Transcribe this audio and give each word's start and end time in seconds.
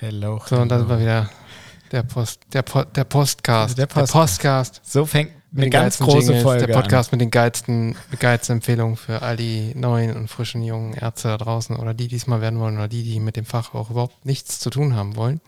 hello. 0.00 0.40
So, 0.46 0.56
und 0.56 0.68
dann 0.68 0.80
hello. 0.80 0.90
war 0.90 1.00
wieder 1.00 1.30
der 1.92 2.02
Post, 2.02 2.40
der, 2.52 2.62
Po- 2.62 2.84
der 2.84 3.04
Postcast. 3.04 3.78
Der 3.78 3.86
Postcast. 3.86 4.12
Postcast. 4.12 4.80
So 4.84 5.06
fängt 5.06 5.32
Mit 5.52 5.62
eine 5.62 5.70
ganz 5.70 5.98
große 5.98 6.18
Jingles, 6.32 6.42
Folge 6.42 6.66
Der 6.66 6.74
Podcast 6.74 7.12
mit 7.12 7.20
den 7.20 7.30
geilsten, 7.30 7.96
geilsten 8.18 8.56
Empfehlungen 8.56 8.96
für 8.96 9.22
all 9.22 9.36
die 9.36 9.74
neuen 9.74 10.14
und 10.16 10.28
frischen 10.28 10.62
jungen 10.62 10.94
Ärzte 10.94 11.28
da 11.28 11.38
draußen 11.38 11.76
oder 11.76 11.94
die, 11.94 12.08
die 12.08 12.16
es 12.16 12.26
mal 12.26 12.40
werden 12.40 12.58
wollen 12.58 12.76
oder 12.76 12.88
die, 12.88 13.04
die 13.04 13.20
mit 13.20 13.36
dem 13.36 13.44
Fach 13.46 13.72
auch 13.74 13.90
überhaupt 13.90 14.26
nichts 14.26 14.58
zu 14.58 14.70
tun 14.70 14.94
haben 14.94 15.16
wollen, 15.16 15.40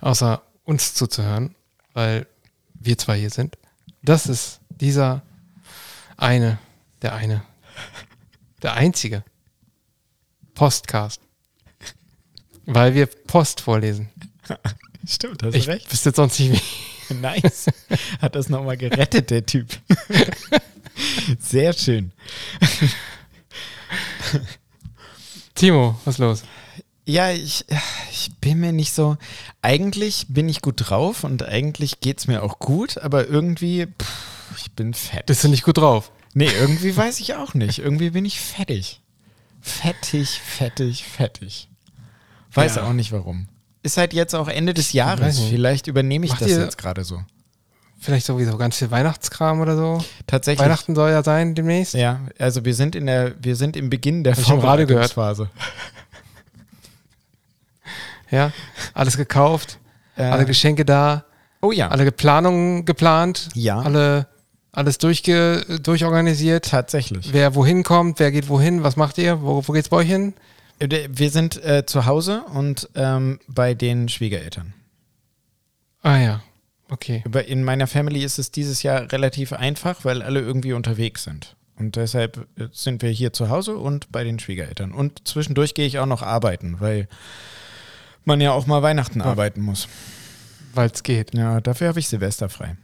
außer 0.00 0.42
uns 0.64 0.94
zuzuhören, 0.94 1.54
weil 1.94 2.26
wir 2.74 2.98
zwei 2.98 3.18
hier 3.18 3.30
sind. 3.30 3.56
Das 4.02 4.26
ist 4.26 4.60
dieser 4.68 5.22
eine, 6.16 6.58
der 7.02 7.14
eine, 7.14 7.42
der 8.62 8.74
einzige 8.74 9.22
Postcast. 10.54 11.21
Weil 12.74 12.94
wir 12.94 13.06
Post 13.06 13.60
vorlesen. 13.60 14.08
Stimmt, 15.06 15.42
hast 15.42 15.54
Ich 15.54 15.64
du 15.64 15.70
recht. 15.72 15.92
wüsste 15.92 16.08
jetzt 16.10 16.16
sonst 16.16 16.38
nicht, 16.40 16.52
wie. 16.52 17.14
Nice. 17.14 17.66
Hat 18.20 18.34
das 18.34 18.48
nochmal 18.48 18.76
gerettet, 18.76 19.30
der 19.30 19.44
Typ. 19.44 19.68
Sehr 21.40 21.72
schön. 21.74 22.12
Timo, 25.54 25.98
was 26.04 26.14
ist 26.14 26.18
los? 26.18 26.42
Ja, 27.04 27.30
ich, 27.32 27.64
ich 28.10 28.30
bin 28.40 28.60
mir 28.60 28.72
nicht 28.72 28.92
so. 28.94 29.16
Eigentlich 29.60 30.26
bin 30.28 30.48
ich 30.48 30.62
gut 30.62 30.76
drauf 30.88 31.24
und 31.24 31.42
eigentlich 31.42 32.00
geht 32.00 32.18
es 32.20 32.26
mir 32.28 32.42
auch 32.42 32.58
gut, 32.60 32.96
aber 32.98 33.26
irgendwie, 33.26 33.86
pff, 33.86 34.56
ich 34.58 34.70
bin 34.72 34.94
fett. 34.94 35.26
Bist 35.26 35.44
du 35.44 35.48
nicht 35.48 35.64
gut 35.64 35.78
drauf? 35.78 36.12
Nee, 36.34 36.48
irgendwie 36.60 36.96
weiß 36.96 37.20
ich 37.20 37.34
auch 37.34 37.54
nicht. 37.54 37.80
Irgendwie 37.80 38.10
bin 38.10 38.24
ich 38.24 38.40
fettig. 38.40 39.00
Fettig, 39.60 40.40
fettig, 40.40 41.04
fettig. 41.04 41.68
Weiß 42.54 42.76
Ja. 42.76 42.84
auch 42.84 42.92
nicht 42.92 43.12
warum. 43.12 43.48
Ist 43.82 43.96
halt 43.96 44.12
jetzt 44.12 44.34
auch 44.34 44.48
Ende 44.48 44.74
des 44.74 44.92
Jahres. 44.92 45.40
Vielleicht 45.40 45.86
übernehme 45.86 46.24
ich 46.24 46.32
Macht 46.32 46.42
das 46.42 46.50
jetzt 46.50 46.78
gerade 46.78 47.02
so. 47.04 47.20
Vielleicht 47.98 48.26
sowieso 48.26 48.56
ganz 48.56 48.76
viel 48.76 48.90
Weihnachtskram 48.90 49.60
oder 49.60 49.76
so. 49.76 50.04
Tatsächlich. 50.26 50.64
Weihnachten 50.64 50.94
soll 50.94 51.10
ja 51.10 51.22
sein 51.22 51.54
demnächst. 51.54 51.94
Ja, 51.94 52.20
also 52.38 52.64
wir 52.64 52.74
sind 52.74 52.94
in 52.96 53.06
der, 53.06 53.34
wir 53.40 53.54
sind 53.56 53.76
im 53.76 53.90
Beginn 53.90 54.24
der. 54.24 54.34
Vorbereitungsphase. 54.36 55.48
Ja, 58.30 58.50
alles 58.94 59.16
gekauft, 59.16 59.78
Äh, 60.16 60.22
alle 60.24 60.46
Geschenke 60.46 60.84
da, 60.86 61.24
oh 61.60 61.70
ja, 61.72 61.88
alle 61.88 62.10
Planungen 62.12 62.84
geplant, 62.86 63.48
Ja. 63.54 63.78
alle, 63.80 64.26
alles 64.72 64.96
durchge, 64.98 65.64
durchorganisiert. 65.82 66.70
tatsächlich. 66.70 67.32
Wer 67.32 67.54
wohin 67.54 67.82
kommt, 67.82 68.18
wer 68.20 68.32
geht 68.32 68.48
wohin, 68.48 68.82
was 68.82 68.96
macht 68.96 69.18
ihr, 69.18 69.42
wo, 69.42 69.62
wo 69.66 69.72
geht's 69.72 69.88
bei 69.90 69.98
euch 69.98 70.08
hin? 70.08 70.32
Äh, 70.82 71.08
Wir 71.10 71.30
sind 71.30 71.62
äh, 71.64 71.84
zu 71.86 72.06
Hause 72.06 72.42
und 72.52 72.88
ähm, 72.94 73.38
bei 73.48 73.74
den 73.74 74.08
Schwiegereltern. 74.08 74.74
Ah 76.02 76.16
ja, 76.18 76.42
okay. 76.90 77.22
In 77.46 77.62
meiner 77.64 77.86
Family 77.86 78.24
ist 78.24 78.38
es 78.38 78.50
dieses 78.50 78.82
Jahr 78.82 79.10
relativ 79.12 79.52
einfach, 79.52 80.04
weil 80.04 80.22
alle 80.22 80.40
irgendwie 80.40 80.72
unterwegs 80.72 81.24
sind. 81.24 81.56
Und 81.76 81.96
deshalb 81.96 82.46
äh, 82.58 82.68
sind 82.72 83.02
wir 83.02 83.10
hier 83.10 83.32
zu 83.32 83.48
Hause 83.48 83.76
und 83.76 84.10
bei 84.12 84.24
den 84.24 84.38
Schwiegereltern. 84.38 84.92
Und 84.92 85.26
zwischendurch 85.26 85.74
gehe 85.74 85.86
ich 85.86 85.98
auch 85.98 86.06
noch 86.06 86.22
arbeiten, 86.22 86.76
weil 86.80 87.08
man 88.24 88.40
ja 88.40 88.52
auch 88.52 88.66
mal 88.66 88.82
Weihnachten 88.82 89.20
Ja. 89.20 89.26
arbeiten 89.26 89.62
muss. 89.62 89.88
Weil 90.74 90.90
es 90.90 91.02
geht. 91.02 91.34
Ja, 91.34 91.60
dafür 91.60 91.88
habe 91.88 92.00
ich 92.00 92.08
Silvester 92.08 92.48
frei. 92.48 92.76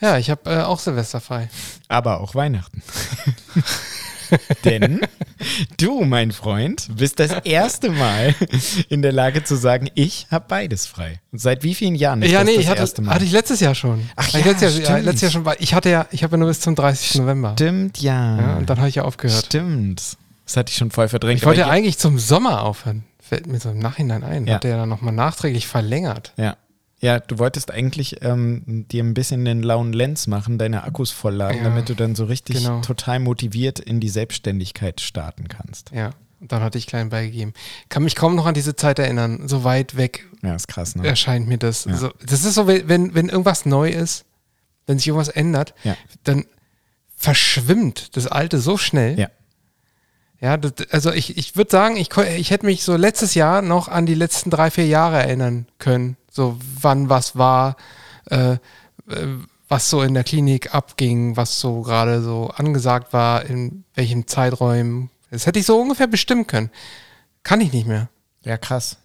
Ja, 0.00 0.16
ich 0.16 0.30
habe 0.30 0.50
äh, 0.50 0.62
auch 0.62 0.78
Silvester 0.78 1.20
frei. 1.20 1.50
Aber 1.88 2.20
auch 2.20 2.34
Weihnachten. 2.34 2.82
Denn 4.64 5.00
du, 5.76 6.02
mein 6.04 6.32
Freund, 6.32 6.88
bist 6.96 7.20
das 7.20 7.32
erste 7.44 7.90
Mal 7.90 8.34
in 8.88 9.02
der 9.02 9.12
Lage 9.12 9.44
zu 9.44 9.56
sagen, 9.56 9.88
ich 9.94 10.26
habe 10.30 10.44
beides 10.48 10.86
frei. 10.86 11.20
Und 11.32 11.40
seit 11.40 11.62
wie 11.62 11.74
vielen 11.74 11.94
Jahren 11.94 12.22
ist 12.22 12.30
ja, 12.30 12.40
das 12.40 12.48
nee, 12.48 12.54
das 12.54 12.64
ich 12.64 12.70
hatte, 12.70 12.80
erste 12.80 13.02
Mal? 13.02 13.14
hatte 13.14 13.24
ich 13.24 13.32
letztes 13.32 13.60
Jahr 13.60 13.74
schon. 13.74 14.08
Ach 14.16 14.28
ja, 14.28 14.40
letztes 14.40 14.78
Jahr, 14.78 14.98
ja, 14.98 15.04
letztes 15.04 15.22
Jahr 15.22 15.30
schon, 15.30 15.54
ich 15.58 15.74
hatte 15.74 15.90
ja, 15.90 16.06
ich 16.10 16.22
habe 16.22 16.32
ja 16.32 16.38
nur 16.38 16.48
bis 16.48 16.60
zum 16.60 16.74
30. 16.74 17.16
November. 17.16 17.52
Stimmt, 17.52 18.00
ja. 18.00 18.40
Ja, 18.40 18.56
und 18.56 18.70
dann 18.70 18.78
habe 18.78 18.88
ich 18.88 18.96
ja 18.96 19.04
aufgehört. 19.04 19.46
Stimmt. 19.46 20.16
Das 20.44 20.56
hatte 20.56 20.70
ich 20.70 20.76
schon 20.76 20.90
voll 20.90 21.08
verdrängt. 21.08 21.38
Ich 21.38 21.46
wollte 21.46 21.60
ja 21.60 21.68
eigentlich 21.68 21.98
zum 21.98 22.18
Sommer 22.18 22.62
aufhören. 22.62 23.04
Fällt 23.20 23.46
mir 23.46 23.60
so 23.60 23.70
im 23.70 23.78
Nachhinein 23.78 24.24
ein. 24.24 24.46
Ja. 24.46 24.56
Hat 24.56 24.64
der 24.64 24.72
ja 24.72 24.76
dann 24.78 24.88
nochmal 24.88 25.14
nachträglich 25.14 25.68
verlängert. 25.68 26.32
Ja. 26.36 26.56
Ja, 27.02 27.18
du 27.18 27.38
wolltest 27.38 27.70
eigentlich 27.70 28.22
ähm, 28.22 28.86
dir 28.90 29.02
ein 29.02 29.14
bisschen 29.14 29.44
den 29.46 29.62
lauen 29.62 29.92
Lenz 29.94 30.26
machen, 30.26 30.58
deine 30.58 30.84
Akkus 30.84 31.10
vollladen, 31.10 31.58
Ja, 31.58 31.64
damit 31.64 31.88
du 31.88 31.94
dann 31.94 32.14
so 32.14 32.24
richtig 32.26 32.58
genau. 32.58 32.82
total 32.82 33.20
motiviert 33.20 33.78
in 33.78 34.00
die 34.00 34.10
Selbstständigkeit 34.10 35.00
starten 35.00 35.48
kannst. 35.48 35.90
Ja. 35.92 36.10
Und 36.40 36.52
dann 36.52 36.62
hatte 36.62 36.78
ich 36.78 36.86
klein 36.86 37.08
beigegeben. 37.10 37.52
Kann 37.90 38.02
mich 38.02 38.16
kaum 38.16 38.34
noch 38.34 38.46
an 38.46 38.54
diese 38.54 38.74
Zeit 38.76 38.98
erinnern. 38.98 39.46
So 39.48 39.62
weit 39.64 39.96
weg 39.96 40.26
Ja, 40.42 40.54
ist 40.54 40.68
krass, 40.68 40.94
ne? 40.94 41.06
erscheint 41.06 41.46
mir 41.48 41.58
das. 41.58 41.84
Ja. 41.84 41.96
So, 41.96 42.10
das 42.24 42.44
ist 42.44 42.54
so, 42.54 42.66
wenn, 42.66 43.14
wenn 43.14 43.28
irgendwas 43.28 43.66
neu 43.66 43.90
ist, 43.90 44.24
wenn 44.86 44.98
sich 44.98 45.08
irgendwas 45.08 45.28
ändert, 45.28 45.74
Ja. 45.84 45.96
dann 46.24 46.44
verschwimmt 47.16 48.16
das 48.16 48.26
Alte 48.26 48.58
so 48.58 48.76
schnell. 48.76 49.18
Ja. 49.18 49.28
Ja, 50.40 50.56
das, 50.56 50.72
also 50.90 51.12
ich, 51.12 51.36
ich 51.36 51.56
würde 51.56 51.70
sagen, 51.70 51.96
ich, 51.98 52.08
ich 52.16 52.50
hätte 52.50 52.64
mich 52.64 52.82
so 52.82 52.96
letztes 52.96 53.34
Jahr 53.34 53.60
noch 53.60 53.88
an 53.88 54.06
die 54.06 54.14
letzten 54.14 54.48
drei, 54.48 54.70
vier 54.70 54.86
Jahre 54.86 55.18
erinnern 55.18 55.66
können. 55.78 56.16
So 56.30 56.56
wann 56.80 57.08
was 57.08 57.36
war, 57.36 57.76
äh, 58.30 58.52
äh, 58.52 58.58
was 59.68 59.90
so 59.90 60.02
in 60.02 60.14
der 60.14 60.24
Klinik 60.24 60.74
abging, 60.74 61.36
was 61.36 61.60
so 61.60 61.82
gerade 61.82 62.22
so 62.22 62.48
angesagt 62.48 63.12
war, 63.12 63.44
in 63.44 63.84
welchen 63.94 64.26
Zeiträumen. 64.26 65.10
Das 65.30 65.46
hätte 65.46 65.58
ich 65.58 65.66
so 65.66 65.80
ungefähr 65.80 66.06
bestimmen 66.08 66.46
können. 66.46 66.70
Kann 67.42 67.60
ich 67.60 67.72
nicht 67.72 67.86
mehr. 67.86 68.08
Ja, 68.42 68.56
krass. 68.56 68.98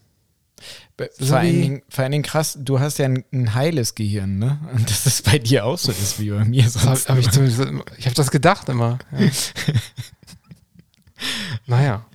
So 1.17 1.25
Vor, 1.25 1.37
allen 1.37 1.61
Dingen, 1.61 1.81
vor 1.89 2.03
allen 2.03 2.13
Dingen 2.13 2.23
krass, 2.23 2.57
du 2.59 2.79
hast 2.79 2.99
ja 2.99 3.05
ein, 3.05 3.25
ein 3.33 3.53
heiles 3.53 3.95
Gehirn, 3.95 4.39
ne? 4.39 4.59
Und 4.73 4.89
dass 4.89 5.03
das 5.03 5.21
bei 5.21 5.39
dir 5.39 5.65
auch 5.65 5.77
so 5.77 5.91
ist 5.91 6.19
wie 6.19 6.29
bei 6.29 6.45
mir 6.45 6.69
sonst. 6.69 7.09
hab, 7.09 7.15
hab 7.15 7.17
ich 7.17 7.29
zumindest, 7.29 7.61
ich 7.97 8.05
habe 8.05 8.15
das 8.15 8.31
gedacht 8.31 8.69
immer. 8.69 8.99
Ja. 9.11 9.29
naja, 11.65 12.05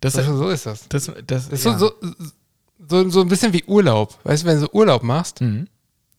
das, 0.00 0.14
so, 0.14 0.36
so 0.36 0.48
ist 0.48 0.66
das. 0.66 0.88
das, 0.88 1.06
das, 1.06 1.24
Das 1.26 1.48
ist 1.48 1.64
ja. 1.64 1.78
so, 1.78 1.92
so, 2.00 2.16
so, 2.88 3.08
so 3.10 3.20
ein 3.20 3.28
bisschen 3.28 3.52
wie 3.52 3.64
Urlaub. 3.64 4.18
Weißt 4.24 4.42
du, 4.42 4.46
wenn 4.46 4.60
du 4.60 4.68
Urlaub 4.72 5.02
machst 5.02 5.40
Mhm. 5.40 5.68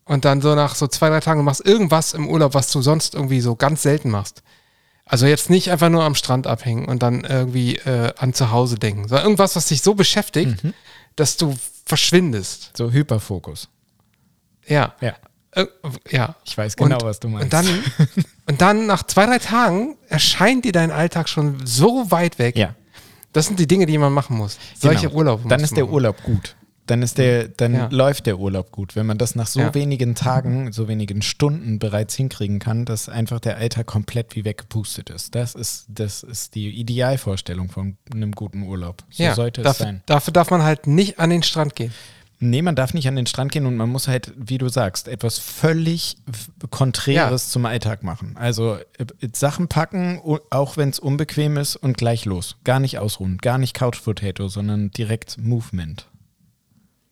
und 0.06 0.26
dann 0.26 0.42
so 0.42 0.56
nach 0.56 0.76
so 0.76 0.88
zwei, 0.88 1.10
drei 1.10 1.20
Tagen 1.20 1.44
machst 1.44 1.66
irgendwas 1.66 2.14
im 2.14 2.28
Urlaub, 2.28 2.54
was 2.54 2.72
du 2.72 2.82
sonst 2.82 3.16
irgendwie 3.16 3.42
so 3.42 3.56
ganz 3.56 3.82
selten 3.84 4.10
machst. 4.10 4.44
Also 5.06 5.26
jetzt 5.26 5.50
nicht 5.50 5.72
einfach 5.72 5.90
nur 5.90 6.04
am 6.04 6.16
Strand 6.16 6.48
abhängen 6.48 6.86
und 6.86 7.02
dann 7.02 7.22
irgendwie 7.24 7.78
äh, 7.78 8.12
an 8.18 8.34
zu 8.34 8.52
Hause 8.52 8.76
denken, 8.78 9.08
sondern 9.08 9.26
irgendwas, 9.26 9.56
was 9.56 9.68
dich 9.68 9.82
so 9.82 9.94
beschäftigt, 9.94 10.64
Mhm. 10.64 10.74
dass 11.16 11.38
du 11.38 11.56
verschwindest. 11.86 12.72
So 12.76 12.92
Hyperfokus. 12.92 13.70
Ja. 14.68 14.94
Ja. 15.00 15.14
Äh, 15.52 15.66
ja. 16.10 16.36
Ich 16.46 16.58
weiß 16.58 16.76
genau, 16.76 16.98
Und- 16.98 17.04
was 17.04 17.20
du 17.22 17.30
meinst. 17.30 17.46
Und 17.46 17.54
dann, 17.54 17.66
und 18.48 18.62
dann 18.62 18.86
nach 18.86 19.04
zwei, 19.04 19.26
drei 19.26 19.40
Tagen 19.40 19.96
erscheint 20.10 20.66
dir 20.66 20.74
dein 20.74 20.92
Alltag 20.92 21.30
schon 21.30 21.66
so 21.66 22.12
weit 22.12 22.38
weg. 22.40 22.58
ja. 22.58 22.76
Das 23.34 23.46
sind 23.46 23.60
die 23.60 23.68
Dinge, 23.68 23.86
die 23.86 23.98
man 24.00 24.12
machen 24.14 24.36
muss. 24.36 24.58
Solche 24.80 25.08
Genau. 25.08 25.18
Urlaube. 25.20 25.48
Dann 25.48 25.60
ist 25.60 25.76
der 25.78 25.84
machen. 25.84 25.94
Urlaub 25.94 26.24
gut. 26.24 26.56
Dann 26.88 27.02
ist 27.04 27.18
der, 27.18 27.48
dann 27.50 27.74
Ja. 27.74 27.88
läuft 27.92 28.26
der 28.26 28.40
Urlaub 28.40 28.72
gut. 28.72 28.96
Wenn 28.96 29.06
man 29.06 29.18
das 29.18 29.36
nach 29.36 29.48
so 29.48 29.60
Ja. 29.60 29.74
wenigen 29.76 30.16
Tagen, 30.16 30.72
so 30.72 30.88
wenigen 30.88 31.22
Stunden 31.22 31.80
bereits 31.80 32.16
hinkriegen 32.16 32.60
kann, 32.60 32.86
dass 32.86 33.08
einfach 33.10 33.40
der 33.40 33.58
Alltag 33.58 33.86
komplett 33.86 34.36
wie 34.36 34.44
weggepustet 34.46 35.10
ist. 35.10 35.36
Das 35.36 35.54
ist, 35.54 35.86
das 35.90 36.24
ist 36.24 36.56
die 36.56 36.70
Idealvorstellung 36.70 37.70
von 37.70 37.98
einem 38.14 38.32
guten 38.32 38.64
Urlaub. 38.64 39.04
So 39.10 39.24
ja, 39.24 39.36
sollte 39.36 39.62
es 39.62 39.66
dafür, 39.66 39.86
sein. 39.86 40.02
Dafür 40.08 40.34
darf 40.34 40.50
man 40.50 40.64
halt 40.64 40.88
nicht 40.88 41.20
an 41.20 41.30
den 41.30 41.44
Strand 41.44 41.76
gehen. 41.76 41.94
Nee, 42.40 42.62
man 42.62 42.76
darf 42.76 42.94
nicht 42.94 43.08
an 43.08 43.16
den 43.16 43.26
Strand 43.26 43.52
gehen 43.52 43.66
und 43.66 43.76
man 43.78 43.90
muss 43.90 44.08
halt, 44.08 44.32
wie 44.38 44.60
du 44.60 44.70
sagst, 44.70 45.08
etwas 45.08 45.40
völlig 45.40 46.18
Konträres 46.70 47.50
zum 47.50 47.66
Alltag 47.66 48.04
machen. 48.04 48.36
Also 48.38 48.76
äh, 48.76 49.06
Sachen 49.34 49.68
packen, 49.68 50.22
auch 50.50 50.78
wenn 50.78 50.90
es 50.90 51.00
unbequem 51.00 51.58
ist 51.58 51.76
und 51.76 51.98
gleich 51.98 52.26
los. 52.26 52.56
Gar 52.64 52.80
nicht 52.80 53.00
ausruhen, 53.00 53.38
gar 53.40 53.58
nicht 53.58 53.74
Couch 53.74 54.04
Potato, 54.04 54.48
sondern 54.48 54.92
direkt 54.92 55.38
Movement. 55.40 56.08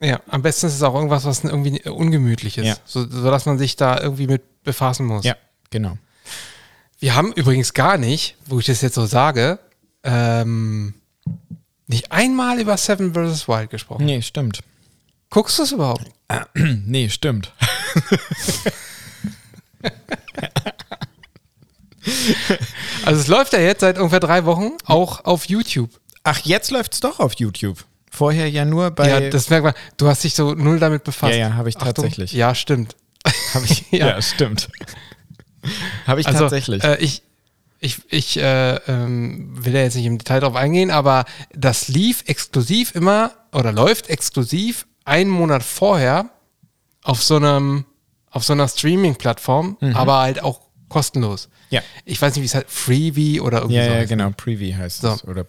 Ja, 0.02 0.20
am 0.28 0.42
besten 0.42 0.68
ist 0.68 0.74
es 0.76 0.84
auch 0.84 0.94
irgendwas, 0.96 1.26
was 1.26 1.44
irgendwie 1.44 1.82
ungemütlich 1.90 2.58
ist, 2.58 2.66
Ja. 2.66 2.76
so, 2.86 3.10
sodass 3.10 3.46
man 3.46 3.58
sich 3.58 3.76
da 3.76 4.00
irgendwie 4.00 4.28
mit 4.28 4.64
befassen 4.64 5.06
muss. 5.06 5.24
Ja, 5.24 5.36
genau. 5.70 5.98
Wir 7.00 7.16
haben 7.16 7.32
übrigens 7.34 7.74
gar 7.74 7.98
nicht, 7.98 8.36
wo 8.48 8.60
ich 8.60 8.66
das 8.66 8.82
jetzt 8.82 8.96
so 8.96 9.06
sage, 9.06 9.60
ähm, 10.04 10.96
nicht 11.88 12.12
einmal 12.12 12.60
über 12.60 12.76
Seven 12.78 13.14
vs. 13.14 13.48
Wild 13.48 13.70
gesprochen. 13.70 14.06
Nee, 14.06 14.22
stimmt. 14.22 14.62
Guckst 15.30 15.58
du 15.60 15.64
es 15.64 15.72
überhaupt? 15.72 16.06
Nee, 16.56 17.10
stimmt. 17.10 17.52
Also 23.06 23.22
es 23.22 23.28
läuft 23.28 23.54
ja 23.54 23.60
jetzt 23.60 23.82
seit 23.82 23.98
ungefähr 23.98 24.20
drei 24.20 24.46
Wochen 24.46 24.72
auch 24.86 25.26
auf 25.26 25.46
YouTube. 25.46 25.90
Ach, 26.24 26.40
jetzt 26.40 26.72
läuft's 26.72 27.00
doch 27.00 27.20
auf 27.20 27.34
YouTube. 27.36 27.84
Vorher 28.16 28.50
ja 28.50 28.66
nur 28.66 28.92
bei. 28.92 29.10
ja, 29.10 29.30
das 29.30 29.50
merkt 29.50 29.66
man. 29.66 29.74
Du 29.98 30.08
hast 30.08 30.24
dich 30.24 30.34
so 30.34 30.54
null 30.54 30.80
damit 30.80 31.04
befasst. 31.04 31.34
Ja, 31.34 31.50
ja, 31.50 31.54
habe 31.56 31.70
ich 31.70 31.78
Achtung. 31.78 31.94
tatsächlich. 31.94 32.32
Ja, 32.34 32.56
stimmt. 32.56 32.96
Hab 33.54 33.64
ich, 33.64 33.86
Ja. 33.92 34.08
ja. 34.08 34.22
stimmt. 34.22 34.70
Habe 36.08 36.22
ich 36.22 36.28
Also, 36.28 36.42
tatsächlich. 36.42 36.84
Äh, 36.84 36.98
ich, 36.98 37.24
Ich, 37.80 38.00
ich 38.10 38.38
äh, 38.38 38.76
ähm, 38.88 39.50
will 39.64 39.74
da 39.74 39.80
jetzt 39.80 39.96
nicht 39.96 40.06
im 40.06 40.18
Detail 40.18 40.40
drauf 40.40 40.56
eingehen, 40.56 40.92
aber 40.92 41.26
das 41.54 41.88
lief 41.88 42.24
exklusiv 42.28 42.94
immer 42.96 43.32
oder 43.52 43.72
läuft 43.72 44.10
exklusiv 44.10 44.86
einen 45.06 45.30
Monat 45.30 45.62
vorher 45.64 46.30
auf 47.04 47.22
so 47.24 47.36
einem, 47.36 47.86
auf 48.32 48.44
so 48.44 48.54
einer 48.54 48.68
Streaming-Plattform, 48.68 49.78
aber 49.94 50.20
halt 50.20 50.42
auch 50.44 50.62
kostenlos. 50.90 51.50
Ja. 51.70 51.82
Ich 52.06 52.22
weiß 52.22 52.36
nicht, 52.36 52.42
wie 52.44 52.48
es 52.48 52.56
halt 52.56 52.68
Freebie 52.70 53.40
oder 53.42 53.60
irgendwie 53.60 53.76
Ja, 53.78 53.86
so 53.86 53.92
ja, 53.92 53.98
heißt. 53.98 54.10
genau. 54.10 54.30
Preview 54.38 54.76
heißt 54.78 55.02
So. 55.02 55.14
es. 55.14 55.24
Oder, 55.26 55.46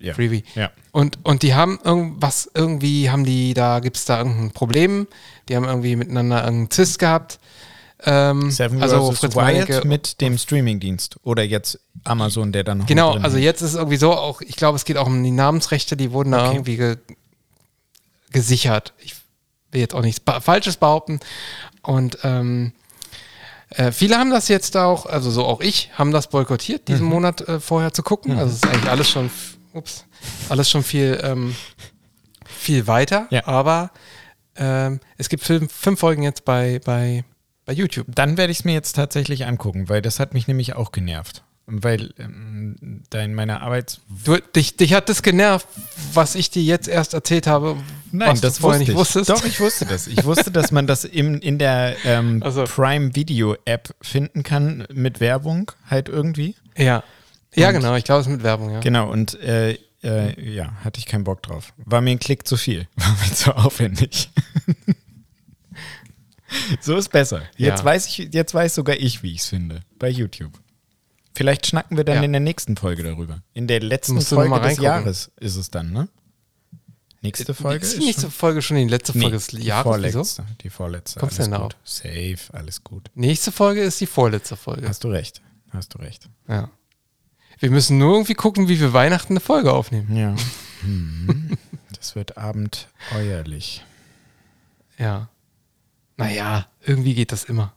ja. 0.00 0.14
Freebie. 0.14 0.44
Ja. 0.54 0.70
Und, 0.92 1.18
und 1.24 1.42
die 1.42 1.54
haben 1.54 1.78
irgendwas, 1.84 2.50
irgendwie 2.54 3.10
haben 3.10 3.24
die, 3.24 3.54
da 3.54 3.80
gibt 3.80 3.96
es 3.96 4.04
da 4.04 4.18
irgendein 4.18 4.50
Problem. 4.50 5.06
Die 5.48 5.56
haben 5.56 5.64
irgendwie 5.64 5.96
miteinander 5.96 6.38
irgendeinen 6.42 6.70
Zwist 6.70 6.98
gehabt. 6.98 7.38
Ähm, 8.02 8.50
Seven 8.50 8.82
also. 8.82 9.12
Fritz 9.12 9.34
Meinecke 9.34 9.86
mit 9.86 10.20
dem 10.20 10.38
Streamingdienst. 10.38 11.16
Oder 11.22 11.42
jetzt 11.42 11.78
Amazon, 12.04 12.50
der 12.50 12.64
dann 12.64 12.78
noch 12.78 12.86
Genau, 12.86 13.12
also 13.12 13.36
jetzt 13.36 13.60
ist 13.60 13.70
es 13.70 13.76
irgendwie 13.76 13.98
so, 13.98 14.12
auch, 14.12 14.40
ich 14.40 14.56
glaube, 14.56 14.76
es 14.76 14.84
geht 14.84 14.96
auch 14.96 15.06
um 15.06 15.22
die 15.22 15.30
Namensrechte, 15.30 15.96
die 15.96 16.10
wurden 16.12 16.32
da 16.32 16.46
Okay. 16.46 16.54
irgendwie 16.56 16.76
ge 16.76 16.96
gesichert. 18.32 18.94
Ich 18.98 19.16
will 19.72 19.80
jetzt 19.80 19.94
auch 19.94 20.02
nichts 20.02 20.22
Falsches 20.40 20.76
behaupten. 20.76 21.20
Und 21.82 22.18
ähm, 22.22 22.72
äh, 23.70 23.92
viele 23.92 24.16
haben 24.16 24.30
das 24.30 24.48
jetzt 24.48 24.76
auch, 24.76 25.06
also 25.06 25.30
so 25.30 25.44
auch 25.44 25.60
ich, 25.60 25.90
haben 25.94 26.12
das 26.12 26.28
boykottiert, 26.28 26.88
diesen 26.88 27.06
Mhm. 27.06 27.12
Monat 27.12 27.40
äh, 27.48 27.60
vorher 27.60 27.92
zu 27.92 28.02
gucken. 28.02 28.38
Also 28.38 28.52
es 28.52 28.56
ist 28.62 28.66
eigentlich 28.66 28.90
alles 28.90 29.10
schon, 29.10 29.30
ups, 29.72 30.04
alles 30.48 30.70
schon 30.70 30.82
viel, 30.82 31.20
ähm, 31.22 31.54
viel 32.46 32.86
weiter. 32.86 33.26
Ja. 33.30 33.46
Aber 33.46 33.90
ähm, 34.56 35.00
es 35.16 35.28
gibt 35.28 35.42
fünf, 35.42 35.72
fünf 35.72 36.00
Folgen 36.00 36.22
jetzt 36.22 36.44
bei, 36.44 36.80
bei, 36.84 37.24
bei 37.64 37.72
YouTube. 37.72 38.06
Dann 38.08 38.36
werde 38.36 38.52
ich 38.52 38.60
es 38.60 38.64
mir 38.64 38.74
jetzt 38.74 38.94
tatsächlich 38.96 39.46
angucken, 39.46 39.88
weil 39.88 40.02
das 40.02 40.20
hat 40.20 40.34
mich 40.34 40.48
nämlich 40.48 40.76
auch 40.76 40.92
genervt. 40.92 41.42
Weil 41.72 42.12
ähm, 42.18 43.04
da 43.10 43.20
in 43.20 43.32
meiner 43.32 43.62
Arbeit. 43.62 44.00
Du, 44.24 44.36
dich, 44.36 44.76
dich 44.76 44.92
hat 44.92 45.08
das 45.08 45.22
genervt, 45.22 45.68
was 46.12 46.34
ich 46.34 46.50
dir 46.50 46.64
jetzt 46.64 46.88
erst 46.88 47.14
erzählt 47.14 47.46
habe, 47.46 47.76
was 48.10 48.40
du 48.40 48.50
vorher 48.50 48.80
nicht 48.80 48.88
ich. 48.88 48.96
wusstest. 48.96 49.30
Doch, 49.30 49.44
ich 49.44 49.60
wusste 49.60 49.86
das. 49.86 50.08
Ich 50.08 50.24
wusste, 50.24 50.50
dass 50.50 50.72
man 50.72 50.88
das 50.88 51.04
im, 51.04 51.38
in 51.40 51.58
der 51.58 51.94
ähm, 52.04 52.42
Also. 52.42 52.64
Prime 52.64 53.14
Video 53.14 53.56
App 53.66 53.94
finden 54.02 54.42
kann 54.42 54.84
mit 54.92 55.20
Werbung 55.20 55.70
halt 55.88 56.08
irgendwie. 56.08 56.56
Ja. 56.76 57.04
Ja, 57.54 57.72
genau. 57.72 57.94
Ich 57.96 58.04
glaube, 58.04 58.20
es 58.20 58.26
ist 58.26 58.32
mit 58.32 58.42
Werbung, 58.42 58.70
ja. 58.70 58.80
Genau, 58.80 59.10
und 59.10 59.34
äh, 59.40 59.76
äh, 60.02 60.52
ja, 60.54 60.72
hatte 60.84 60.98
ich 60.98 61.06
keinen 61.06 61.24
Bock 61.24 61.42
drauf. 61.42 61.72
War 61.78 62.00
mir 62.00 62.10
ein 62.12 62.18
Klick 62.18 62.46
zu 62.46 62.56
viel. 62.56 62.86
War 62.96 63.16
mir 63.26 63.34
zu 63.34 63.56
aufwendig. 63.56 64.30
so 66.80 66.96
ist 66.96 67.10
besser. 67.10 67.42
Jetzt 67.56 67.80
Ja. 67.80 67.84
weiß 67.84 68.06
ich, 68.06 68.18
jetzt 68.32 68.54
weiß 68.54 68.74
sogar 68.74 68.96
ich, 68.96 69.22
wie 69.22 69.32
ich 69.32 69.40
es 69.40 69.48
finde. 69.48 69.80
Bei 69.98 70.08
YouTube. 70.08 70.52
Vielleicht 71.34 71.66
schnacken 71.66 71.96
wir 71.96 72.04
dann 72.04 72.16
Ja. 72.16 72.22
in 72.22 72.32
der 72.32 72.40
nächsten 72.40 72.76
Folge 72.76 73.02
darüber. 73.02 73.42
In 73.52 73.66
der 73.66 73.80
letzten 73.80 74.14
Musst 74.14 74.28
Folge 74.28 74.58
des. 74.60 74.78
Jahres 74.78 75.30
ist 75.38 75.56
es 75.56 75.70
dann, 75.70 75.92
ne? 75.92 76.08
Nächste 77.22 77.52
Folge 77.52 77.84
Ist 77.84 77.96
die 78.00 78.04
nächste 78.06 78.30
Folge 78.30 78.62
schon 78.62 78.78
die 78.78 78.88
letzte 78.88 79.12
Nee, 79.12 79.24
Folge 79.24 79.36
des 79.36 79.48
die 79.48 79.62
Jahres? 79.62 79.84
Wieso? 80.02 80.24
vorletzte. 80.24 80.46
Die 80.62 80.70
vorletzte. 80.70 81.20
Kommst 81.20 81.38
du 81.38 81.42
denn 81.42 81.60
gut. 81.60 81.76
Safe, 81.84 82.38
alles 82.54 82.82
gut. 82.82 83.10
Nächste 83.14 83.52
Folge 83.52 83.82
ist 83.82 84.00
die 84.00 84.06
vorletzte 84.06 84.56
Folge. 84.56 84.88
Hast 84.88 85.04
du 85.04 85.08
recht. 85.08 85.42
Hast 85.70 85.92
du 85.94 85.98
recht. 85.98 86.28
Ja. 86.48 86.70
Wir 87.60 87.70
müssen 87.70 87.98
nur 87.98 88.14
irgendwie 88.14 88.34
gucken, 88.34 88.68
wie 88.68 88.80
wir 88.80 88.92
Weihnachten 88.92 89.34
eine 89.34 89.40
Folge 89.40 89.72
aufnehmen. 89.72 90.16
Ja. 90.16 90.34
Hm. 90.82 91.58
Das 91.94 92.16
wird 92.16 92.38
abenteuerlich. 92.38 93.84
Ja. 94.96 95.28
Naja, 96.16 96.66
irgendwie 96.86 97.12
geht 97.14 97.32
das 97.32 97.44
immer. 97.44 97.74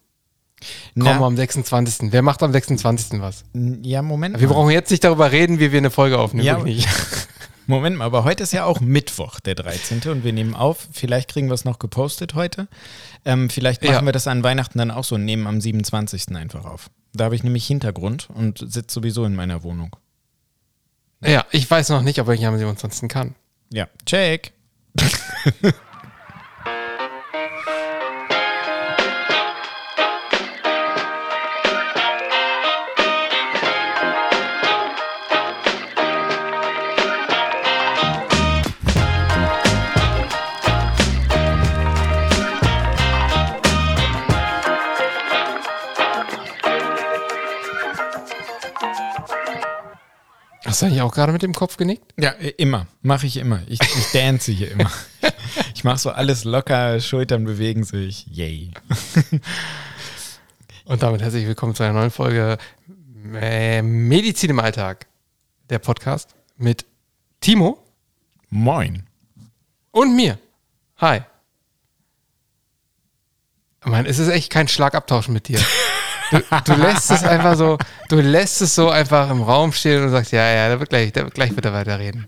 Kommen 0.98 1.20
wir 1.20 1.26
am 1.26 1.36
26. 1.36 2.14
Wer 2.14 2.22
macht 2.22 2.42
am 2.44 2.54
26. 2.54 3.20
was? 3.20 3.44
Ja, 3.82 4.02
Moment 4.02 4.40
Wir 4.40 4.48
mal. 4.48 4.54
brauchen 4.54 4.72
jetzt 4.72 4.90
nicht 4.90 5.04
darüber 5.04 5.34
reden, 5.34 5.60
wie 5.60 5.74
wir 5.74 5.80
eine 5.80 5.92
Folge 5.92 6.18
aufnehmen. 6.18 6.46
Ja, 6.46 6.60
nicht. 6.64 6.88
Moment 7.68 7.98
mal, 7.98 8.06
aber 8.06 8.24
heute 8.24 8.44
ist 8.44 8.54
ja 8.54 8.64
auch 8.64 8.80
Mittwoch, 8.80 9.42
der 9.42 9.56
13. 9.56 10.00
und 10.10 10.24
wir 10.24 10.32
nehmen 10.32 10.54
auf. 10.56 10.88
Vielleicht 10.94 11.30
kriegen 11.30 11.48
wir 11.48 11.56
es 11.56 11.66
noch 11.66 11.80
gepostet 11.80 12.36
heute. 12.36 12.70
Ähm, 13.26 13.50
vielleicht 13.50 13.82
machen 13.84 13.94
Ja. 13.96 14.06
wir 14.06 14.14
das 14.14 14.28
an 14.28 14.44
Weihnachten 14.46 14.78
dann 14.78 14.92
auch 14.92 15.04
so 15.04 15.16
und 15.16 15.26
nehmen 15.26 15.46
am 15.46 15.60
27. 15.60 16.38
einfach 16.38 16.64
auf. 16.64 16.90
Da 17.14 17.26
habe 17.26 17.36
ich 17.36 17.44
nämlich 17.44 17.66
Hintergrund 17.68 18.30
und 18.34 18.60
sitze 18.60 18.94
sowieso 18.96 19.26
in 19.26 19.36
meiner 19.36 19.64
Wohnung. 19.64 19.96
Ja, 21.22 21.46
ich 21.52 21.70
weiß 21.70 21.90
noch 21.90 22.02
nicht, 22.02 22.20
ob 22.20 22.30
ich 22.30 22.46
am 22.46 22.58
27. 22.58 23.08
kann. 23.08 23.36
Ja, 23.72 23.88
check. 24.06 24.52
Hast 50.74 50.82
du 50.82 50.88
eigentlich 50.88 51.04
auch 51.04 51.14
gerade 51.14 51.32
mit 51.32 51.44
dem 51.44 51.54
Kopf 51.54 51.78
genickt? 51.78 52.16
Ja, 52.20 52.32
immer. 52.32 52.88
Mache 53.04 53.28
ich 53.28 53.38
immer. 53.38 53.62
Ich, 53.68 53.80
ich 53.80 54.12
dance 54.12 54.52
hier 54.52 54.72
immer. 54.72 54.92
Ich 55.76 55.84
mache 55.84 56.00
so 56.00 56.10
alles 56.10 56.46
locker, 56.46 57.00
Schultern 57.00 57.44
bewegen 57.44 57.84
sich. 57.84 58.26
Yay. 58.26 58.72
Und 60.86 61.04
damit 61.04 61.22
herzlich 61.22 61.46
willkommen 61.46 61.76
zu 61.76 61.84
einer 61.84 61.94
neuen 61.94 62.10
Folge 62.10 62.58
äh, 63.36 63.84
Medizin 63.84 64.50
im 64.50 64.60
Alltag. 64.60 65.06
Der 65.70 65.78
Podcast 65.78 66.34
mit 66.58 66.88
Timo 67.40 67.78
Moin. 68.50 69.06
und 69.92 70.16
mir. 70.16 70.40
Hi. 70.98 71.22
Mann, 73.86 74.08
es 74.08 74.18
ist 74.18 74.30
echt 74.30 74.50
kein 74.52 74.68
Schlagabtauschen 74.68 75.36
mit 75.36 75.50
dir. 75.50 75.60
Du, 76.32 76.40
du 76.66 76.74
lässt 76.82 77.12
es 77.12 77.24
einfach 77.24 77.56
so, 77.56 77.78
du 78.10 78.20
lässt 78.20 78.62
es 78.62 78.76
so 78.76 78.90
einfach 78.90 79.30
im 79.30 79.42
Raum 79.42 79.72
stehen 79.72 80.04
und 80.04 80.10
sagst, 80.10 80.32
ja, 80.32 80.48
ja, 80.50 80.70
der 80.70 80.80
wird 80.80 80.90
gleich, 80.90 81.12
der 81.14 81.26
wird 81.26 81.34
gleich 81.34 81.56
wieder 81.56 81.74
weiterreden. 81.74 82.26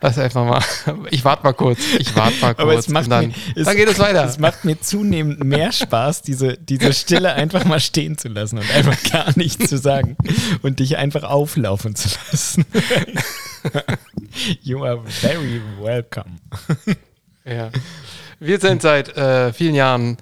Lass 0.00 0.18
einfach 0.18 0.44
mal. 0.44 0.62
Ich 1.10 1.24
warte 1.24 1.44
mal 1.44 1.52
kurz. 1.52 1.78
Ich 1.98 2.14
warte 2.14 2.38
mal 2.40 2.54
kurz. 2.54 2.60
Aber 2.60 2.74
es 2.74 2.88
macht 2.88 3.04
und 3.04 3.10
dann, 3.10 3.28
mir, 3.28 3.34
es, 3.56 3.64
dann 3.64 3.76
geht 3.76 3.88
es 3.88 3.98
weiter. 3.98 4.24
Es 4.24 4.38
macht 4.38 4.64
mir 4.64 4.80
zunehmend 4.80 5.42
mehr 5.42 5.72
Spaß, 5.72 6.22
diese, 6.22 6.58
diese 6.58 6.92
Stille 6.92 7.32
einfach 7.32 7.64
mal 7.64 7.80
stehen 7.80 8.18
zu 8.18 8.28
lassen 8.28 8.58
und 8.58 8.70
einfach 8.70 9.02
gar 9.10 9.32
nichts 9.36 9.68
zu 9.68 9.78
sagen 9.78 10.16
und 10.62 10.80
dich 10.80 10.96
einfach 10.98 11.22
auflaufen 11.22 11.94
zu 11.94 12.10
lassen. 12.30 12.66
you 14.62 14.84
are 14.84 15.02
very 15.06 15.62
welcome. 15.80 16.36
Ja. 17.44 17.70
Wir 18.40 18.58
sind 18.60 18.82
seit 18.82 19.16
äh, 19.16 19.52
vielen 19.52 19.74
Jahren 19.74 20.18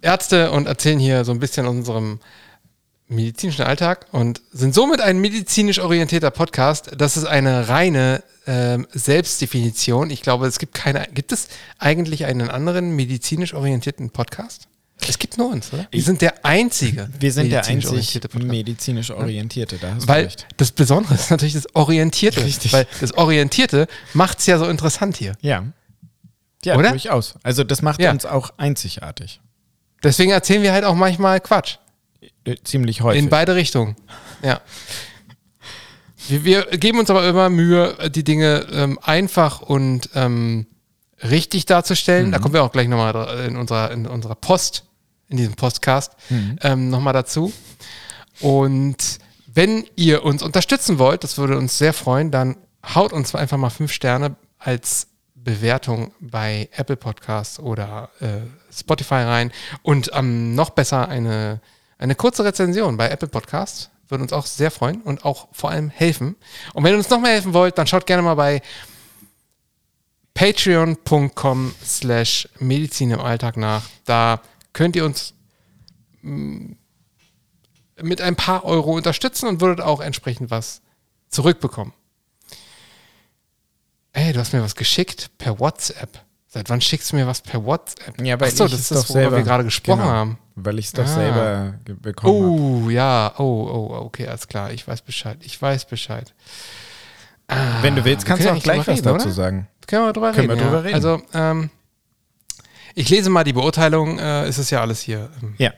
Ärzte 0.00 0.50
und 0.50 0.66
erzählen 0.66 0.98
hier 0.98 1.24
so 1.24 1.32
ein 1.32 1.40
bisschen 1.40 1.66
unserem 1.66 2.20
medizinischen 3.14 3.62
Alltag 3.62 4.06
und 4.12 4.40
sind 4.52 4.74
somit 4.74 5.00
ein 5.00 5.18
medizinisch 5.18 5.78
orientierter 5.78 6.30
Podcast. 6.30 6.90
Das 6.96 7.16
ist 7.16 7.24
eine 7.24 7.68
reine 7.68 8.22
ähm, 8.46 8.86
Selbstdefinition. 8.92 10.10
Ich 10.10 10.22
glaube, 10.22 10.46
es 10.46 10.58
gibt 10.58 10.74
keine. 10.74 11.06
Gibt 11.12 11.32
es 11.32 11.48
eigentlich 11.78 12.24
einen 12.26 12.50
anderen 12.50 12.94
medizinisch 12.96 13.54
orientierten 13.54 14.10
Podcast? 14.10 14.68
Es 15.08 15.18
gibt 15.18 15.38
nur 15.38 15.50
uns, 15.50 15.72
oder? 15.72 15.86
Wir 15.90 16.02
sind 16.02 16.22
der 16.22 16.44
einzige. 16.44 17.08
Wir 17.20 17.32
sind 17.32 17.50
der 17.50 17.60
medizinisch 17.60 17.84
einzig 17.84 17.90
orientierte 17.90 18.28
Podcast. 18.28 18.50
medizinisch 18.50 19.10
Orientierte, 19.10 19.78
da 19.78 19.94
hast 19.94 20.04
du 20.04 20.08
Weil 20.08 20.24
recht. 20.24 20.46
das 20.56 20.72
Besondere 20.72 21.14
ist 21.14 21.30
natürlich 21.30 21.54
das 21.54 21.74
Orientierte. 21.74 22.44
Richtig. 22.44 22.72
Weil 22.72 22.86
das 23.00 23.12
Orientierte 23.14 23.86
macht 24.12 24.38
es 24.38 24.46
ja 24.46 24.58
so 24.58 24.66
interessant 24.66 25.16
hier. 25.16 25.36
Ja. 25.40 25.64
Ja, 26.64 26.76
Oder? 26.76 26.90
durchaus. 26.90 27.34
Also 27.42 27.64
das 27.64 27.82
macht 27.82 28.00
Ja. 28.00 28.10
uns 28.10 28.24
auch 28.24 28.50
einzigartig. 28.56 29.40
Deswegen 30.02 30.30
erzählen 30.30 30.62
wir 30.62 30.72
halt 30.72 30.84
auch 30.84 30.94
manchmal 30.94 31.40
Quatsch. 31.40 31.76
Äh, 32.44 32.56
Ziemlich 32.64 33.00
häufig. 33.02 33.22
In 33.22 33.28
beide 33.28 33.54
Richtungen. 33.54 33.96
Ja. 34.42 34.60
Wir, 36.28 36.44
wir 36.44 36.62
geben 36.78 36.98
uns 36.98 37.10
aber 37.10 37.26
immer 37.28 37.50
Mühe, 37.50 37.96
die 38.10 38.24
Dinge 38.24 38.66
ähm, 38.72 38.98
einfach 39.02 39.60
und 39.60 40.10
ähm, 40.14 40.66
richtig 41.22 41.66
darzustellen. 41.66 42.32
Da 42.32 42.38
kommen 42.38 42.54
wir 42.54 42.62
auch 42.62 42.72
gleich 42.72 42.88
nochmal 42.88 43.46
in 43.46 43.56
unserer, 43.56 43.90
in 43.90 44.06
unserer 44.06 44.34
Post, 44.34 44.84
in 45.28 45.36
diesem 45.36 45.54
Postcast, 45.54 46.12
ähm, 46.62 46.90
nochmal 46.90 47.12
dazu. 47.12 47.52
Und 48.40 49.18
wenn 49.46 49.84
ihr 49.96 50.24
uns 50.24 50.42
unterstützen 50.42 50.98
wollt, 50.98 51.24
das 51.24 51.38
würde 51.38 51.56
uns 51.56 51.78
sehr 51.78 51.92
freuen, 51.92 52.30
dann 52.30 52.56
haut 52.94 53.12
uns 53.12 53.34
einfach 53.34 53.56
mal 53.56 53.70
fünf 53.70 53.92
Sterne 53.92 54.36
als 54.58 55.08
Bewertung 55.34 56.12
bei 56.20 56.68
Apple 56.72 56.96
Podcasts 56.96 57.58
oder 57.58 58.10
äh, 58.20 58.40
Spotify 58.72 59.14
rein 59.14 59.52
und 59.82 60.10
ähm, 60.14 60.54
noch 60.54 60.70
besser 60.70 61.08
eine, 61.08 61.60
eine 61.98 62.14
kurze 62.14 62.44
Rezension 62.44 62.96
bei 62.96 63.08
Apple 63.08 63.28
Podcasts. 63.28 63.90
Würde 64.08 64.22
uns 64.22 64.32
auch 64.32 64.46
sehr 64.46 64.70
freuen 64.70 65.00
und 65.02 65.24
auch 65.24 65.48
vor 65.52 65.70
allem 65.70 65.88
helfen. 65.88 66.36
Und 66.74 66.84
wenn 66.84 66.92
ihr 66.92 66.98
uns 66.98 67.10
noch 67.10 67.20
mehr 67.20 67.32
helfen 67.32 67.54
wollt, 67.54 67.78
dann 67.78 67.86
schaut 67.86 68.06
gerne 68.06 68.22
mal 68.22 68.34
bei 68.34 68.60
patreon.com 70.34 71.74
slash 71.82 72.48
Medizin 72.58 73.12
im 73.12 73.20
Alltag 73.20 73.56
nach. 73.56 73.84
Da 74.04 74.40
könnt 74.72 74.96
ihr 74.96 75.04
uns 75.04 75.32
mm, 76.22 76.72
mit 78.02 78.20
ein 78.20 78.36
paar 78.36 78.64
Euro 78.64 78.92
unterstützen 78.92 79.48
und 79.48 79.60
würdet 79.60 79.80
auch 79.80 80.00
entsprechend 80.00 80.50
was 80.50 80.82
zurückbekommen. 81.28 81.94
Ey, 84.12 84.32
du 84.32 84.40
hast 84.40 84.52
mir 84.52 84.62
was 84.62 84.76
geschickt 84.76 85.30
per 85.38 85.58
WhatsApp. 85.58 86.24
Seit 86.54 86.70
wann 86.70 86.80
schickst 86.80 87.10
du 87.10 87.16
mir 87.16 87.26
was 87.26 87.40
per 87.40 87.64
WhatsApp? 87.64 88.20
Ja, 88.22 88.38
weil 88.38 88.46
Achso, 88.48 88.68
das 88.68 88.74
ist 88.78 88.90
das, 88.92 89.08
doch 89.08 89.14
worüber 89.16 89.38
wir 89.38 89.42
gerade 89.42 89.64
gesprochen 89.64 90.02
genau. 90.02 90.10
haben. 90.12 90.38
Weil 90.54 90.78
ich 90.78 90.86
es 90.86 90.92
doch 90.92 91.02
Ah. 91.02 91.08
selber 91.08 91.74
bekommen 92.00 92.42
habe. 92.44 92.84
Oh, 92.86 92.90
ja. 92.90 93.34
Oh, 93.38 93.42
oh, 93.42 93.94
okay, 94.04 94.28
alles 94.28 94.46
klar. 94.46 94.70
Ich 94.70 94.86
weiß 94.86 95.02
Bescheid. 95.02 95.36
Ich 95.40 95.60
weiß 95.60 95.86
Bescheid. 95.86 96.32
Ah, 97.48 97.82
Wenn 97.82 97.96
du 97.96 98.04
willst, 98.04 98.24
wir 98.24 98.28
kannst 98.28 98.46
du 98.46 98.52
auch 98.52 98.62
gleich 98.62 98.86
was 98.86 99.02
drüber 99.02 99.14
dazu 99.18 99.24
reden, 99.26 99.34
sagen. 99.34 99.58
oder? 99.80 99.86
Können 99.88 100.04
wir 100.06 100.12
drüber 100.12 100.32
Können 100.32 100.48
wir 100.48 100.54
reden. 100.54 100.62
drüber 100.64 100.76
ja. 100.76 100.82
reden. 100.82 100.94
Also, 100.94 101.22
ähm, 101.34 101.70
ich 102.94 103.10
lese 103.10 103.30
mal 103.30 103.42
die 103.42 103.52
Beurteilung. 103.52 104.20
Äh, 104.20 104.48
ist 104.48 104.58
es 104.58 104.70
ja 104.70 104.80
alles 104.80 105.00
hier. 105.00 105.30
ähm, 105.42 105.54
Ja. 105.58 105.72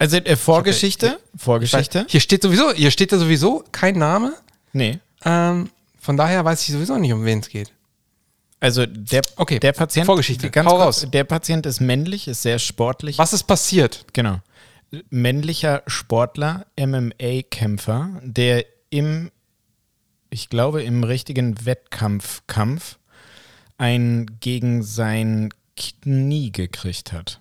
Also 0.00 0.16
äh, 0.16 0.34
Vorgeschichte? 0.34 1.20
Vorgeschichte? 1.36 2.04
Hier 2.08 2.18
steht 2.20 2.42
sowieso, 2.42 2.72
hier 2.72 2.90
steht 2.90 3.12
ja 3.12 3.18
sowieso 3.18 3.62
kein 3.70 3.96
Name. 3.96 4.34
Nee. 4.72 4.98
Ähm, 5.24 5.70
von 6.00 6.16
daher 6.16 6.44
weiß 6.44 6.62
ich 6.62 6.72
sowieso 6.74 6.96
nicht, 6.98 7.12
um 7.12 7.24
wen 7.24 7.38
es 7.38 7.48
geht. 7.48 7.72
Also 8.60 8.86
der, 8.86 9.22
Okay, 9.36 9.58
der 9.58 9.72
Patient, 9.72 10.06
Vorgeschichte. 10.06 10.50
ganz 10.50 10.68
Hau 10.68 10.76
raus. 10.76 11.06
der 11.12 11.24
Patient 11.24 11.66
ist 11.66 11.80
männlich, 11.80 12.28
ist 12.28 12.42
sehr 12.42 12.58
sportlich. 12.58 13.18
Was 13.18 13.32
ist 13.32 13.44
passiert? 13.44 14.06
Genau. 14.12 14.38
Männlicher 15.10 15.82
Sportler, 15.86 16.66
MMA-Kämpfer, 16.78 18.20
der 18.22 18.64
im, 18.90 19.30
ich 20.30 20.48
glaube, 20.48 20.82
im 20.82 21.04
richtigen 21.04 21.66
Wettkampfkampf 21.66 22.98
ein 23.76 24.38
gegen 24.40 24.82
sein 24.82 25.50
Knie 25.76 26.52
gekriegt 26.52 27.12
hat. 27.12 27.40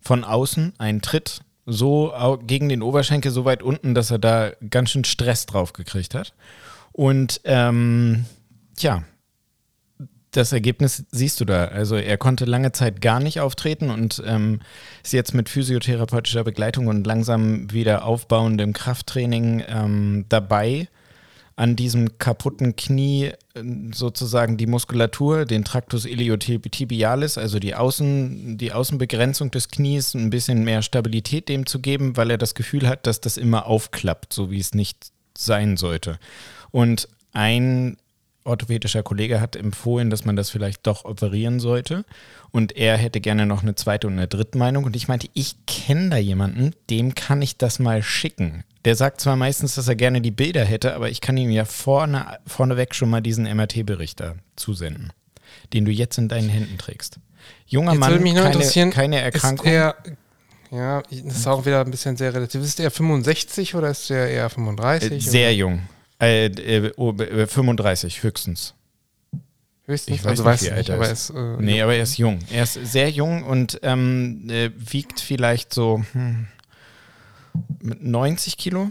Von 0.00 0.24
außen 0.24 0.74
ein 0.78 1.02
Tritt, 1.02 1.40
so 1.66 2.12
gegen 2.46 2.68
den 2.68 2.82
Oberschenkel 2.82 3.30
so 3.30 3.44
weit 3.44 3.62
unten, 3.62 3.94
dass 3.94 4.10
er 4.10 4.18
da 4.18 4.50
ganz 4.70 4.90
schön 4.90 5.04
Stress 5.04 5.46
drauf 5.46 5.72
gekriegt 5.72 6.14
hat. 6.14 6.34
Und 6.92 7.40
ähm, 7.44 8.24
ja, 8.78 9.04
das 10.30 10.52
Ergebnis 10.52 11.04
siehst 11.10 11.40
du 11.40 11.44
da. 11.44 11.66
Also 11.66 11.96
er 11.96 12.18
konnte 12.18 12.44
lange 12.44 12.72
Zeit 12.72 13.00
gar 13.00 13.20
nicht 13.20 13.40
auftreten 13.40 13.90
und 13.90 14.22
ähm, 14.26 14.60
ist 15.02 15.12
jetzt 15.12 15.34
mit 15.34 15.48
physiotherapeutischer 15.48 16.44
Begleitung 16.44 16.86
und 16.86 17.06
langsam 17.06 17.70
wieder 17.72 18.04
aufbauendem 18.04 18.72
Krafttraining 18.72 19.64
ähm, 19.66 20.24
dabei, 20.28 20.88
an 21.56 21.74
diesem 21.74 22.18
kaputten 22.18 22.76
Knie 22.76 23.32
äh, 23.54 23.62
sozusagen 23.92 24.56
die 24.58 24.66
Muskulatur, 24.66 25.44
den 25.44 25.64
Tractus 25.64 26.04
iliotibialis, 26.04 27.36
also 27.36 27.58
die, 27.58 27.74
Außen, 27.74 28.58
die 28.58 28.72
Außenbegrenzung 28.72 29.50
des 29.50 29.68
Knies, 29.68 30.14
ein 30.14 30.30
bisschen 30.30 30.62
mehr 30.62 30.82
Stabilität 30.82 31.48
dem 31.48 31.66
zu 31.66 31.80
geben, 31.80 32.16
weil 32.16 32.30
er 32.30 32.38
das 32.38 32.54
Gefühl 32.54 32.86
hat, 32.86 33.06
dass 33.06 33.20
das 33.20 33.36
immer 33.38 33.66
aufklappt, 33.66 34.32
so 34.32 34.50
wie 34.50 34.60
es 34.60 34.74
nicht 34.74 35.10
sein 35.36 35.76
sollte. 35.76 36.18
Und 36.70 37.08
ein 37.32 37.96
orthopädischer 38.48 39.02
Kollege 39.02 39.40
hat 39.40 39.54
empfohlen, 39.54 40.10
dass 40.10 40.24
man 40.24 40.36
das 40.36 40.50
vielleicht 40.50 40.86
doch 40.86 41.04
operieren 41.04 41.60
sollte. 41.60 42.04
Und 42.50 42.76
er 42.76 42.96
hätte 42.96 43.20
gerne 43.20 43.46
noch 43.46 43.62
eine 43.62 43.74
zweite 43.74 44.06
und 44.06 44.14
eine 44.14 44.28
dritte 44.28 44.58
Meinung. 44.58 44.84
Und 44.84 44.96
ich 44.96 45.06
meinte, 45.06 45.28
ich 45.34 45.54
kenne 45.66 46.10
da 46.10 46.16
jemanden, 46.16 46.72
dem 46.90 47.14
kann 47.14 47.42
ich 47.42 47.58
das 47.58 47.78
mal 47.78 48.02
schicken. 48.02 48.64
Der 48.84 48.96
sagt 48.96 49.20
zwar 49.20 49.36
meistens, 49.36 49.74
dass 49.74 49.88
er 49.88 49.96
gerne 49.96 50.20
die 50.20 50.30
Bilder 50.30 50.64
hätte, 50.64 50.94
aber 50.94 51.10
ich 51.10 51.20
kann 51.20 51.36
ihm 51.36 51.50
ja 51.50 51.64
vorne, 51.64 52.38
vorneweg 52.46 52.94
schon 52.94 53.10
mal 53.10 53.20
diesen 53.20 53.44
MRT-Bericht 53.44 54.20
da 54.20 54.34
zusenden, 54.56 55.12
den 55.72 55.84
du 55.84 55.90
jetzt 55.90 56.16
in 56.18 56.28
deinen 56.28 56.48
Händen 56.48 56.78
trägst. 56.78 57.18
Junger 57.66 57.92
Jetzt 57.92 58.00
Mann, 58.00 58.24
keine, 58.24 58.90
keine 58.90 59.20
Erkrankung. 59.20 59.66
Ist 59.66 59.72
er, 59.72 59.96
ja, 60.70 61.02
das 61.02 61.38
ist 61.38 61.46
auch 61.46 61.64
wieder 61.66 61.80
ein 61.80 61.90
bisschen 61.90 62.16
sehr 62.16 62.34
relativ. 62.34 62.62
Ist 62.62 62.80
er 62.80 62.90
65 62.90 63.74
oder 63.74 63.90
ist 63.90 64.10
er 64.10 64.28
eher 64.28 64.48
35? 64.48 65.12
Äh, 65.12 65.20
sehr 65.20 65.54
jung. 65.54 65.80
Äh, 66.20 66.46
äh, 66.46 66.92
oh, 66.96 67.12
äh, 67.12 67.46
35 67.46 68.22
höchstens. 68.22 68.74
Höchstens, 69.86 70.16
Ich 70.16 70.24
weiß 70.24 70.30
also 70.30 70.42
nicht, 70.42 70.52
weiß 70.52 70.62
wie 70.64 70.70
alt 70.72 70.88
er 70.88 70.94
aber 70.96 71.10
ist. 71.10 71.30
äh, 71.30 71.56
Nee, 71.60 71.80
aber 71.82 71.94
er 71.94 72.02
ist 72.02 72.18
jung. 72.18 72.40
Er 72.50 72.64
ist 72.64 72.74
sehr 72.74 73.08
jung 73.10 73.42
und 73.44 73.78
ähm, 73.82 74.48
äh, 74.50 74.70
wiegt 74.76 75.20
vielleicht 75.20 75.72
so 75.72 76.02
hm, 76.12 76.46
mit 77.80 78.02
90 78.02 78.56
Kilo. 78.56 78.90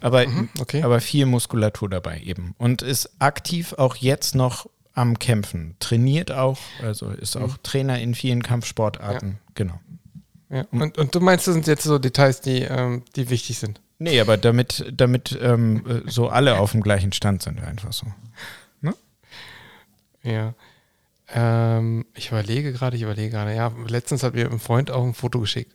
Aber, 0.00 0.26
Mhm, 0.26 0.48
okay. 0.60 0.82
aber 0.82 1.00
viel 1.00 1.26
Muskulatur 1.26 1.90
dabei 1.90 2.20
eben. 2.20 2.54
Und 2.56 2.82
ist 2.82 3.10
aktiv 3.18 3.72
auch 3.74 3.96
jetzt 3.96 4.34
noch 4.36 4.70
am 4.94 5.18
Kämpfen. 5.18 5.74
Trainiert 5.80 6.30
auch, 6.30 6.58
also 6.82 7.10
ist 7.10 7.36
auch 7.36 7.48
Mhm. 7.48 7.62
Trainer 7.64 7.98
in 8.00 8.14
vielen 8.14 8.42
Kampfsportarten. 8.42 9.38
Genau. 9.54 9.80
ja. 10.50 10.64
und, 10.70 10.96
und 10.98 11.14
du 11.14 11.20
meinst, 11.20 11.48
das 11.48 11.54
sind 11.54 11.66
jetzt 11.66 11.82
so 11.82 11.98
Details, 11.98 12.40
die, 12.40 12.62
ähm, 12.62 13.02
die 13.16 13.28
wichtig 13.28 13.58
sind? 13.58 13.80
Nee, 13.98 14.20
aber 14.20 14.36
damit, 14.36 14.86
damit 14.92 15.36
ähm, 15.42 15.84
äh, 16.06 16.10
so 16.10 16.28
alle 16.28 16.58
auf 16.58 16.72
dem 16.72 16.82
gleichen 16.82 17.12
Stand 17.12 17.42
sind, 17.42 17.60
einfach 17.62 17.92
so. 17.92 18.06
Ja. 20.22 20.54
Ähm, 21.32 22.06
ich 22.14 22.28
überlege 22.28 22.72
gerade, 22.72 22.96
ich 22.96 23.02
überlege 23.02 23.30
gerade. 23.30 23.54
Ja, 23.54 23.72
letztens 23.86 24.22
hat 24.22 24.34
mir 24.34 24.50
ein 24.50 24.58
Freund 24.58 24.90
auch 24.90 25.04
ein 25.04 25.14
Foto 25.14 25.40
geschickt. 25.40 25.72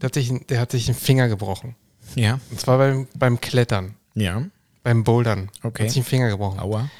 Der 0.00 0.06
hat 0.08 0.14
sich, 0.14 0.30
der 0.48 0.60
hat 0.60 0.70
sich 0.70 0.88
einen 0.88 0.96
Finger 0.98 1.28
gebrochen. 1.28 1.74
Ja. 2.14 2.38
Und 2.50 2.60
zwar 2.60 2.78
beim, 2.78 3.08
beim 3.16 3.40
Klettern, 3.40 3.94
Ja. 4.14 4.42
beim 4.82 5.02
Bouldern. 5.04 5.50
Okay. 5.62 5.84
Hat 5.84 5.90
sich 5.90 5.98
einen 5.98 6.06
Finger 6.06 6.28
gebrochen. 6.28 6.60
Aua. 6.60 6.90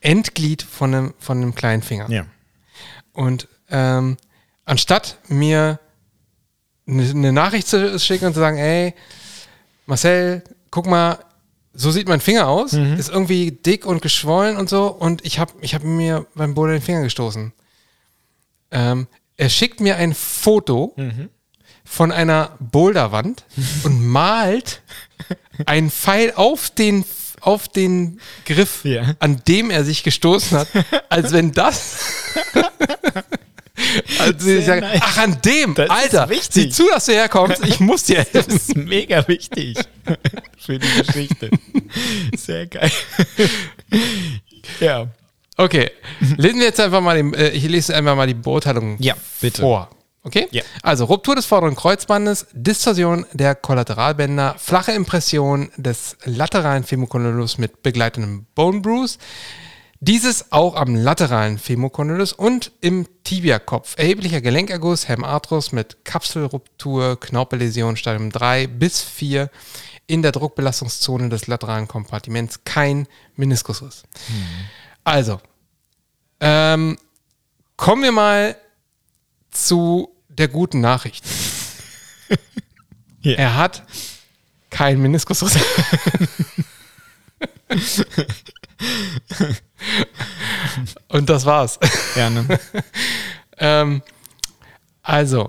Endglied 0.00 0.62
von 0.62 0.94
einem, 0.94 1.14
von 1.18 1.38
einem 1.38 1.54
kleinen 1.54 1.82
Finger. 1.82 2.10
Ja. 2.10 2.26
Und 3.12 3.46
ähm, 3.70 4.16
anstatt 4.64 5.18
mir 5.28 5.78
eine, 6.86 7.02
eine 7.10 7.32
Nachricht 7.32 7.68
zu 7.68 7.98
schicken 7.98 8.26
und 8.26 8.34
zu 8.34 8.40
sagen, 8.40 8.56
ey, 8.56 8.94
Marcel, 9.86 10.42
guck 10.70 10.86
mal, 10.86 11.18
so 11.74 11.90
sieht 11.90 12.06
mein 12.08 12.20
Finger 12.20 12.48
aus, 12.48 12.72
ist 12.74 13.08
irgendwie 13.08 13.50
dick 13.50 13.86
und 13.86 14.02
geschwollen 14.02 14.56
und 14.58 14.68
so 14.68 14.88
und 14.88 15.24
ich 15.24 15.38
habe 15.38 15.52
ich 15.62 15.74
hab 15.74 15.82
mir 15.84 16.26
beim 16.34 16.54
Boulder 16.54 16.74
den 16.74 16.82
Finger 16.82 17.02
gestoßen. 17.02 17.52
Ähm, 18.70 19.06
er 19.36 19.48
schickt 19.48 19.80
mir 19.80 19.96
ein 19.96 20.14
Foto 20.14 20.94
von 21.84 22.12
einer 22.12 22.56
Boulderwand 22.60 23.44
und 23.84 24.06
malt 24.06 24.82
einen 25.66 25.90
Pfeil 25.90 26.32
auf 26.36 26.68
den, 26.70 27.04
auf 27.40 27.68
den 27.68 28.20
Griff, 28.44 28.84
Ja. 28.84 29.14
an 29.18 29.42
dem 29.48 29.70
er 29.70 29.84
sich 29.84 30.02
gestoßen 30.04 30.58
hat, 30.58 30.68
als 31.08 31.32
wenn 31.32 31.52
das 31.52 31.96
also 34.18 34.38
Sehr 34.44 34.58
ich 34.58 34.66
sage, 34.66 34.80
nice. 34.82 35.00
ach, 35.02 35.18
an 35.18 35.38
dem, 35.44 35.74
Das 35.74 35.88
Alter, 35.90 36.28
sieh 36.50 36.68
zu, 36.68 36.88
dass 36.88 37.06
du 37.06 37.12
herkommst, 37.12 37.64
ich 37.66 37.80
muss 37.80 38.04
dir 38.04 38.16
Das 38.18 38.32
helfen. 38.46 38.56
ist 38.56 38.76
mega 38.76 39.26
wichtig 39.28 39.78
für 40.58 40.78
die 40.78 41.02
Geschichte. 41.02 41.50
Sehr 42.36 42.66
geil. 42.66 42.90
ja. 44.80 45.06
Okay, 45.56 45.90
lesen 46.38 46.58
wir 46.58 46.66
jetzt 46.66 46.80
einfach 46.80 47.00
mal, 47.00 47.16
den, 47.16 47.34
äh, 47.34 47.50
ich 47.50 47.64
lese 47.68 47.94
einfach 47.94 48.16
mal 48.16 48.26
die 48.26 48.34
Beurteilung 48.34 48.96
Ja, 49.00 49.14
bitte. 49.40 49.62
vor. 49.62 49.90
Okay? 50.24 50.48
Ja. 50.50 50.62
Also 50.82 51.04
Ruptur 51.04 51.34
des 51.34 51.46
vorderen 51.46 51.74
Kreuzbandes, 51.74 52.46
Distorsion 52.52 53.26
der 53.32 53.54
Kollateralbänder, 53.54 54.54
flache 54.58 54.92
Impression 54.92 55.70
des 55.76 56.16
lateralen 56.24 56.84
Femokondylus 56.84 57.58
mit 57.58 57.82
begleitendem 57.82 58.46
Bone 58.54 58.80
Bruise. 58.80 59.18
Dieses 60.04 60.50
auch 60.50 60.74
am 60.74 60.96
lateralen 60.96 61.58
Femokondylus 61.58 62.32
und 62.32 62.72
im 62.80 63.06
Tibiakopf. 63.22 63.96
Erheblicher 63.96 64.40
Gelenkerguss, 64.40 65.06
Hämatrus 65.06 65.70
mit 65.70 66.04
Kapselruptur, 66.04 67.20
Knorpelläsion 67.20 67.96
Stadium 67.96 68.30
3 68.32 68.66
bis 68.66 69.00
4 69.00 69.48
in 70.08 70.22
der 70.22 70.32
Druckbelastungszone 70.32 71.28
des 71.28 71.46
lateralen 71.46 71.86
Kompartiments. 71.86 72.64
Kein 72.64 73.06
Meniskusriss. 73.36 74.02
Also, 75.04 75.40
ähm, 76.40 76.98
kommen 77.76 78.02
wir 78.02 78.10
mal 78.10 78.56
zu 79.52 80.16
der 80.28 80.48
guten 80.48 80.80
Nachricht. 80.80 81.24
Ja. 83.24 83.36
Er 83.36 83.56
hat 83.56 83.84
keinen 84.68 85.00
Meniskusriss. 85.00 85.56
Und 91.08 91.28
das 91.28 91.44
war's. 91.46 91.78
Gerne. 92.14 92.58
Ähm, 93.58 94.02
also, 95.02 95.48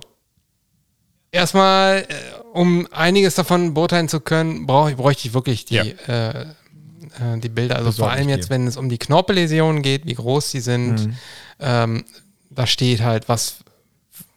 erstmal, 1.32 2.06
äh, 2.08 2.14
um 2.54 2.88
einiges 2.92 3.34
davon 3.34 3.74
beurteilen 3.74 4.08
zu 4.08 4.20
können, 4.20 4.68
brauch, 4.68 4.90
ich- 4.90 4.98
bräuchte 4.98 5.28
ich 5.28 5.34
wirklich 5.34 5.66
die, 5.66 5.76
Ja. 5.76 5.84
äh, 5.84 6.42
äh, 6.42 6.46
die 7.38 7.50
Bilder. 7.50 7.78
Also 7.78 7.92
vor 7.92 8.12
allem 8.12 8.30
jetzt, 8.30 8.52
wenn 8.52 8.68
es 8.68 8.78
um 8.78 8.88
die 8.90 9.00
Knorpelläsionen 9.00 9.82
geht, 9.82 10.06
wie 10.06 10.14
groß 10.14 10.52
die 10.52 10.60
sind. 10.60 11.08
Mhm. 11.08 11.16
Ähm, 11.60 12.06
da 12.52 12.68
steht 12.68 13.02
halt, 13.02 13.30
was, 13.30 13.56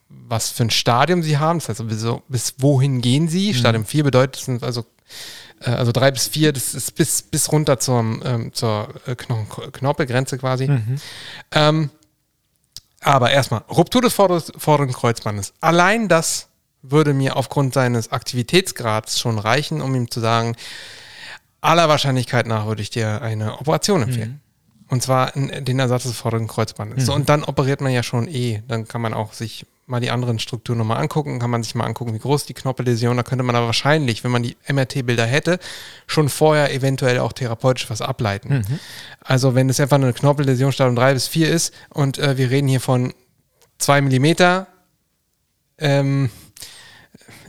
was 0.09 0.51
für 0.51 0.63
ein 0.63 0.71
Stadium 0.71 1.23
sie 1.23 1.37
haben. 1.37 1.59
Das 1.59 1.69
heißt, 1.69 1.83
also, 1.83 2.23
bis 2.29 2.55
wohin 2.59 3.03
gehen 3.03 3.29
sie? 3.29 3.49
Mhm. 3.53 3.57
Stadium 3.57 3.85
4 3.85 4.05
bedeutet, 4.05 4.37
das 4.37 4.45
sind 4.47 4.63
also 4.63 4.87
äh, 5.61 5.71
also 5.71 5.93
drei 5.93 6.11
bis 6.11 6.29
vier, 6.29 6.53
das 6.53 6.75
ist 6.75 6.95
bis, 6.95 7.23
bis 7.23 7.51
runter 7.53 7.79
zum, 7.79 8.23
ähm, 8.25 8.53
zur 8.53 8.89
äh, 9.07 9.15
Knochen 9.15 9.73
Knorpelgrenze 9.73 10.39
quasi. 10.39 10.69
Mhm. 10.69 10.97
Ähm, 11.53 11.91
aber 13.01 13.31
erstmal, 13.31 13.63
Ruptur 13.71 14.03
des 14.03 14.15
vorderen, 14.15 14.43
vorderen 14.57 14.93
Kreuzbandes. 14.93 15.55
Allein 15.61 16.09
das 16.09 16.49
würde 16.83 17.15
mir 17.15 17.37
aufgrund 17.37 17.75
seines 17.75 18.13
Aktivitätsgrads 18.13 19.19
schon 19.19 19.39
reichen, 19.39 19.81
um 19.81 19.95
ihm 19.95 20.11
zu 20.11 20.21
sagen, 20.21 20.57
aller 21.61 21.89
Wahrscheinlichkeit 21.89 22.47
nach 22.47 22.67
würde 22.67 22.83
ich 22.83 22.91
dir 22.91 23.23
eine 23.23 23.59
Operation 23.61 24.03
empfehlen. 24.03 24.31
Mhm. 24.31 24.41
Und 24.89 25.03
zwar 25.03 25.33
den 25.33 25.79
Ersatz 25.79 26.05
des 26.05 26.17
vorderen 26.17 26.47
Kreuzbandes. 26.47 27.03
Mhm. 27.03 27.07
So, 27.07 27.15
und 27.15 27.29
dann 27.29 27.43
operiert 27.43 27.81
man 27.81 27.93
ja 27.93 28.05
schon 28.05 28.29
eh. 28.29 28.63
Dann 28.69 28.87
kann 28.87 29.01
man 29.01 29.15
auch 29.15 29.33
sich 29.33 29.67
mal 29.87 30.01
die 30.01 30.11
anderen 30.11 30.39
Strukturen 30.41 30.79
nochmal 30.79 30.99
angucken, 30.99 31.39
kann 31.39 31.51
man 31.51 31.63
sich 31.63 31.75
mal 31.77 31.85
angucken, 31.85 32.13
wie 32.13 32.19
groß 32.19 32.45
die 32.45 32.55
Knorpelläsion, 32.55 33.17
da 33.17 33.23
könnte 33.23 33.45
man 33.45 33.55
aber 33.55 33.67
wahrscheinlich, 33.67 34.25
wenn 34.25 34.33
man 34.33 34.43
die 34.43 34.57
MRT-Bilder 34.69 35.25
hätte, 35.25 35.61
schon 36.09 36.29
vorher 36.29 36.75
eventuell 36.75 37.21
auch 37.21 37.33
therapeutisch 37.33 37.89
was 37.89 38.03
ableiten. 38.03 38.65
Mhm. 38.69 38.79
Also 39.21 39.55
wenn 39.55 39.69
es 39.69 39.79
einfach 39.79 39.97
eine 39.97 40.13
Knorpelläsion 40.13 40.73
Stadium 40.73 40.97
3 40.97 41.15
bis 41.15 41.29
4 41.29 41.51
ist 41.51 41.73
und 41.91 42.19
äh, 42.19 42.37
wir 42.37 42.51
reden 42.51 42.67
hier 42.67 42.81
von 42.81 43.15
2 43.79 44.01
Millimeter, 44.01 44.67
ähm, 45.79 46.31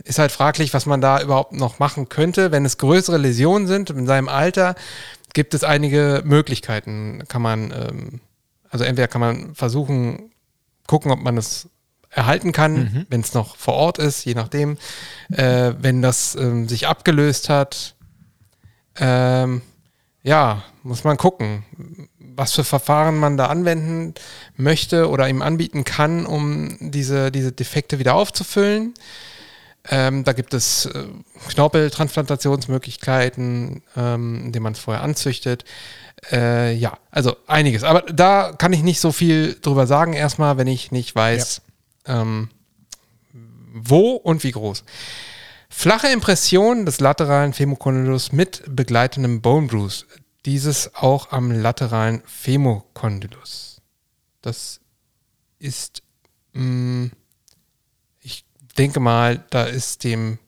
ist 0.04 0.18
halt 0.18 0.30
fraglich, 0.30 0.72
was 0.72 0.86
man 0.86 1.00
da 1.00 1.20
überhaupt 1.20 1.52
noch 1.52 1.80
machen 1.80 2.08
könnte. 2.08 2.52
Wenn 2.52 2.64
es 2.64 2.78
größere 2.78 3.18
Läsionen 3.18 3.66
sind 3.66 3.90
in 3.90 4.06
seinem 4.06 4.28
Alter, 4.28 4.76
gibt 5.34 5.54
es 5.54 5.64
einige 5.64 6.22
Möglichkeiten. 6.24 7.24
Kann 7.28 7.42
man, 7.42 7.72
ähm, 7.72 8.20
also 8.70 8.84
entweder 8.84 9.08
kann 9.08 9.20
man 9.20 9.54
versuchen, 9.54 10.30
gucken, 10.86 11.10
ob 11.10 11.20
man 11.20 11.36
es 11.36 11.68
erhalten 12.10 12.52
kann, 12.52 12.74
mhm. 12.74 13.06
wenn 13.10 13.20
es 13.20 13.34
noch 13.34 13.56
vor 13.56 13.74
Ort 13.74 13.98
ist, 13.98 14.24
je 14.24 14.34
nachdem. 14.34 14.78
Äh, 15.30 15.74
wenn 15.78 16.02
das 16.02 16.34
ähm, 16.34 16.68
sich 16.68 16.86
abgelöst 16.86 17.48
hat, 17.48 17.94
ähm, 18.98 19.62
ja, 20.22 20.62
muss 20.82 21.04
man 21.04 21.16
gucken, 21.16 21.64
was 22.18 22.52
für 22.52 22.64
Verfahren 22.64 23.18
man 23.18 23.36
da 23.36 23.46
anwenden 23.46 24.14
möchte 24.56 25.08
oder 25.08 25.28
ihm 25.28 25.42
anbieten 25.42 25.84
kann, 25.84 26.26
um 26.26 26.76
diese, 26.80 27.30
diese 27.30 27.52
Defekte 27.52 27.98
wieder 27.98 28.14
aufzufüllen. 28.14 28.94
Ähm, 29.90 30.24
da 30.24 30.32
gibt 30.32 30.54
es 30.54 30.86
äh, 30.86 31.04
Knorpeltransplantationsmöglichkeiten, 31.48 33.82
ähm, 33.96 34.42
indem 34.46 34.64
man 34.64 34.72
es 34.74 34.78
vorher 34.78 35.02
anzüchtet. 35.02 35.64
Äh, 36.30 36.74
ja, 36.74 36.98
also 37.10 37.36
einiges. 37.46 37.84
Aber 37.84 38.02
da 38.02 38.52
kann 38.56 38.72
ich 38.72 38.82
nicht 38.82 39.00
so 39.00 39.12
viel 39.12 39.56
drüber 39.60 39.86
sagen, 39.86 40.12
erstmal, 40.12 40.58
wenn 40.58 40.66
ich 40.66 40.92
nicht 40.92 41.14
weiß. 41.14 41.62
Ähm, 42.08 42.48
wo 43.72 44.12
und 44.12 44.42
wie 44.44 44.50
groß. 44.52 44.84
Flache 45.68 46.08
Impression 46.08 46.86
des 46.86 46.98
lateralen 47.00 47.52
Femokondylus 47.52 48.32
mit 48.32 48.62
begleitendem 48.66 49.42
Bone 49.42 49.68
Bruise. 49.68 50.06
Dieses 50.44 50.94
auch 50.94 51.30
am 51.30 51.52
lateralen 51.52 52.22
Femokondylus. 52.24 53.82
Das 54.40 54.80
ist 55.58 56.02
mh, 56.54 56.62
mm, 56.62 57.10
denke 58.78 59.00
mal, 59.00 59.44
da 59.50 59.64
ist 59.64 60.04
dem 60.04 60.38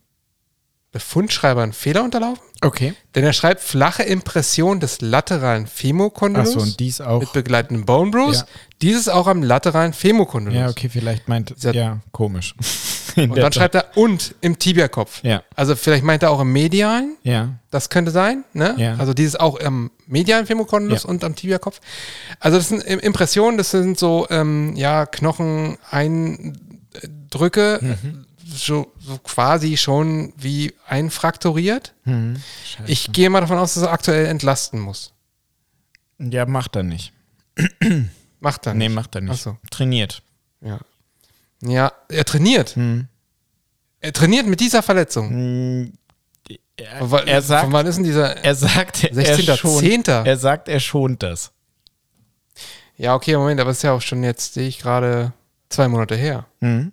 Befundschreiber 0.92 1.62
ein 1.62 1.72
Fehler 1.72 2.02
unterlaufen. 2.02 2.44
Okay. 2.62 2.94
Denn 3.14 3.24
er 3.24 3.32
schreibt 3.32 3.60
flache 3.60 4.02
Impression 4.02 4.80
des 4.80 5.00
lateralen 5.00 5.66
Femokondylus 5.66 6.48
Achso, 6.48 6.60
und 6.60 6.80
dies 6.80 7.00
auch. 7.00 7.20
mit 7.20 7.32
begleitendem 7.32 7.86
Bone 7.86 8.10
Bruise. 8.10 8.40
Ja. 8.40 8.46
Dieses 8.82 9.08
auch 9.08 9.26
am 9.26 9.42
lateralen 9.42 9.92
Femokondylus. 9.92 10.58
Ja, 10.58 10.68
okay, 10.68 10.88
vielleicht 10.88 11.28
meint 11.28 11.54
er, 11.64 11.74
ja, 11.74 11.98
komisch. 12.12 12.54
und 13.16 13.36
dann 13.36 13.52
schreibt 13.52 13.74
er 13.74 13.96
und 13.96 14.34
im 14.40 14.58
Tibiakopf. 14.58 15.22
Ja. 15.22 15.42
Also 15.54 15.76
vielleicht 15.76 16.04
meint 16.04 16.22
er 16.22 16.30
auch 16.30 16.40
im 16.40 16.52
medialen. 16.52 17.16
Ja. 17.22 17.50
Das 17.70 17.90
könnte 17.90 18.10
sein, 18.10 18.44
ne? 18.54 18.74
Ja. 18.78 18.96
Also 18.96 19.12
dieses 19.12 19.36
auch 19.36 19.56
im 19.56 19.90
medialen 20.06 20.46
Femokondylus 20.46 21.02
ja. 21.02 21.08
und 21.10 21.24
am 21.24 21.34
Tibiakopf. 21.36 21.80
Also 22.38 22.56
das 22.56 22.68
sind 22.68 22.82
Impressionen, 22.82 23.58
das 23.58 23.70
sind 23.70 23.98
so, 23.98 24.26
ähm, 24.30 24.74
ja, 24.76 25.06
Knochen 25.06 25.76
ein 25.90 26.58
drücke, 27.30 27.78
mhm. 27.82 28.24
so, 28.44 28.92
so, 28.98 29.18
quasi 29.18 29.76
schon 29.76 30.32
wie 30.36 30.74
einfraktoriert. 30.86 31.94
Mhm. 32.04 32.36
Ich 32.86 33.12
gehe 33.12 33.30
mal 33.30 33.40
davon 33.40 33.58
aus, 33.58 33.74
dass 33.74 33.84
er 33.84 33.92
aktuell 33.92 34.26
entlasten 34.26 34.80
muss. 34.80 35.12
Ja, 36.18 36.46
macht 36.46 36.76
er 36.76 36.82
nicht. 36.82 37.12
Macht 38.40 38.66
er 38.66 38.74
nicht? 38.74 38.88
Nee, 38.88 38.94
macht 38.94 39.14
er 39.14 39.20
nicht. 39.20 39.42
So. 39.42 39.56
Trainiert. 39.70 40.22
Ja. 40.60 40.78
Ja, 41.62 41.92
er 42.08 42.24
trainiert. 42.24 42.76
Mhm. 42.76 43.06
Er 44.00 44.12
trainiert 44.12 44.46
mit 44.46 44.60
dieser 44.60 44.82
Verletzung. 44.82 45.30
Mhm. 45.30 45.92
Er, 46.76 47.26
er, 47.26 47.42
sagt, 47.42 47.64
von 47.64 47.72
wann 47.72 47.86
ist 47.86 47.96
denn 47.96 48.04
dieser? 48.04 48.38
Er 48.38 48.54
sagt, 48.54 48.96
16. 48.96 49.48
Er, 49.48 49.56
schont, 49.56 50.08
er 50.08 50.36
sagt, 50.36 50.68
er 50.68 50.80
schont 50.80 51.22
das. 51.22 51.52
Ja, 52.96 53.14
okay, 53.14 53.36
Moment, 53.36 53.60
aber 53.60 53.70
es 53.70 53.78
ist 53.78 53.82
ja 53.82 53.92
auch 53.92 54.00
schon 54.00 54.22
jetzt, 54.22 54.54
sehe 54.54 54.66
ich 54.66 54.78
gerade, 54.78 55.32
zwei 55.68 55.88
Monate 55.88 56.16
her. 56.16 56.46
Mhm. 56.60 56.92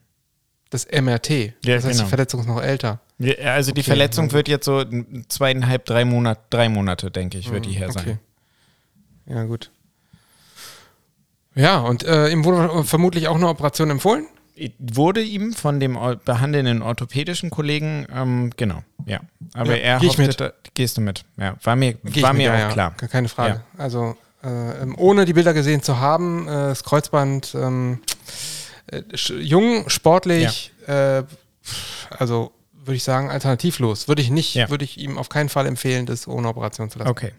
Das 0.69 0.85
MRT. 0.85 1.29
Ja, 1.29 1.75
das 1.75 1.85
heißt, 1.85 1.93
genau. 1.93 2.03
die 2.03 2.09
Verletzung 2.09 2.39
ist 2.41 2.47
noch 2.47 2.61
älter. 2.61 2.99
Ja, 3.19 3.53
also 3.53 3.71
die 3.71 3.83
Verletzung 3.83 4.31
wird 4.31 4.47
jetzt 4.47 4.65
so 4.65 4.83
zweieinhalb, 5.29 5.85
drei 5.85 6.05
Monate, 6.05 6.41
drei 6.49 6.69
Monate, 6.69 7.09
denke 7.09 7.37
ich, 7.37 7.51
wird 7.51 7.65
die 7.65 7.71
her 7.71 7.91
sein. 7.91 8.19
Ja, 9.25 9.43
gut. 9.43 9.71
Ja, 11.57 11.79
und 11.79 12.03
äh, 12.03 12.29
ihm 12.29 12.45
wurde 12.45 12.83
vermutlich 12.83 13.27
auch 13.27 13.35
eine 13.35 13.47
Operation 13.47 13.89
empfohlen? 13.89 14.27
Wurde 14.79 15.21
ihm 15.21 15.53
von 15.53 15.79
dem 15.79 15.97
behandelnden 16.25 16.81
orthopädischen 16.81 17.49
Kollegen, 17.49 18.07
ähm, 18.13 18.51
genau, 18.57 18.81
ja. 19.05 19.19
Aber 19.53 19.77
ja, 19.77 19.83
er 19.83 20.01
hoffte, 20.01 20.21
mit. 20.21 20.39
Da, 20.39 20.51
gehst 20.73 20.97
du 20.97 21.01
mit. 21.01 21.25
Ja, 21.37 21.55
war 21.63 21.75
mir, 21.75 21.95
war 22.03 22.33
mir 22.33 22.51
mit, 22.51 22.57
auch 22.57 22.63
ja, 22.63 22.71
klar. 22.71 22.91
Keine 22.95 23.29
Frage. 23.29 23.61
Also, 23.77 24.15
äh, 24.43 24.85
ohne 24.97 25.25
die 25.25 25.33
Bilder 25.33 25.53
gesehen 25.53 25.83
zu 25.83 25.99
haben, 25.99 26.47
äh, 26.47 26.51
das 26.51 26.83
Kreuzband, 26.83 27.53
ähm, 27.55 27.99
äh, 28.87 29.01
jung, 29.39 29.89
sportlich, 29.89 30.71
ja. 30.87 31.19
äh, 31.19 31.23
also 32.17 32.51
würde 32.73 32.95
ich 32.95 33.03
sagen, 33.03 33.29
alternativlos. 33.29 34.07
Würde 34.07 34.21
ich 34.21 34.29
nicht, 34.29 34.55
ja. 34.55 34.69
würde 34.69 34.85
ich 34.85 34.97
ihm 34.97 35.17
auf 35.17 35.29
keinen 35.29 35.49
Fall 35.49 35.67
empfehlen, 35.67 36.05
das 36.05 36.27
ohne 36.27 36.47
Operation 36.47 36.89
zu 36.89 36.99
lassen. 36.99 37.11
Okay. 37.11 37.33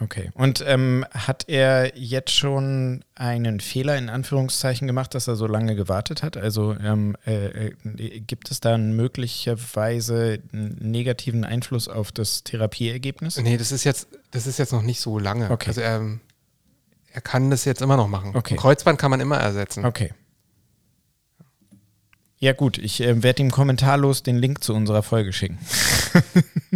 Okay. 0.00 0.30
Und 0.34 0.64
ähm, 0.66 1.04
hat 1.12 1.44
er 1.48 1.96
jetzt 1.96 2.32
schon 2.32 3.04
einen 3.14 3.60
Fehler 3.60 3.96
in 3.98 4.08
Anführungszeichen 4.08 4.86
gemacht, 4.86 5.14
dass 5.14 5.28
er 5.28 5.36
so 5.36 5.46
lange 5.46 5.76
gewartet 5.76 6.22
hat? 6.22 6.36
Also 6.36 6.74
ähm, 6.74 7.16
äh, 7.26 7.68
äh 7.68 8.20
gibt 8.20 8.50
es 8.50 8.60
da 8.60 8.78
möglicherweise 8.78 10.40
einen 10.52 10.78
negativen 10.80 11.44
Einfluss 11.44 11.88
auf 11.88 12.10
das 12.10 12.42
Therapieergebnis? 12.42 13.36
Nee, 13.36 13.56
das 13.56 13.70
ist 13.70 13.84
jetzt, 13.84 14.08
das 14.30 14.46
ist 14.46 14.58
jetzt 14.58 14.72
noch 14.72 14.82
nicht 14.82 15.00
so 15.00 15.18
lange. 15.18 15.50
Okay. 15.50 15.68
Also 15.68 15.80
er, 15.82 16.18
er 17.12 17.20
kann 17.20 17.50
das 17.50 17.64
jetzt 17.64 17.82
immer 17.82 17.96
noch 17.96 18.08
machen. 18.08 18.34
Okay. 18.34 18.54
Ein 18.54 18.58
Kreuzband 18.58 18.98
kann 18.98 19.10
man 19.10 19.20
immer 19.20 19.38
ersetzen. 19.38 19.84
Okay. 19.84 20.12
Ja, 22.42 22.52
gut, 22.54 22.76
ich 22.76 23.00
äh, 23.00 23.22
werde 23.22 23.40
ihm 23.40 23.52
kommentarlos 23.52 24.24
den 24.24 24.36
Link 24.36 24.64
zu 24.64 24.74
unserer 24.74 25.04
Folge 25.04 25.32
schicken. 25.32 25.60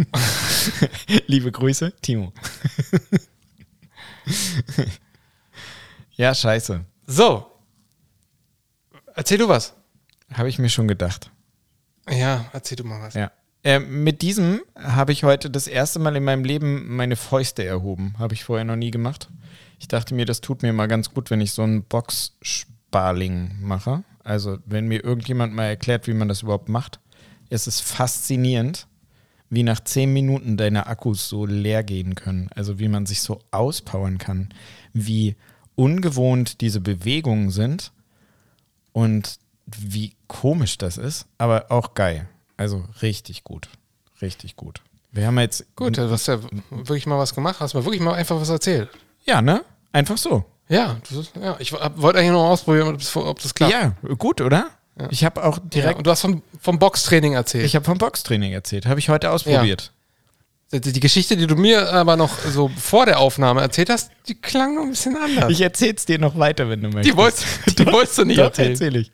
Liebe 1.27 1.51
Grüße, 1.51 1.91
Timo. 2.01 2.31
ja, 6.15 6.33
scheiße. 6.33 6.85
So. 7.05 7.51
Erzähl 9.13 9.39
du 9.39 9.49
was. 9.49 9.73
Habe 10.33 10.47
ich 10.47 10.57
mir 10.57 10.69
schon 10.69 10.87
gedacht. 10.87 11.31
Ja, 12.09 12.45
erzähl 12.53 12.77
du 12.77 12.85
mal 12.85 13.01
was. 13.01 13.15
Ja. 13.15 13.33
Äh, 13.61 13.79
mit 13.79 14.21
diesem 14.21 14.61
habe 14.73 15.11
ich 15.11 15.25
heute 15.25 15.49
das 15.49 15.67
erste 15.67 15.99
Mal 15.99 16.15
in 16.15 16.23
meinem 16.23 16.45
Leben 16.45 16.95
meine 16.95 17.17
Fäuste 17.17 17.65
erhoben. 17.65 18.15
Habe 18.19 18.35
ich 18.35 18.45
vorher 18.45 18.63
noch 18.63 18.77
nie 18.77 18.91
gemacht. 18.91 19.27
Ich 19.79 19.89
dachte 19.89 20.15
mir, 20.15 20.25
das 20.25 20.39
tut 20.39 20.61
mir 20.61 20.71
mal 20.71 20.87
ganz 20.87 21.13
gut, 21.13 21.29
wenn 21.29 21.41
ich 21.41 21.51
so 21.51 21.63
einen 21.63 21.83
Box-Sparling 21.83 23.57
mache. 23.59 24.05
Also, 24.27 24.57
wenn 24.65 24.89
mir 24.89 25.05
irgendjemand 25.05 25.53
mal 25.53 25.67
erklärt, 25.67 26.05
wie 26.05 26.13
man 26.13 26.27
das 26.27 26.41
überhaupt 26.41 26.67
macht, 26.67 26.99
ist 27.49 27.65
es 27.65 27.79
faszinierend, 27.79 28.85
wie 29.49 29.63
nach 29.63 29.79
zehn 29.79 30.11
Minuten 30.11 30.57
deine 30.57 30.87
Akkus 30.87 31.29
so 31.29 31.45
leer 31.45 31.81
gehen 31.81 32.13
können. 32.15 32.49
Also, 32.53 32.77
wie 32.77 32.89
man 32.89 33.05
sich 33.05 33.21
so 33.21 33.39
auspowern 33.51 34.17
kann, 34.17 34.49
wie 34.91 35.37
ungewohnt 35.75 36.59
diese 36.59 36.81
Bewegungen 36.81 37.51
sind 37.51 37.93
und 38.91 39.39
wie 39.65 40.13
komisch 40.27 40.77
das 40.77 40.97
ist, 40.97 41.27
aber 41.37 41.71
auch 41.71 41.93
geil. 41.93 42.27
Also, 42.57 42.83
richtig 43.01 43.45
gut. 43.45 43.69
Richtig 44.21 44.57
gut. 44.57 44.81
Wir 45.13 45.27
haben 45.27 45.39
jetzt. 45.39 45.73
Gut, 45.77 45.97
du 45.97 46.11
hast 46.11 46.27
ja 46.27 46.41
wirklich 46.69 47.07
mal 47.07 47.17
was 47.17 47.33
gemacht, 47.33 47.61
hast 47.61 47.75
mal 47.75 47.85
wirklich 47.85 48.01
mal 48.01 48.15
einfach 48.15 48.41
was 48.41 48.49
erzählt. 48.49 48.89
Ja, 49.25 49.41
ne? 49.41 49.63
Einfach 49.93 50.17
so. 50.17 50.43
Ja, 50.69 50.97
ist, 51.09 51.31
ja 51.41 51.55
ich 51.59 51.71
wollte 51.71 52.19
eigentlich 52.19 52.31
noch 52.31 52.49
ausprobieren, 52.49 52.89
ob 52.89 52.97
das, 52.97 53.15
ob 53.15 53.41
das 53.41 53.53
klappt. 53.53 53.71
Ja, 53.71 53.93
gut, 54.17 54.41
oder? 54.41 54.67
Ja. 54.99 55.07
Ich 55.11 55.23
habe 55.23 55.43
auch 55.43 55.59
direkt. 55.59 55.91
Ja, 55.91 55.97
und 55.97 56.07
du 56.07 56.11
hast 56.11 56.21
vom, 56.21 56.41
vom 56.59 56.79
Boxtraining 56.79 57.33
erzählt. 57.33 57.65
Ich 57.65 57.75
habe 57.75 57.85
vom 57.85 57.97
Boxtraining 57.97 58.51
erzählt. 58.51 58.85
Habe 58.85 58.99
ich 58.99 59.09
heute 59.09 59.31
ausprobiert. 59.31 59.91
Die 60.69 60.99
Geschichte, 60.99 61.37
die 61.37 61.47
du 61.47 61.55
mir 61.55 61.93
aber 61.93 62.17
noch 62.17 62.39
so 62.39 62.67
vor 62.67 63.05
der 63.05 63.19
Aufnahme 63.19 63.61
erzählt 63.61 63.89
hast, 63.89 64.11
die 64.27 64.35
klang 64.35 64.75
noch 64.75 64.83
ein 64.83 64.89
bisschen 64.89 65.15
anders. 65.15 65.49
Ich 65.49 65.61
erzähl's 65.61 66.05
dir 66.05 66.19
noch 66.19 66.37
weiter, 66.37 66.67
wenn 66.67 66.81
du 66.81 66.89
möchtest. 66.89 67.07
Die 67.07 67.15
wolltest, 67.15 67.45
die 67.79 67.85
wolltest 67.85 68.17
du 68.17 68.25
nicht 68.25 68.39
doch, 68.39 68.47
erzählen. 68.47 68.71
erzähl 68.71 68.95
ich. 68.97 69.11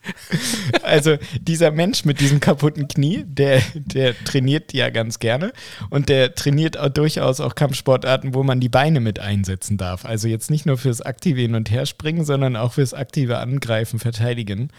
Also 0.82 1.18
dieser 1.40 1.70
Mensch 1.70 2.06
mit 2.06 2.22
diesem 2.22 2.40
kaputten 2.40 2.88
Knie, 2.88 3.24
der, 3.28 3.62
der 3.76 4.16
trainiert 4.24 4.74
ja 4.74 4.90
ganz 4.90 5.20
gerne 5.20 5.54
und 5.92 6.10
der 6.10 6.34
trainiert 6.34 6.76
auch 6.80 6.90
durchaus 6.90 7.40
auch 7.40 7.54
Kampfsportarten, 7.54 8.34
wo 8.34 8.42
man 8.42 8.60
die 8.60 8.70
Beine 8.70 9.00
mit 9.00 9.20
einsetzen 9.20 9.78
darf. 9.78 10.06
Also 10.06 10.28
jetzt 10.28 10.50
nicht 10.50 10.66
nur 10.66 10.80
fürs 10.80 11.02
aktive 11.02 11.42
Hin- 11.42 11.54
und 11.54 11.70
Herspringen, 11.70 12.26
sondern 12.26 12.56
auch 12.56 12.74
fürs 12.74 12.96
aktive 12.96 13.38
Angreifen, 13.38 14.00
Verteidigen. 14.00 14.70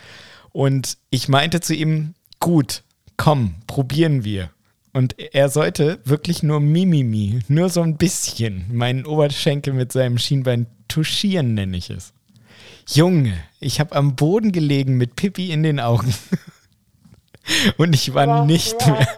Und 0.50 0.98
ich 1.10 1.28
meinte 1.28 1.60
zu 1.60 1.72
ihm, 1.72 2.14
gut, 2.40 2.82
komm, 3.16 3.54
probieren 3.68 4.24
wir. 4.24 4.50
Und 4.94 5.16
er 5.18 5.48
sollte 5.48 5.98
wirklich 6.04 6.44
nur 6.44 6.60
Mimimi, 6.60 7.40
nur 7.48 7.68
so 7.68 7.82
ein 7.82 7.96
bisschen 7.96 8.64
meinen 8.72 9.04
Oberschenkel 9.04 9.74
mit 9.74 9.90
seinem 9.90 10.18
Schienbein 10.18 10.66
touchieren, 10.86 11.54
nenne 11.54 11.76
ich 11.76 11.90
es. 11.90 12.12
Junge, 12.86 13.34
ich 13.58 13.80
habe 13.80 13.96
am 13.96 14.14
Boden 14.14 14.52
gelegen 14.52 14.96
mit 14.96 15.16
Pippi 15.16 15.50
in 15.50 15.64
den 15.64 15.80
Augen. 15.80 16.14
Und 17.76 17.92
ich 17.92 18.14
war 18.14 18.46
nicht 18.46 18.76
mehr. 18.86 19.08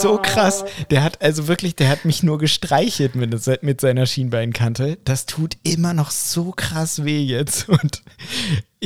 So 0.00 0.18
krass. 0.18 0.64
Der 0.90 1.02
hat 1.02 1.22
also 1.22 1.48
wirklich, 1.48 1.74
der 1.74 1.88
hat 1.88 2.04
mich 2.04 2.22
nur 2.22 2.38
gestreichelt 2.38 3.14
mit, 3.16 3.34
mit 3.62 3.80
seiner 3.80 4.06
Schienbeinkante. 4.06 4.98
Das 5.04 5.26
tut 5.26 5.56
immer 5.62 5.94
noch 5.94 6.10
so 6.10 6.52
krass 6.52 7.04
weh 7.04 7.22
jetzt. 7.22 7.68
Und 7.68 8.02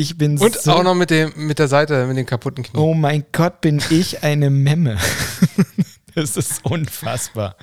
ich 0.00 0.16
bin 0.16 0.38
Und 0.38 0.54
so. 0.56 0.72
auch 0.72 0.82
noch 0.82 0.94
mit, 0.94 1.10
dem, 1.10 1.32
mit 1.36 1.58
der 1.58 1.68
Seite, 1.68 2.06
mit 2.06 2.16
den 2.16 2.26
kaputten 2.26 2.64
Knien. 2.64 2.82
Oh 2.82 2.94
mein 2.94 3.24
Gott, 3.32 3.60
bin 3.60 3.82
ich 3.90 4.22
eine 4.22 4.50
Memme. 4.50 4.96
das 6.14 6.36
ist 6.36 6.64
unfassbar. 6.64 7.56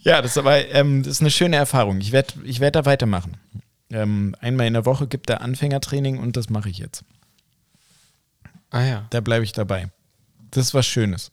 Ja, 0.00 0.22
das 0.22 0.32
ist 0.32 0.38
aber 0.38 0.68
ähm, 0.74 1.02
das 1.02 1.14
ist 1.14 1.20
eine 1.20 1.30
schöne 1.30 1.56
Erfahrung. 1.56 2.00
Ich 2.00 2.12
werde 2.12 2.34
ich 2.44 2.60
werd 2.60 2.76
da 2.76 2.84
weitermachen. 2.84 3.36
Ähm, 3.90 4.34
einmal 4.40 4.66
in 4.66 4.74
der 4.74 4.84
Woche 4.86 5.06
gibt 5.06 5.30
er 5.30 5.40
Anfängertraining 5.40 6.18
und 6.18 6.36
das 6.36 6.50
mache 6.50 6.68
ich 6.68 6.78
jetzt. 6.78 7.04
Ah 8.70 8.82
ja. 8.84 9.06
Da 9.10 9.20
bleibe 9.20 9.44
ich 9.44 9.52
dabei. 9.52 9.88
Das 10.50 10.66
ist 10.66 10.74
was 10.74 10.86
Schönes. 10.86 11.30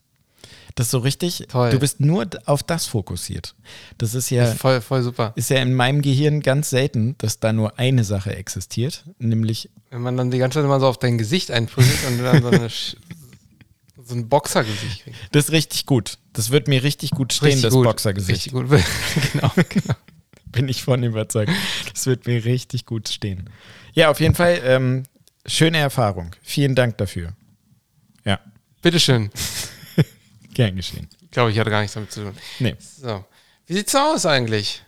Das 0.75 0.87
ist 0.87 0.91
so 0.91 0.99
richtig. 0.99 1.45
Toll. 1.49 1.71
Du 1.71 1.79
bist 1.79 1.99
nur 2.01 2.27
auf 2.45 2.63
das 2.63 2.85
fokussiert. 2.85 3.55
Das 3.97 4.13
ist 4.13 4.29
ja, 4.29 4.45
Voll, 4.47 4.81
voll 4.81 5.01
super. 5.03 5.31
ist 5.35 5.49
ja 5.49 5.57
in 5.57 5.73
meinem 5.73 6.01
Gehirn 6.01 6.41
ganz 6.41 6.69
selten, 6.69 7.15
dass 7.17 7.39
da 7.39 7.53
nur 7.53 7.79
eine 7.79 8.03
Sache 8.03 8.35
existiert, 8.35 9.05
nämlich 9.17 9.69
Wenn 9.95 10.01
man 10.01 10.17
dann 10.17 10.29
die 10.29 10.39
ganze 10.39 10.55
Zeit 10.55 10.65
immer 10.65 10.81
so 10.81 10.87
auf 10.87 10.99
dein 10.99 11.17
Gesicht 11.17 11.51
einprügelt 11.51 12.05
und 12.09 12.21
dann 12.21 12.41
so, 12.41 12.49
eine, 12.49 12.67
so 12.69 14.13
ein 14.13 14.27
Boxergesicht 14.27 15.03
kriegt. 15.03 15.15
das 15.31 15.45
ist 15.45 15.51
richtig 15.53 15.85
gut. 15.85 16.17
Das 16.33 16.49
wird 16.49 16.67
mir 16.67 16.83
richtig 16.83 17.11
gut 17.11 17.31
stehen, 17.31 17.45
Richtig 17.45 17.61
das 17.63 17.73
gut. 17.73 17.85
Boxergesicht. 17.85 18.47
Richtig 18.47 18.51
gut. 18.51 18.67
genau, 19.31 19.51
genau. 19.69 19.95
Bin 20.47 20.67
ich 20.67 20.83
von 20.83 21.01
überzeugt. 21.01 21.49
Das 21.93 22.07
wird 22.07 22.27
mir 22.27 22.43
richtig 22.43 22.85
gut 22.85 23.07
stehen. 23.07 23.49
Ja, 23.93 24.11
auf 24.11 24.19
jeden 24.19 24.35
Fall 24.35 24.59
ähm, 24.65 25.03
schöne 25.45 25.77
Erfahrung. 25.77 26.35
Vielen 26.41 26.75
Dank 26.75 26.97
dafür. 26.97 27.31
Ja, 28.25 28.41
Bitteschön. 28.81 29.31
gern 30.53 30.75
geschehen. 30.75 31.07
Ich 31.21 31.31
glaube, 31.31 31.51
ich 31.51 31.59
hatte 31.59 31.69
gar 31.69 31.79
nichts 31.79 31.93
damit 31.93 32.11
zu 32.11 32.21
tun. 32.21 32.33
Nee. 32.59 32.75
So. 32.79 33.23
Wie 33.65 33.75
sieht's 33.75 33.95
aus 33.95 34.25
eigentlich? 34.25 34.83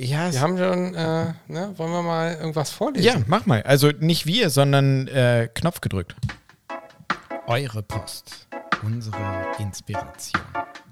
Ja, 0.00 0.32
Wir 0.32 0.40
haben 0.40 0.56
schon, 0.56 0.94
äh, 0.94 1.34
ne, 1.48 1.74
wollen 1.76 1.90
wir 1.90 2.02
mal 2.02 2.34
irgendwas 2.36 2.70
vorlesen? 2.70 3.04
ja, 3.04 3.16
mach 3.26 3.46
mal. 3.46 3.62
Also 3.64 3.90
nicht 3.98 4.26
wir, 4.26 4.48
sondern 4.48 5.08
äh, 5.08 5.48
Knopf 5.52 5.80
gedrückt. 5.80 6.14
Eure 7.48 7.82
Post. 7.82 8.46
Unsere 8.84 9.46
Inspiration. 9.58 10.40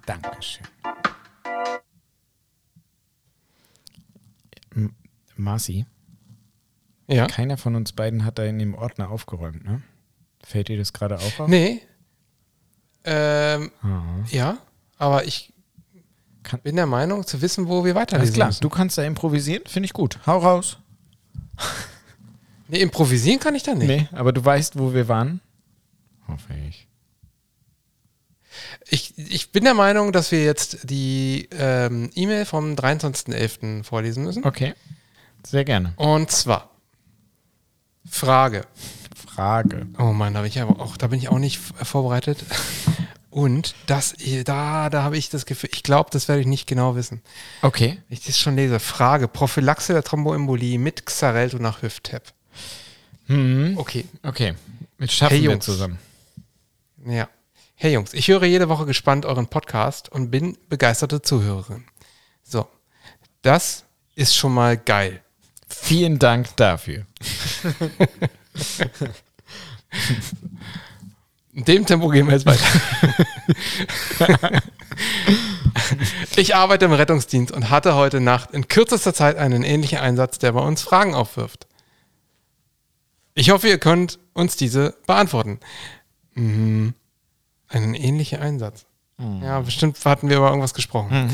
Dankeschön. 0.07 0.67
M 4.75 4.95
Marci, 5.37 5.87
Ja. 7.07 7.27
keiner 7.29 7.57
von 7.59 7.77
uns 7.77 7.93
beiden 7.93 8.25
hat 8.25 8.39
da 8.39 8.45
in 8.45 8.59
dem 8.59 8.75
Ordner 8.75 9.11
aufgeräumt, 9.11 9.65
ne? 9.65 9.83
Fällt 10.43 10.67
dir 10.69 10.79
das 10.79 10.93
gerade 10.93 11.17
auch 11.19 11.41
auf? 11.41 11.49
Nee. 11.49 11.81
Ähm, 13.05 13.71
Ah. 13.83 14.03
ja, 14.31 14.59
aber 14.99 15.25
ich 15.27 15.53
Kann- 16.47 16.61
bin 16.61 16.77
der 16.77 16.87
Meinung, 16.87 17.27
zu 17.27 17.43
wissen, 17.43 17.67
wo 17.69 17.85
wir 17.85 17.93
Alles 17.97 18.03
weiterlesen 18.03 18.35
klar, 18.35 18.47
müssen. 18.49 18.61
du 18.63 18.69
kannst 18.69 18.97
da 18.97 19.03
improvisieren, 19.03 19.63
finde 19.67 19.87
ich 19.87 19.93
gut. 19.93 20.19
Hau 20.27 20.39
raus. 20.39 20.79
Nee, 22.69 22.81
improvisieren 22.81 23.39
kann 23.39 23.55
ich 23.55 23.63
da 23.63 23.77
nicht. 23.77 23.87
Nee, 23.87 24.09
aber 24.11 24.33
du 24.33 24.45
weißt, 24.45 24.77
wo 24.77 24.93
wir 24.93 25.07
waren? 25.07 25.41
Hoffe 26.27 26.53
ich. 26.69 26.89
Ich, 28.89 29.17
ich 29.17 29.53
bin 29.53 29.63
der 29.63 29.75
Meinung, 29.75 30.11
dass 30.11 30.33
wir 30.33 30.43
jetzt 30.45 30.79
die 30.91 31.49
ähm, 31.53 32.11
E-Mail 32.17 32.45
vom 32.45 32.75
23.11. 32.75 33.85
vorlesen 33.85 34.25
müssen. 34.25 34.45
Okay. 34.45 34.75
Sehr 35.45 35.65
gerne. 35.65 35.93
Und 35.95 36.33
zwar 36.33 36.71
Frage. 38.11 38.63
Frage. 39.15 39.87
Oh 39.99 40.13
Mann, 40.13 40.35
da 40.35 40.41
bin 40.41 40.49
ich 40.49 40.61
aber 40.61 40.81
auch, 40.81 40.97
da 40.97 41.07
bin 41.07 41.21
ich 41.21 41.29
auch 41.29 41.39
nicht 41.39 41.59
vorbereitet. 41.59 42.45
Und 43.37 43.75
das, 43.87 44.15
da, 44.47 44.89
da 44.89 45.03
habe 45.03 45.19
ich 45.19 45.29
das 45.29 45.45
Gefühl, 45.45 45.69
ich 45.71 45.83
glaube, 45.83 46.09
das 46.11 46.27
werde 46.27 46.41
ich 46.41 46.47
nicht 46.47 46.67
genau 46.67 46.97
wissen. 46.97 47.21
Okay. 47.61 48.01
Ich 48.09 48.25
das 48.25 48.39
schon 48.39 48.57
lese. 48.57 48.81
Frage: 48.81 49.29
Prophylaxe 49.29 49.93
der 49.93 50.03
Thromboembolie 50.03 50.79
mit 50.79 51.05
Xarelto 51.05 51.59
nach 51.59 51.83
Hüft-Tap. 51.83 52.23
Hm. 53.27 53.75
Okay, 53.77 54.07
Okay. 54.23 54.55
Jetzt 54.99 55.13
schaffen 55.13 55.35
Hey, 55.37 55.43
wir 55.43 55.61
zusammen. 55.61 55.99
ja. 57.05 57.29
Hey 57.75 57.93
Jungs, 57.93 58.15
ich 58.15 58.29
höre 58.29 58.45
jede 58.45 58.71
Woche 58.71 58.87
gespannt 58.87 59.27
euren 59.27 59.49
Podcast 59.49 60.09
und 60.11 60.31
bin 60.31 60.57
begeisterte 60.71 61.21
Zuhörerin. 61.21 61.85
So, 62.43 62.67
das 63.43 63.85
ist 64.15 64.35
schon 64.35 64.55
mal 64.55 64.79
geil. 64.79 65.21
Vielen 65.69 66.19
Dank 66.19 66.57
dafür. 66.57 67.05
In 71.57 71.65
dem 71.65 71.87
Tempo 71.87 72.09
gehen 72.09 72.27
wir 72.27 72.35
jetzt 72.35 72.45
weiter. 72.45 72.63
ich 76.37 76.55
arbeite 76.55 76.85
im 76.85 76.93
Rettungsdienst 76.93 77.51
und 77.51 77.71
hatte 77.71 77.95
heute 77.95 78.21
Nacht 78.21 78.51
in 78.51 78.69
kürzester 78.69 79.15
Zeit 79.15 79.39
einen 79.39 79.63
ähnlichen 79.63 79.99
Einsatz, 79.99 80.39
der 80.39 80.53
bei 80.53 80.61
uns 80.61 80.83
Fragen 80.83 81.15
aufwirft. 81.15 81.67
Ich 83.33 83.49
hoffe, 83.49 83.69
ihr 83.69 83.79
könnt 83.79 84.19
uns 84.35 84.57
diese 84.57 84.97
beantworten. 85.07 85.59
Mhm. 86.35 86.93
Einen 87.69 87.95
ähnlichen 87.95 88.39
Einsatz. 88.39 88.85
Ja, 89.43 89.61
bestimmt 89.61 89.97
hatten 90.05 90.29
wir 90.29 90.37
über 90.37 90.49
irgendwas 90.49 90.75
gesprochen. 90.75 91.33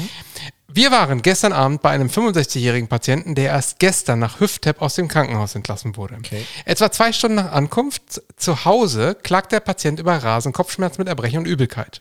Wir 0.74 0.90
waren 0.90 1.22
gestern 1.22 1.52
Abend 1.52 1.82
bei 1.82 1.90
einem 1.90 2.08
65-jährigen 2.08 2.88
Patienten, 2.88 3.34
der 3.34 3.50
erst 3.50 3.78
gestern 3.78 4.18
nach 4.18 4.40
Hüfttap 4.40 4.80
aus 4.80 4.94
dem 4.94 5.08
Krankenhaus 5.08 5.54
entlassen 5.54 5.96
wurde. 5.96 6.16
Okay. 6.16 6.46
Etwa 6.64 6.90
zwei 6.90 7.12
Stunden 7.12 7.36
nach 7.36 7.52
Ankunft 7.52 8.22
zu 8.36 8.64
Hause 8.64 9.16
klagt 9.22 9.52
der 9.52 9.60
Patient 9.60 10.00
über 10.00 10.16
Rasen, 10.16 10.52
Kopfschmerz 10.52 10.98
mit 10.98 11.08
Erbrechen 11.08 11.40
und 11.40 11.46
Übelkeit. 11.46 12.00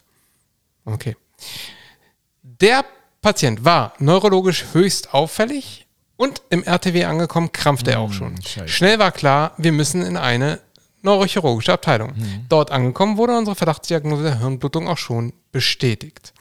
Okay. 0.85 1.15
Der 2.43 2.85
Patient 3.21 3.65
war 3.65 3.93
neurologisch 3.99 4.65
höchst 4.73 5.13
auffällig 5.13 5.85
und 6.15 6.41
im 6.49 6.63
RTW 6.63 7.05
angekommen 7.05 7.51
krampfte 7.51 7.91
er 7.91 7.99
auch 7.99 8.13
schon. 8.13 8.41
scheiße. 8.41 8.67
Schnell 8.67 8.99
war 8.99 9.11
klar, 9.11 9.53
wir 9.57 9.71
müssen 9.71 10.03
in 10.03 10.17
eine 10.17 10.59
neurochirurgische 11.01 11.73
Abteilung. 11.73 12.13
Dort 12.47 12.71
angekommen 12.71 13.17
wurde 13.17 13.37
unsere 13.37 13.55
Verdachtsdiagnose 13.55 14.23
der 14.23 14.39
Hirnblutung 14.39 14.87
auch 14.87 14.97
schon 14.97 15.33
bestätigt. 15.51 16.33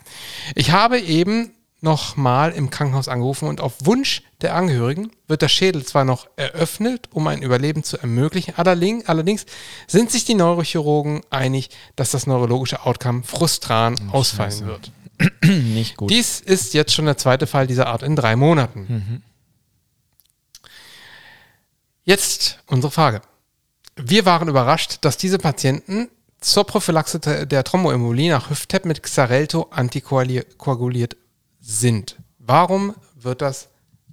Ich 0.54 0.70
habe 0.70 1.00
eben 1.00 1.52
nochmal 1.82 2.52
im 2.52 2.70
Krankenhaus 2.70 3.08
angerufen 3.08 3.48
und 3.48 3.60
auf 3.60 3.74
Wunsch 3.84 4.22
der 4.40 4.54
Angehörigen 4.54 5.10
wird 5.28 5.42
der 5.42 5.48
Schädel 5.48 5.84
zwar 5.84 6.04
noch 6.04 6.26
eröffnet, 6.36 7.08
um 7.12 7.26
ein 7.26 7.42
Überleben 7.42 7.82
zu 7.82 7.98
ermöglichen, 7.98 8.54
allerdings, 8.56 9.46
sind 9.86 10.10
sich 10.10 10.24
die 10.24 10.34
Neurochirurgen 10.34 11.22
einig, 11.30 11.70
dass 11.96 12.10
das 12.10 12.26
neurologische 12.26 12.84
Outcome 12.84 13.22
frustran 13.22 14.10
ausfallen 14.10 14.52
Scheiße. 14.52 14.66
wird. 14.66 14.92
Nicht 15.44 15.96
gut. 15.96 16.10
Dies 16.10 16.40
ist 16.40 16.74
jetzt 16.74 16.94
schon 16.94 17.06
der 17.06 17.18
zweite 17.18 17.46
Fall 17.46 17.66
dieser 17.66 17.86
Art 17.86 18.02
in 18.02 18.16
drei 18.16 18.36
Monaten. 18.36 19.22
Jetzt 22.04 22.58
unsere 22.66 22.90
Frage. 22.90 23.20
Wir 23.96 24.24
waren 24.24 24.48
überrascht, 24.48 24.98
dass 25.02 25.16
diese 25.16 25.38
Patienten 25.38 26.08
zur 26.40 26.64
Prophylaxe 26.64 27.20
der 27.46 27.64
Thromboembolie 27.64 28.30
nach 28.30 28.48
Hüft-Tap 28.48 28.86
mit 28.86 29.02
Xarelto 29.02 29.68
antikoaguliert 29.70 31.16
sind. 31.70 32.16
Warum 32.38 32.94
wird 33.14 33.42
das 33.42 33.68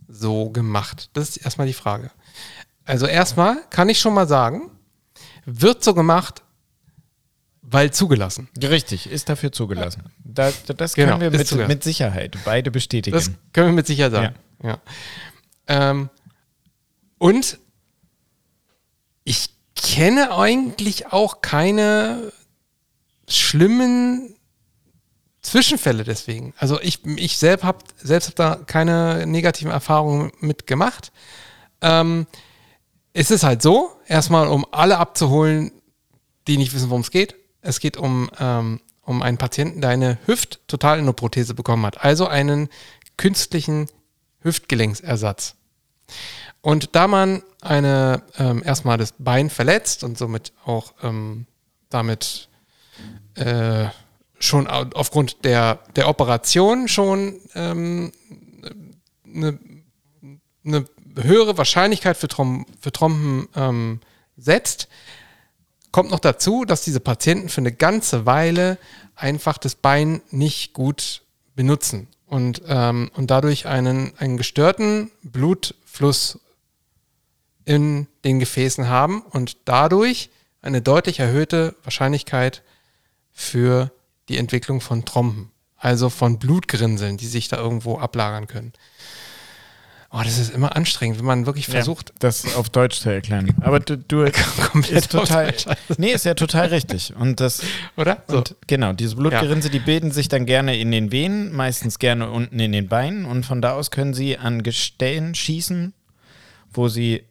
so 0.07 0.49
gemacht? 0.51 1.09
Das 1.13 1.29
ist 1.29 1.37
erstmal 1.37 1.67
die 1.67 1.73
Frage. 1.73 2.11
Also 2.85 3.05
erstmal 3.07 3.57
kann 3.69 3.89
ich 3.89 3.99
schon 3.99 4.13
mal 4.13 4.27
sagen, 4.27 4.69
wird 5.45 5.83
so 5.83 5.93
gemacht, 5.93 6.43
weil 7.61 7.91
zugelassen. 7.91 8.47
Richtig, 8.61 9.09
ist 9.09 9.27
dafür 9.27 9.51
zugelassen. 9.51 10.03
Da, 10.23 10.51
da- 10.67 10.73
das 10.73 10.93
Genau, 10.93 11.17
können 11.17 11.31
wir 11.33 11.37
mit, 11.37 11.67
mit 11.67 11.83
Sicherheit 11.83 12.37
beide 12.45 12.71
bestätigen. 12.71 13.15
Das 13.15 13.31
können 13.53 13.67
wir 13.69 13.73
mit 13.73 13.87
Sicherheit 13.87 14.11
sagen. 14.11 14.35
Ja. 14.63 14.79
Ähm, 15.67 16.09
und 17.17 17.57
ich 19.23 19.49
kenne 19.75 20.31
eigentlich 20.33 21.07
auch 21.11 21.41
keine 21.41 22.31
schlimmen 23.27 24.36
Zwischenfälle 25.47 26.03
deswegen. 26.03 26.53
Also 26.57 26.79
ich, 26.81 27.05
ich 27.05 27.37
selbst 27.37 27.63
habe 27.63 27.79
selbst 27.97 28.27
hab 28.27 28.35
da 28.35 28.55
keine 28.55 29.25
negativen 29.25 29.71
Erfahrungen 29.71 30.31
mit 30.39 30.67
gemacht. 30.67 31.13
Ähm, 31.81 32.27
es 33.13 33.31
ist 33.31 33.43
halt 33.43 33.61
so, 33.61 33.91
erstmal 34.07 34.47
um 34.47 34.65
alle 34.71 34.97
abzuholen, 34.97 35.71
die 36.47 36.57
nicht 36.57 36.73
wissen, 36.73 36.89
worum 36.89 37.01
es 37.01 37.11
geht. 37.11 37.35
Es 37.61 37.79
geht 37.79 37.95
um, 37.95 38.29
ähm, 38.39 38.81
um 39.03 39.21
einen 39.21 39.37
Patienten, 39.37 39.79
der 39.79 39.91
eine 39.91 40.17
Hüft-Totalinnoprothese 40.25 41.53
bekommen 41.53 41.85
hat. 41.85 42.03
Also 42.03 42.27
einen 42.27 42.67
künstlichen 43.15 43.87
Hüftgelenksersatz. 44.41 45.55
Und 46.59 46.95
da 46.95 47.07
man 47.07 47.41
eine 47.61 48.21
ähm, 48.37 48.61
erstmal 48.65 48.97
das 48.97 49.13
Bein 49.17 49.49
verletzt 49.49 50.03
und 50.03 50.17
somit 50.17 50.51
auch 50.65 50.93
ähm, 51.01 51.47
damit 51.89 52.49
äh, 53.35 53.87
schon 54.39 54.67
aufgrund 54.67 55.43
der, 55.43 55.79
der 55.95 56.07
Operation 56.07 56.87
schon 56.87 57.39
ähm, 57.55 58.11
eine, 59.25 59.59
eine 60.65 60.85
höhere 61.15 61.57
Wahrscheinlichkeit 61.57 62.17
für, 62.17 62.27
Trom 62.27 62.65
für 62.79 62.91
Trompen 62.91 63.47
ähm, 63.55 63.99
setzt. 64.37 64.87
Kommt 65.91 66.11
noch 66.11 66.19
dazu, 66.19 66.65
dass 66.65 66.83
diese 66.83 66.99
Patienten 66.99 67.49
für 67.49 67.61
eine 67.61 67.71
ganze 67.71 68.25
Weile 68.25 68.77
einfach 69.15 69.57
das 69.57 69.75
Bein 69.75 70.21
nicht 70.29 70.73
gut 70.73 71.23
benutzen 71.55 72.07
und, 72.27 72.61
ähm, 72.67 73.09
und 73.15 73.31
dadurch 73.31 73.65
einen, 73.65 74.13
einen 74.17 74.37
gestörten 74.37 75.11
Blutfluss 75.23 76.39
in 77.65 78.07
den 78.23 78.39
Gefäßen 78.39 78.87
haben 78.87 79.21
und 79.21 79.57
dadurch 79.65 80.29
eine 80.61 80.81
deutlich 80.81 81.19
erhöhte 81.19 81.75
Wahrscheinlichkeit 81.83 82.63
für 83.31 83.91
die 84.29 84.37
Entwicklung 84.37 84.81
von 84.81 85.05
Trompen, 85.05 85.51
also 85.77 86.09
von 86.09 86.39
Blutgrinnseln, 86.39 87.17
die 87.17 87.27
sich 87.27 87.47
da 87.47 87.57
irgendwo 87.57 87.97
ablagern 87.97 88.47
können. 88.47 88.73
Oh, 90.09 90.21
das 90.23 90.37
ist 90.37 90.53
immer 90.53 90.73
anstrengend, 90.75 91.19
wenn 91.19 91.25
man 91.25 91.45
wirklich 91.45 91.67
versucht, 91.67 92.09
ja, 92.09 92.15
das 92.19 92.55
auf 92.55 92.69
Deutsch 92.69 93.01
zu 93.01 93.09
erklären. 93.09 93.53
Aber 93.59 93.81
du, 93.81 93.97
du 93.97 94.21
ist 94.89 95.11
total, 95.11 95.53
nee, 95.97 96.13
ist 96.13 96.23
ja 96.23 96.33
total 96.33 96.67
richtig. 96.67 97.13
Und 97.13 97.41
das, 97.41 97.61
oder? 97.97 98.23
So. 98.27 98.37
Und 98.37 98.55
genau, 98.67 98.93
diese 98.93 99.17
Blutgerinse, 99.17 99.67
ja. 99.67 99.71
die 99.73 99.79
bilden 99.79 100.11
sich 100.11 100.29
dann 100.29 100.45
gerne 100.45 100.77
in 100.79 100.91
den 100.91 101.11
Venen, 101.11 101.53
meistens 101.53 101.99
gerne 101.99 102.31
unten 102.31 102.57
in 102.57 102.71
den 102.71 102.87
Beinen. 102.87 103.25
Und 103.25 103.45
von 103.45 103.61
da 103.61 103.73
aus 103.73 103.91
können 103.91 104.13
sie 104.13 104.37
an 104.37 104.63
Gestellen 104.63 105.35
schießen, 105.35 105.93
wo 106.71 106.87
sie 106.87 107.23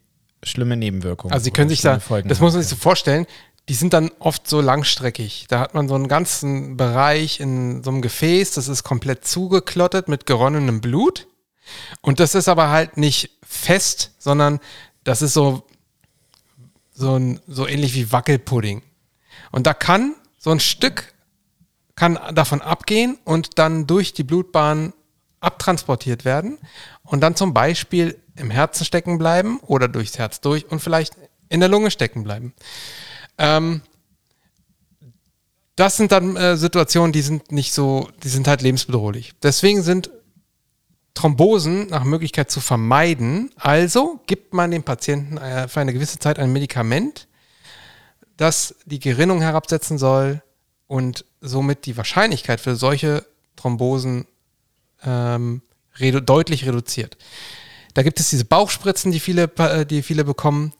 schlimme 0.43 0.77
Nebenwirkungen. 0.77 1.33
Also 1.33 1.45
sie 1.45 1.51
können 1.51 1.69
sich 1.69 1.81
da, 1.81 1.99
Folgen 1.99 2.29
das 2.29 2.39
muss 2.39 2.53
man 2.53 2.61
sich 2.61 2.69
so 2.69 2.75
vorstellen. 2.75 3.25
Die 3.69 3.73
sind 3.73 3.93
dann 3.93 4.11
oft 4.19 4.47
so 4.47 4.61
langstreckig. 4.61 5.45
Da 5.49 5.59
hat 5.59 5.73
man 5.73 5.89
so 5.89 5.95
einen 5.95 6.07
ganzen 6.07 6.77
Bereich 6.77 7.39
in 7.39 7.83
so 7.83 7.89
einem 7.89 8.01
Gefäß, 8.01 8.51
das 8.51 8.67
ist 8.67 8.83
komplett 8.83 9.25
zugeklottet 9.25 10.07
mit 10.07 10.25
geronnenem 10.25 10.79
Blut. 10.81 11.27
Und 12.01 12.19
das 12.19 12.33
ist 12.33 12.47
aber 12.47 12.69
halt 12.69 12.97
nicht 12.97 13.31
fest, 13.43 14.11
sondern 14.19 14.59
das 15.03 15.21
ist 15.21 15.33
so, 15.33 15.67
so, 16.93 17.15
ein, 17.15 17.41
so 17.47 17.67
ähnlich 17.67 17.93
wie 17.93 18.11
Wackelpudding. 18.11 18.83
Und 19.51 19.67
da 19.67 19.73
kann 19.73 20.15
so 20.37 20.51
ein 20.51 20.59
Stück 20.59 21.13
kann 21.97 22.19
davon 22.33 22.61
abgehen 22.61 23.17
und 23.25 23.59
dann 23.59 23.87
durch 23.87 24.13
die 24.13 24.23
Blutbahn 24.23 24.93
abtransportiert 25.41 26.23
werden 26.23 26.57
und 27.03 27.21
dann 27.21 27.35
zum 27.35 27.53
Beispiel 27.53 28.17
im 28.35 28.51
Herzen 28.51 28.85
stecken 28.85 29.17
bleiben 29.17 29.59
oder 29.61 29.87
durchs 29.87 30.17
Herz 30.17 30.39
durch 30.39 30.69
und 30.71 30.79
vielleicht 30.79 31.17
in 31.49 31.59
der 31.59 31.69
Lunge 31.69 31.91
stecken 31.91 32.23
bleiben. 32.23 32.53
Ähm, 33.37 33.81
das 35.75 35.95
sind 35.95 36.11
dann 36.11 36.35
äh, 36.35 36.57
Situationen, 36.57 37.11
die 37.11 37.21
sind 37.21 37.51
nicht 37.51 37.73
so, 37.73 38.09
die 38.23 38.29
sind 38.29 38.47
halt 38.47 38.61
lebensbedrohlich. 38.61 39.33
Deswegen 39.43 39.83
sind 39.83 40.09
Thrombosen 41.13 41.87
nach 41.87 42.03
Möglichkeit 42.03 42.51
zu 42.51 42.61
vermeiden. 42.61 43.51
Also 43.55 44.19
gibt 44.27 44.53
man 44.53 44.71
dem 44.71 44.83
Patienten 44.83 45.37
äh, 45.37 45.67
für 45.67 45.79
eine 45.79 45.93
gewisse 45.93 46.19
Zeit 46.19 46.39
ein 46.39 46.51
Medikament, 46.51 47.27
das 48.37 48.75
die 48.85 48.99
Gerinnung 48.99 49.41
herabsetzen 49.41 49.97
soll 49.97 50.41
und 50.87 51.25
somit 51.41 51.85
die 51.85 51.97
Wahrscheinlichkeit 51.97 52.59
für 52.59 52.75
solche 52.75 53.25
Thrombosen 53.55 54.25
ähm, 55.03 55.61
redu 55.99 56.21
deutlich 56.21 56.65
reduziert. 56.65 57.17
Da 57.93 58.03
gibt 58.03 58.19
es 58.19 58.29
diese 58.29 58.45
Bauchspritzen, 58.45 59.11
die 59.11 59.19
viele, 59.19 59.43
äh, 59.57 59.85
die 59.85 60.03
viele 60.03 60.23
bekommen. 60.23 60.73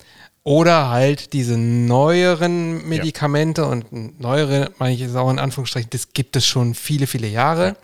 Oder 0.47 0.89
halt 0.89 1.33
diese 1.33 1.57
neueren 1.57 2.87
Medikamente 2.87 3.63
ja. 3.63 3.67
und 3.67 4.21
neuere, 4.21 4.71
meine 4.79 4.93
ich 4.93 5.01
jetzt 5.01 5.15
auch 5.15 5.29
in 5.29 5.39
Anführungsstrichen, 5.39 5.89
das 5.89 6.13
gibt 6.13 6.37
es 6.37 6.45
schon 6.45 6.73
viele, 6.73 7.05
viele 7.05 7.27
Jahre. 7.27 7.67
Ja 7.67 7.75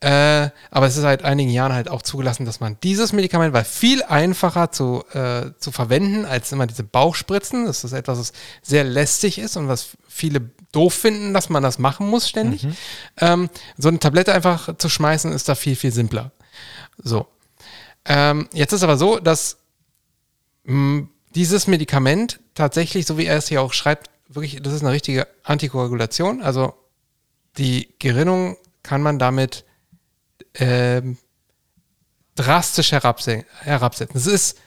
äh, 0.00 0.50
aber 0.70 0.86
es 0.86 0.94
ist 0.94 1.02
seit 1.02 1.24
einigen 1.24 1.50
Jahren 1.50 1.72
halt 1.72 1.88
auch 1.88 2.02
zugelassen, 2.02 2.46
dass 2.46 2.60
man 2.60 2.76
dieses 2.84 3.12
Medikament, 3.12 3.52
weil 3.52 3.64
viel 3.64 4.04
einfacher 4.04 4.70
zu, 4.70 5.02
äh, 5.12 5.50
zu 5.58 5.72
verwenden 5.72 6.24
als 6.24 6.52
immer 6.52 6.68
diese 6.68 6.84
Bauchspritzen. 6.84 7.66
Das 7.66 7.82
ist 7.82 7.92
etwas, 7.92 8.20
was 8.20 8.32
sehr 8.62 8.84
lästig 8.84 9.38
ist 9.38 9.56
und 9.56 9.66
was 9.66 9.96
viele 10.06 10.52
doof 10.70 10.94
finden, 10.94 11.34
dass 11.34 11.48
man 11.48 11.64
das 11.64 11.80
machen 11.80 12.08
muss 12.08 12.28
ständig. 12.28 12.62
Mhm. 12.62 12.76
Ähm, 13.16 13.50
so 13.76 13.88
eine 13.88 13.98
Tablette 13.98 14.32
einfach 14.32 14.76
zu 14.78 14.88
schmeißen, 14.88 15.32
ist 15.32 15.48
da 15.48 15.56
viel, 15.56 15.74
viel 15.74 15.92
simpler. 15.92 16.30
So. 17.02 17.26
Ähm, 18.04 18.48
jetzt 18.52 18.72
ist 18.72 18.84
aber 18.84 18.98
so, 18.98 19.18
dass 19.18 19.56
mh, 20.62 20.74
hm, 20.74 21.08
dieses 21.34 21.66
Medikament 21.66 22.40
tatsächlich, 22.54 23.06
so 23.06 23.18
wie 23.18 23.26
er 23.26 23.36
es 23.36 23.48
hier 23.48 23.62
auch 23.62 23.72
schreibt, 23.72 24.10
wirklich, 24.28 24.60
das 24.62 24.72
ist 24.72 24.82
eine 24.82 24.92
richtige 24.92 25.26
Antikoagulation. 25.44 26.42
Also 26.42 26.74
die 27.56 27.94
Gerinnung 27.98 28.56
kann 28.82 29.02
man 29.02 29.18
damit 29.18 29.64
ähm, 30.54 31.18
drastisch 32.34 32.92
herabse 32.92 33.44
herabsetzen. 33.62 34.16
Es 34.16 34.26
ist 34.26 34.58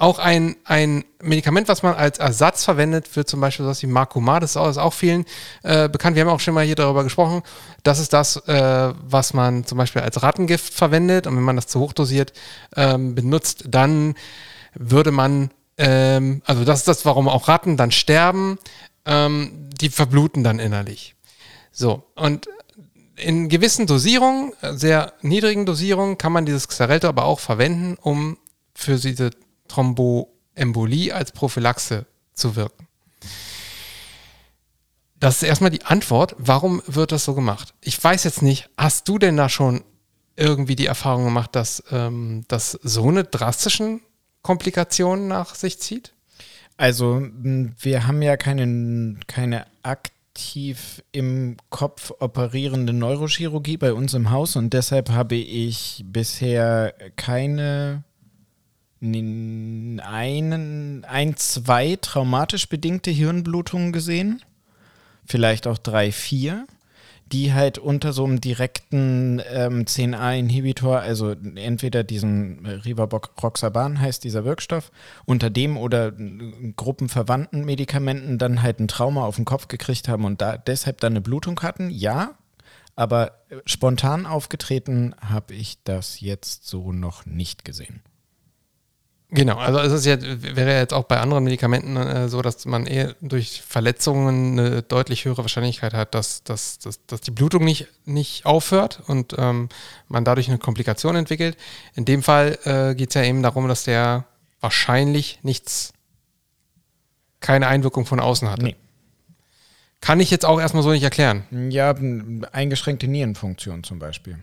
auch 0.00 0.18
ein, 0.18 0.56
ein 0.64 1.04
Medikament, 1.20 1.68
was 1.68 1.82
man 1.82 1.94
als 1.94 2.18
Ersatz 2.18 2.64
verwendet 2.64 3.06
für 3.06 3.26
zum 3.26 3.38
Beispiel 3.40 3.64
sowas 3.64 3.82
wie 3.82 3.86
Marcomar. 3.86 4.40
Das 4.40 4.52
ist 4.52 4.56
auch, 4.56 4.68
ist 4.68 4.78
auch 4.78 4.94
vielen 4.94 5.26
äh, 5.62 5.90
bekannt. 5.90 6.16
Wir 6.16 6.22
haben 6.22 6.30
auch 6.30 6.40
schon 6.40 6.54
mal 6.54 6.64
hier 6.64 6.74
darüber 6.74 7.04
gesprochen. 7.04 7.42
Das 7.82 7.98
ist 7.98 8.14
das, 8.14 8.36
äh, 8.48 8.94
was 9.02 9.34
man 9.34 9.66
zum 9.66 9.76
Beispiel 9.76 10.00
als 10.00 10.22
Rattengift 10.22 10.72
verwendet. 10.72 11.26
Und 11.26 11.36
wenn 11.36 11.42
man 11.42 11.56
das 11.56 11.66
zu 11.66 11.80
hoch 11.80 11.92
dosiert 11.92 12.32
ähm, 12.76 13.14
benutzt, 13.14 13.64
dann 13.68 14.14
würde 14.72 15.10
man, 15.10 15.50
ähm, 15.80 16.42
also 16.44 16.64
das 16.64 16.80
ist 16.80 16.88
das, 16.88 17.04
warum 17.06 17.26
auch 17.26 17.48
Ratten 17.48 17.78
dann 17.78 17.90
sterben. 17.90 18.58
Ähm, 19.06 19.70
die 19.80 19.88
verbluten 19.88 20.44
dann 20.44 20.58
innerlich. 20.58 21.16
So, 21.72 22.04
und 22.16 22.48
in 23.16 23.48
gewissen 23.48 23.86
Dosierungen, 23.86 24.52
sehr 24.72 25.14
niedrigen 25.22 25.64
Dosierungen, 25.64 26.18
kann 26.18 26.32
man 26.32 26.44
dieses 26.44 26.68
Xarelto 26.68 27.08
aber 27.08 27.24
auch 27.24 27.40
verwenden, 27.40 27.96
um 28.00 28.36
für 28.74 28.96
diese 28.96 29.30
Thromboembolie 29.68 31.14
als 31.14 31.32
Prophylaxe 31.32 32.04
zu 32.34 32.56
wirken. 32.56 32.86
Das 35.18 35.36
ist 35.36 35.48
erstmal 35.48 35.70
die 35.70 35.84
Antwort. 35.84 36.34
Warum 36.38 36.82
wird 36.86 37.12
das 37.12 37.24
so 37.24 37.34
gemacht? 37.34 37.74
Ich 37.80 38.02
weiß 38.02 38.24
jetzt 38.24 38.42
nicht, 38.42 38.68
hast 38.76 39.08
du 39.08 39.18
denn 39.18 39.36
da 39.36 39.48
schon 39.48 39.82
irgendwie 40.36 40.76
die 40.76 40.86
Erfahrung 40.86 41.24
gemacht, 41.24 41.54
dass 41.54 41.82
ähm, 41.90 42.44
das 42.48 42.78
so 42.82 43.08
eine 43.08 43.24
drastischen 43.24 44.00
Komplikationen 44.42 45.28
nach 45.28 45.54
sich 45.54 45.78
zieht? 45.78 46.12
Also, 46.76 47.20
wir 47.20 48.06
haben 48.06 48.22
ja 48.22 48.36
keine, 48.36 49.16
keine 49.26 49.66
Akt 49.82 50.12
aktiv 50.40 51.02
im 51.12 51.56
Kopf 51.68 52.12
operierende 52.18 52.92
Neurochirurgie 52.92 53.76
bei 53.76 53.92
uns 53.92 54.14
im 54.14 54.30
Haus 54.30 54.56
und 54.56 54.72
deshalb 54.72 55.10
habe 55.10 55.34
ich 55.34 56.04
bisher 56.06 56.94
keine 57.16 58.04
einen, 59.02 60.00
ein, 61.04 61.36
zwei 61.36 61.96
traumatisch 62.00 62.68
bedingte 62.68 63.10
Hirnblutungen 63.10 63.92
gesehen. 63.92 64.42
Vielleicht 65.24 65.66
auch 65.66 65.78
drei, 65.78 66.12
vier 66.12 66.66
die 67.32 67.52
halt 67.52 67.78
unter 67.78 68.12
so 68.12 68.24
einem 68.24 68.40
direkten 68.40 69.40
ähm, 69.52 69.84
10a-Inhibitor, 69.84 70.98
also 70.98 71.30
entweder 71.30 72.02
diesen 72.02 72.64
äh, 72.64 72.70
Rivaroxaban 72.70 74.00
heißt 74.00 74.24
dieser 74.24 74.44
Wirkstoff, 74.44 74.90
unter 75.26 75.50
dem 75.50 75.76
oder 75.76 76.08
äh, 76.08 76.72
gruppenverwandten 76.76 77.64
Medikamenten 77.64 78.38
dann 78.38 78.62
halt 78.62 78.80
ein 78.80 78.88
Trauma 78.88 79.24
auf 79.24 79.36
den 79.36 79.44
Kopf 79.44 79.68
gekriegt 79.68 80.08
haben 80.08 80.24
und 80.24 80.40
da 80.40 80.56
deshalb 80.56 81.00
dann 81.00 81.12
eine 81.12 81.20
Blutung 81.20 81.60
hatten, 81.60 81.90
ja. 81.90 82.34
Aber 82.96 83.32
äh, 83.48 83.56
spontan 83.64 84.26
aufgetreten 84.26 85.14
habe 85.20 85.54
ich 85.54 85.82
das 85.84 86.20
jetzt 86.20 86.66
so 86.66 86.92
noch 86.92 87.26
nicht 87.26 87.64
gesehen. 87.64 88.02
Genau, 89.32 89.58
also 89.58 89.78
es 89.78 89.92
ist 89.92 90.06
ja, 90.06 90.16
wäre 90.20 90.78
jetzt 90.78 90.92
auch 90.92 91.04
bei 91.04 91.18
anderen 91.18 91.44
Medikamenten 91.44 91.96
äh, 91.96 92.28
so, 92.28 92.42
dass 92.42 92.64
man 92.66 92.86
eher 92.86 93.14
durch 93.20 93.62
Verletzungen 93.62 94.58
eine 94.58 94.82
deutlich 94.82 95.24
höhere 95.24 95.42
Wahrscheinlichkeit 95.42 95.94
hat, 95.94 96.14
dass, 96.16 96.42
dass, 96.42 96.80
dass, 96.80 97.06
dass 97.06 97.20
die 97.20 97.30
Blutung 97.30 97.64
nicht, 97.64 97.86
nicht 98.06 98.44
aufhört 98.44 99.00
und 99.06 99.36
ähm, 99.38 99.68
man 100.08 100.24
dadurch 100.24 100.48
eine 100.48 100.58
Komplikation 100.58 101.14
entwickelt. 101.14 101.56
In 101.94 102.04
dem 102.04 102.24
Fall 102.24 102.58
äh, 102.64 102.94
geht 102.96 103.10
es 103.10 103.14
ja 103.14 103.22
eben 103.22 103.42
darum, 103.42 103.68
dass 103.68 103.84
der 103.84 104.24
wahrscheinlich 104.60 105.38
nichts, 105.42 105.92
keine 107.38 107.68
Einwirkung 107.68 108.06
von 108.06 108.18
außen 108.18 108.50
hatte. 108.50 108.64
Nee. 108.64 108.76
Kann 110.00 110.18
ich 110.18 110.30
jetzt 110.30 110.44
auch 110.44 110.60
erstmal 110.60 110.82
so 110.82 110.90
nicht 110.90 111.04
erklären. 111.04 111.44
Ja, 111.70 111.94
eingeschränkte 112.50 113.06
Nierenfunktion 113.06 113.84
zum 113.84 114.00
Beispiel 114.00 114.38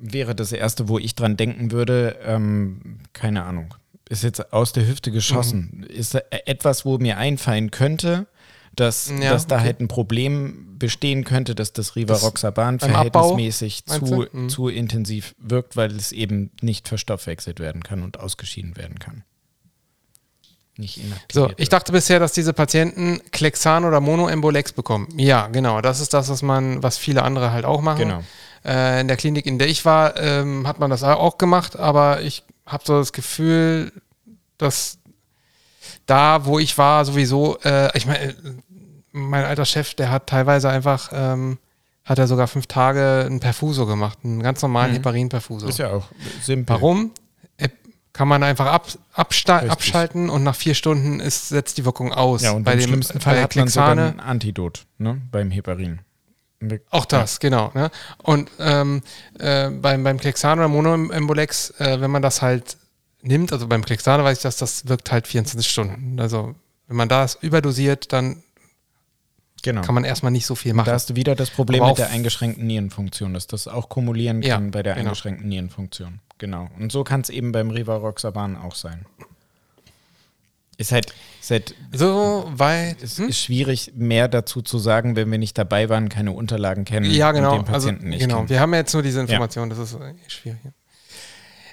wäre 0.00 0.34
das 0.34 0.52
erste, 0.52 0.88
wo 0.88 0.98
ich 0.98 1.14
dran 1.14 1.36
denken 1.36 1.70
würde. 1.70 2.18
Ähm, 2.24 2.98
keine 3.12 3.44
Ahnung. 3.44 3.74
Ist 4.08 4.24
jetzt 4.24 4.52
aus 4.52 4.72
der 4.72 4.88
Hüfte 4.88 5.12
geschossen. 5.12 5.70
Mhm. 5.72 5.82
Ist 5.84 6.14
etwas, 6.14 6.84
wo 6.84 6.98
mir 6.98 7.18
einfallen 7.18 7.70
könnte, 7.70 8.26
dass, 8.74 9.10
ja, 9.10 9.30
dass 9.30 9.46
da 9.46 9.56
okay. 9.56 9.64
halt 9.64 9.80
ein 9.80 9.88
Problem 9.88 10.78
bestehen 10.78 11.24
könnte, 11.24 11.54
dass 11.54 11.72
das 11.72 11.96
Rivaroxaban 11.96 12.80
verhältnismäßig 12.80 13.84
zu, 13.86 14.26
mhm. 14.32 14.48
zu 14.48 14.68
intensiv 14.68 15.34
wirkt, 15.38 15.76
weil 15.76 15.94
es 15.94 16.12
eben 16.12 16.50
nicht 16.60 16.88
verstoffwechselt 16.88 17.60
werden 17.60 17.82
kann 17.82 18.02
und 18.02 18.18
ausgeschieden 18.18 18.76
werden 18.76 18.98
kann. 18.98 19.24
Nicht 20.80 20.96
inaktiviert 20.98 21.50
So, 21.50 21.54
ich 21.56 21.68
dachte 21.68 21.92
bisher, 21.92 22.18
dass 22.18 22.32
diese 22.32 22.52
Patienten 22.52 23.20
Klexan 23.30 23.84
oder 23.84 24.00
Monoembolex 24.00 24.72
bekommen. 24.72 25.06
Ja, 25.16 25.46
genau. 25.48 25.80
Das 25.80 26.00
ist 26.00 26.12
das, 26.14 26.28
was 26.28 26.42
man, 26.42 26.82
was 26.82 26.98
viele 26.98 27.22
andere 27.22 27.52
halt 27.52 27.64
auch 27.64 27.80
machen. 27.82 27.98
Genau. 28.00 28.22
Äh, 28.64 29.00
in 29.00 29.08
der 29.08 29.16
Klinik, 29.16 29.46
in 29.46 29.58
der 29.58 29.68
ich 29.68 29.84
war, 29.84 30.18
ähm, 30.18 30.66
hat 30.66 30.78
man 30.80 30.90
das 30.90 31.02
auch 31.02 31.38
gemacht, 31.38 31.78
aber 31.78 32.20
ich 32.22 32.42
habe 32.66 32.82
so 32.86 32.98
das 32.98 33.12
Gefühl, 33.12 33.92
dass 34.58 34.98
da, 36.06 36.44
wo 36.44 36.58
ich 36.58 36.76
war, 36.76 37.04
sowieso, 37.04 37.58
äh, 37.64 37.96
ich 37.96 38.06
meine, 38.06 38.34
mein 39.12 39.44
alter 39.44 39.64
Chef, 39.64 39.94
der 39.94 40.10
hat 40.10 40.26
teilweise 40.26 40.68
einfach, 40.68 41.10
ähm, 41.14 41.58
hat 42.04 42.18
er 42.18 42.26
sogar 42.26 42.48
fünf 42.48 42.66
Tage 42.66 43.24
einen 43.26 43.40
Perfuso 43.40 43.86
gemacht, 43.86 44.18
einen 44.24 44.42
ganz 44.42 44.62
normalen 44.62 44.90
Mhm. 44.92 44.96
Heparin-Perfuso. 44.96 45.68
Ist 45.68 45.78
ja 45.78 45.90
auch 45.92 46.06
simpel. 46.42 46.74
Warum? 46.74 47.12
Äh, 48.10 48.12
Kann 48.12 48.28
man 48.28 48.42
einfach 48.42 48.66
ab, 48.66 48.86
abschalten 49.14 50.30
und 50.30 50.42
nach 50.42 50.56
vier 50.56 50.74
Stunden 50.74 51.20
ist, 51.20 51.48
setzt 51.48 51.78
die 51.78 51.84
Wirkung 51.84 52.12
aus. 52.12 52.42
Ja, 52.42 52.52
und 52.52 52.64
bei 52.64 52.72
im 52.74 52.80
dem, 52.80 52.88
schlimmsten 52.88 53.20
Fall 53.20 53.36
bei 53.36 53.42
hat 53.42 53.56
man 53.56 53.68
sogar 53.68 53.92
Klexane- 53.94 54.12
ein 54.12 54.20
Antidot 54.20 54.86
ne, 54.98 55.20
beim 55.30 55.50
Heparin. 55.50 56.00
Auch 56.90 57.06
das, 57.06 57.40
genau. 57.40 57.70
Ne? 57.74 57.90
Und 58.18 58.50
ähm, 58.58 59.02
äh, 59.38 59.70
beim, 59.70 60.04
beim 60.04 60.18
Klexan 60.18 60.58
oder 60.58 60.68
Monoembolex, 60.68 61.70
äh, 61.78 62.00
wenn 62.02 62.10
man 62.10 62.20
das 62.20 62.42
halt 62.42 62.76
nimmt, 63.22 63.52
also 63.52 63.66
beim 63.66 63.82
Klexan 63.84 64.22
weiß 64.22 64.38
ich, 64.38 64.42
dass 64.42 64.56
das 64.58 64.86
wirkt 64.86 65.10
halt 65.10 65.26
24 65.26 65.66
Stunden. 65.70 66.20
Also 66.20 66.54
wenn 66.86 66.96
man 66.96 67.08
das 67.08 67.36
überdosiert, 67.40 68.12
dann 68.12 68.42
Genau. 69.62 69.82
kann 69.82 69.94
man 69.94 70.04
erstmal 70.04 70.32
nicht 70.32 70.46
so 70.46 70.54
viel 70.54 70.72
machen. 70.72 70.86
Da 70.86 70.92
hast 70.94 71.10
du 71.10 71.16
wieder 71.16 71.34
das 71.34 71.50
Problem 71.50 71.84
mit 71.86 71.98
der 71.98 72.08
eingeschränkten 72.10 72.66
Nierenfunktion, 72.66 73.34
dass 73.34 73.46
das 73.46 73.68
auch 73.68 73.90
kumulieren 73.90 74.40
Ja, 74.42 74.54
kann 74.54 74.70
bei 74.70 74.82
der 74.82 74.94
genau. 74.94 75.08
eingeschränkten 75.08 75.48
Nierenfunktion. 75.48 76.20
Genau. 76.40 76.68
Und 76.78 76.90
so 76.90 77.04
kann 77.04 77.20
es 77.20 77.28
eben 77.28 77.52
beim 77.52 77.70
Rivaroxaban 77.70 78.56
auch 78.56 78.74
sein. 78.74 79.04
Ist 80.78 80.90
halt, 80.92 81.12
ist 81.42 81.50
halt 81.50 81.74
so 81.92 82.50
weit. 82.54 83.02
es 83.02 83.18
Hm? 83.18 83.28
ist 83.28 83.38
schwierig, 83.38 83.92
mehr 83.94 84.26
dazu 84.28 84.62
zu 84.62 84.78
sagen, 84.78 85.14
wenn 85.14 85.30
wir 85.30 85.36
nicht 85.36 85.58
dabei 85.58 85.90
waren, 85.90 86.08
keine 86.08 86.32
Unterlagen 86.32 86.86
kennen 86.86 87.10
Ja, 87.10 87.28
und 87.28 87.34
genau. 87.36 87.50
den 87.58 87.68
Also, 87.68 87.88
Patienten 87.88 88.08
nicht 88.08 88.20
genau. 88.20 88.36
kennen. 88.38 88.48
Wir 88.48 88.60
haben 88.60 88.72
ja 88.72 88.80
jetzt 88.80 88.94
nur 88.94 89.02
diese 89.02 89.20
Information, 89.20 89.68
das 89.68 89.78
ist 89.78 89.98
schwierig. 90.28 90.58
ja. 90.64 90.70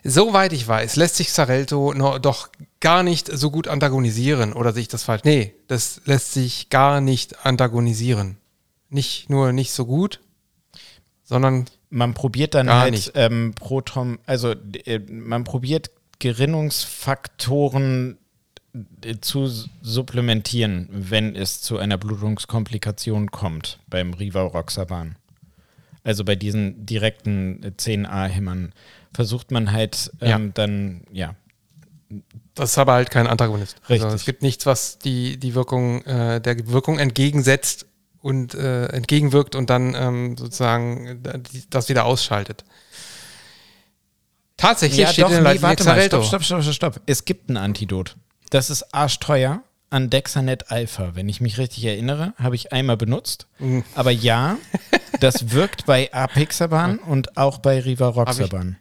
Soweit 0.03 0.51
ich 0.51 0.67
weiß, 0.67 0.97
lässt 0.97 1.15
sich 1.15 1.27
Xarelto 1.27 1.93
noch, 1.93 2.19
doch 2.19 2.49
gar 2.81 3.01
nicht 3.03 3.27
so 3.31 3.49
gut 3.49 3.69
antagonisieren. 3.69 4.51
Oder 4.53 4.73
sehe 4.73 4.81
ich 4.81 4.87
das 4.89 5.03
falsch? 5.03 5.23
Nee, 5.23 5.53
das 5.67 6.01
lässt 6.05 6.33
sich 6.33 6.69
gar 6.69 6.99
nicht 7.01 7.45
antagonisieren. 7.45 8.37
Nicht 8.89 9.29
nur 9.29 9.53
nicht 9.53 9.71
so 9.71 9.85
gut, 9.85 10.19
sondern 11.23 11.65
Man 11.89 12.13
probiert 12.13 12.53
dann 12.53 12.67
Gar 12.67 12.81
halt 12.81 12.91
nicht. 12.91 13.11
ähm, 13.15 13.53
Proton, 13.55 14.19
also 14.25 14.51
äh, 14.85 14.99
man 15.09 15.43
probiert 15.45 15.89
Gerinnungsfaktoren 16.19 18.17
äh, 19.03 19.15
zu 19.21 19.47
supplementieren, 19.81 20.89
wenn 20.91 21.35
es 21.35 21.61
zu 21.61 21.77
einer 21.77 21.97
Blutungskomplikation 21.97 23.31
kommt 23.31 23.79
beim 23.87 24.13
Rivaroxaban. 24.13 25.15
Also 26.03 26.23
bei 26.23 26.35
diesen 26.35 26.85
direkten 26.85 27.63
äh, 27.63 27.67
10a-Hämmern 27.77 28.71
versucht 29.13 29.51
man 29.51 29.71
halt 29.71 30.11
ähm, 30.21 30.27
Ja. 30.29 30.39
dann, 30.53 31.01
ja, 31.11 31.35
das 32.55 32.71
ist 32.71 32.77
aber 32.77 32.93
halt 32.93 33.11
kein 33.11 33.27
Antagonist. 33.27 33.75
Also 33.87 34.05
Richtig. 34.05 34.13
es 34.21 34.25
gibt 34.25 34.41
nichts, 34.41 34.65
was 34.65 34.97
die, 34.99 35.37
die 35.37 35.55
Wirkung, 35.55 36.01
äh, 36.05 36.39
der 36.39 36.67
Wirkung 36.67 36.99
entgegensetzt 36.99 37.85
und 38.21 38.53
äh, 38.53 38.87
entgegenwirkt 38.87 39.55
und 39.55 39.69
dann 39.69 39.95
ähm, 39.95 40.37
sozusagen 40.37 41.21
das 41.69 41.89
wieder 41.89 42.05
ausschaltet. 42.05 42.63
Tatsächlich 44.57 44.99
ja, 44.99 45.07
steht 45.07 45.25
doch, 45.25 45.31
in 45.31 45.43
der 45.43 45.53
nee, 45.53 45.61
warte 45.61 45.83
mal, 45.83 46.01
stopp, 46.01 46.25
stopp, 46.25 46.43
stopp, 46.43 46.63
stopp, 46.63 46.73
stopp. 46.73 47.01
Es 47.05 47.25
gibt 47.25 47.49
ein 47.49 47.57
Antidot. 47.57 48.15
Das 48.49 48.69
ist 48.69 48.93
arschteuer 48.93 49.61
an 49.89 50.09
Dexanet 50.09 50.71
Alpha. 50.71 51.11
Wenn 51.13 51.29
ich 51.29 51.41
mich 51.41 51.57
richtig 51.57 51.85
erinnere, 51.85 52.33
habe 52.37 52.55
ich 52.55 52.73
einmal 52.73 52.97
benutzt. 52.97 53.47
Mhm. 53.59 53.83
Aber 53.93 54.11
ja, 54.11 54.57
das 55.19 55.51
wirkt 55.51 55.85
bei 55.85 56.11
Apixaban 56.11 56.97
und 57.07 57.37
auch 57.37 57.59
bei 57.59 57.79
Rivaroxaban. 57.79 58.77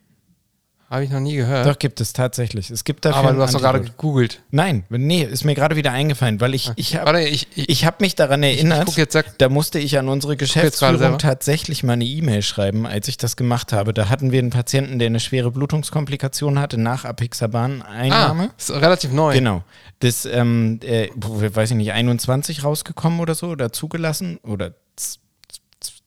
Habe 0.88 1.02
ich 1.02 1.10
noch 1.10 1.18
nie 1.18 1.34
gehört. 1.34 1.66
Doch, 1.66 1.78
gibt 1.78 2.00
es 2.00 2.12
tatsächlich. 2.12 2.70
Es 2.70 2.84
gibt 2.84 3.04
dafür 3.04 3.18
aber 3.18 3.32
du 3.32 3.42
hast 3.42 3.54
doch 3.54 3.60
gerade 3.60 3.80
gegoogelt. 3.80 4.40
Nein, 4.52 4.84
nee, 4.88 5.24
ist 5.24 5.44
mir 5.44 5.56
gerade 5.56 5.74
wieder 5.74 5.90
eingefallen, 5.90 6.40
weil 6.40 6.54
ich, 6.54 6.70
ich 6.76 6.96
habe 6.96 7.24
ich, 7.24 7.48
ich, 7.56 7.68
ich 7.68 7.84
hab 7.84 8.00
mich 8.00 8.14
daran 8.14 8.44
erinnert, 8.44 8.86
guck 8.86 8.96
jetzt, 8.96 9.18
da 9.38 9.48
musste 9.48 9.80
ich 9.80 9.98
an 9.98 10.08
unsere 10.08 10.36
Geschäftsführung 10.36 11.18
tatsächlich 11.18 11.82
mal 11.82 11.94
eine 11.94 12.04
E-Mail 12.04 12.42
schreiben, 12.42 12.86
als 12.86 13.08
ich 13.08 13.16
das 13.16 13.36
gemacht 13.36 13.72
habe. 13.72 13.92
Da 13.92 14.08
hatten 14.08 14.30
wir 14.30 14.38
einen 14.38 14.50
Patienten, 14.50 15.00
der 15.00 15.06
eine 15.06 15.18
schwere 15.18 15.50
Blutungskomplikation 15.50 16.60
hatte 16.60 16.78
nach 16.78 17.04
Apixaban-Einnahme. 17.04 18.44
ah, 18.44 18.54
ist 18.56 18.70
relativ 18.70 19.10
neu. 19.10 19.34
Genau. 19.34 19.64
Das, 19.98 20.24
ähm, 20.24 20.78
äh, 20.84 21.08
weiß 21.16 21.72
ich 21.72 21.76
nicht, 21.76 21.92
21 21.92 22.62
rausgekommen 22.62 23.18
oder 23.18 23.34
so, 23.34 23.48
oder 23.48 23.72
zugelassen, 23.72 24.38
oder 24.44 24.74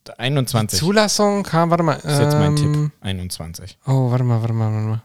z- 0.10 0.16
z- 0.16 0.20
21. 0.20 0.80
Zulassung 0.80 1.44
kam, 1.44 1.70
warte 1.70 1.84
mal. 1.84 2.00
das 2.02 2.14
ist 2.14 2.20
jetzt 2.20 2.34
mein 2.34 2.56
ähm, 2.58 2.74
Tipp. 2.74 2.92
21. 3.02 3.78
Oh, 3.86 4.12
warte 4.12 4.24
mal, 4.24 4.42
warte 4.42 4.54
mal, 4.54 4.72
warte 4.74 4.88
mal. 4.88 5.02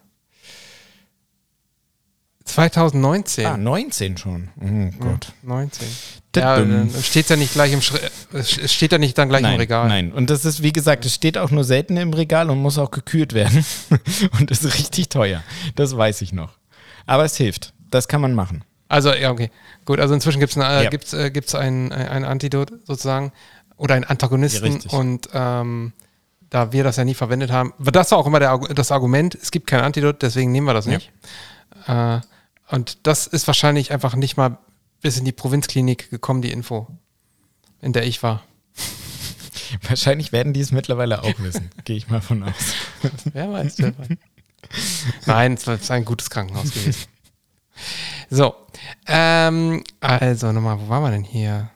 2019. 2.45 3.47
Ah, 3.47 3.57
19 3.57 4.17
schon. 4.19 4.49
Oh 4.61 4.91
Gott. 5.03 5.33
19. 5.43 5.89
Da- 6.33 6.61
Ja, 6.61 6.87
steht 7.03 7.31
ja 7.31 7.37
nicht 7.37 7.53
gleich 7.55 7.73
im 7.73 7.81
Schri 7.81 7.99
es 8.33 8.73
steht 8.73 8.93
ja 8.93 8.99
nicht 8.99 9.17
dann 9.17 9.29
gleich 9.29 9.43
nein, 9.43 9.55
im 9.55 9.61
Regal. 9.61 9.89
Nein, 9.89 10.13
und 10.13 10.29
das 10.31 10.45
ist, 10.45 10.63
wie 10.63 10.73
gesagt, 10.73 11.05
es 11.07 11.15
steht 11.15 11.39
auch 11.39 11.51
nur 11.51 11.65
selten 11.65 11.97
im 11.97 12.13
Regal 12.13 12.51
und 12.51 12.59
muss 12.59 12.77
auch 12.79 12.91
gekühlt 12.91 13.33
werden. 13.33 13.65
und 14.39 14.51
ist 14.51 14.65
richtig 14.65 15.09
teuer. 15.09 15.43
Das 15.77 15.97
weiß 15.97 16.21
ich 16.23 16.33
noch. 16.33 16.59
Aber 17.07 17.25
es 17.25 17.37
hilft. 17.37 17.73
Das 17.91 18.09
kann 18.09 18.21
man 18.21 18.35
machen. 18.35 18.65
Also, 18.89 19.13
ja, 19.15 19.31
okay. 19.31 19.51
Gut, 19.87 19.99
also 19.99 20.13
inzwischen 20.15 20.41
gibt 20.41 20.53
es 20.53 20.57
äh, 20.59 20.85
Ja. 20.85 20.91
gibt's, 20.91 21.13
äh, 21.15 21.31
gibt's 21.31 21.55
ein, 21.55 21.91
ein 21.93 22.09
ein 22.09 22.25
Antidot 22.25 22.73
sozusagen 22.85 23.33
oder 23.77 23.95
einen 23.95 24.05
Antagonisten. 24.05 24.81
Ja, 24.81 24.99
und 24.99 25.29
ähm, 25.33 25.93
da 26.51 26.73
wir 26.73 26.85
das 26.85 26.97
ja 26.97 27.05
nie 27.05 27.15
verwendet 27.15 27.51
haben, 27.51 27.73
das 27.79 28.11
war 28.13 28.19
auch 28.19 28.27
immer 28.27 28.39
der, 28.41 28.57
das 28.59 28.93
Argument, 28.93 29.35
es 29.35 29.51
gibt 29.51 29.67
kein 29.67 29.81
Antidot, 29.81 30.23
deswegen 30.23 30.53
nehmen 30.53 30.67
wir 30.67 30.75
das 30.75 30.87
Ja. 30.87 30.93
nicht. 30.95 31.13
Äh, 31.87 32.21
und 32.69 33.07
das 33.07 33.27
ist 33.27 33.47
wahrscheinlich 33.47 33.93
einfach 33.93 34.15
nicht 34.15 34.37
mal 34.37 34.59
bis 35.03 35.19
in 35.19 35.25
die 35.25 35.33
Provinzklinik 35.33 36.11
gekommen, 36.11 36.43
die 36.43 36.51
Info, 36.53 36.87
in 37.81 37.93
der 37.93 38.07
ich 38.07 38.23
war. 38.23 38.43
Wahrscheinlich 39.89 40.33
werden 40.33 40.53
die 40.53 40.61
es 40.61 40.73
mittlerweile 40.73 41.23
auch 41.23 41.39
wissen. 41.41 41.71
Gehe 41.85 41.97
ich 41.97 42.09
mal 42.09 42.21
von 42.21 42.43
aus. 42.45 42.55
Wer 43.33 43.53
weiß, 43.53 43.79
wer 43.79 43.99
weiß. 43.99 44.09
Nein, 45.27 45.55
es 45.55 45.67
war 45.67 45.75
es 45.75 45.83
ist 45.83 45.91
ein 45.91 46.05
gutes 46.05 46.31
Krankenhaus 46.31 46.71
gewesen. 46.73 47.05
So, 48.31 48.55
ähm, 49.07 49.83
also 50.01 50.53
nochmal, 50.53 50.79
wo 50.81 50.89
waren 50.89 51.03
wir 51.03 51.11
denn 51.11 51.25
hier? 51.25 51.71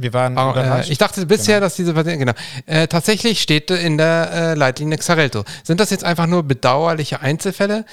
Wir 0.00 0.14
waren 0.14 0.38
Oh, 0.38 0.54
äh, 0.56 0.88
ich 0.90 0.96
dachte 0.98 1.26
bisher, 1.26 1.60
dass 1.60 1.76
diese 1.76 1.92
Patienten, 1.92 2.20
genau. 2.20 2.32
Äh, 2.66 2.88
tatsächlich 2.88 3.42
steht 3.42 3.70
in 3.70 3.98
der 3.98 4.30
äh, 4.32 4.54
Leitlinie 4.54 4.96
Xarelto. 4.96 5.44
Sind 5.62 5.78
das 5.78 5.90
jetzt 5.90 6.04
einfach 6.04 6.26
nur 6.26 6.42
bedauerliche 6.42 7.20
Einzelfälle? 7.20 7.84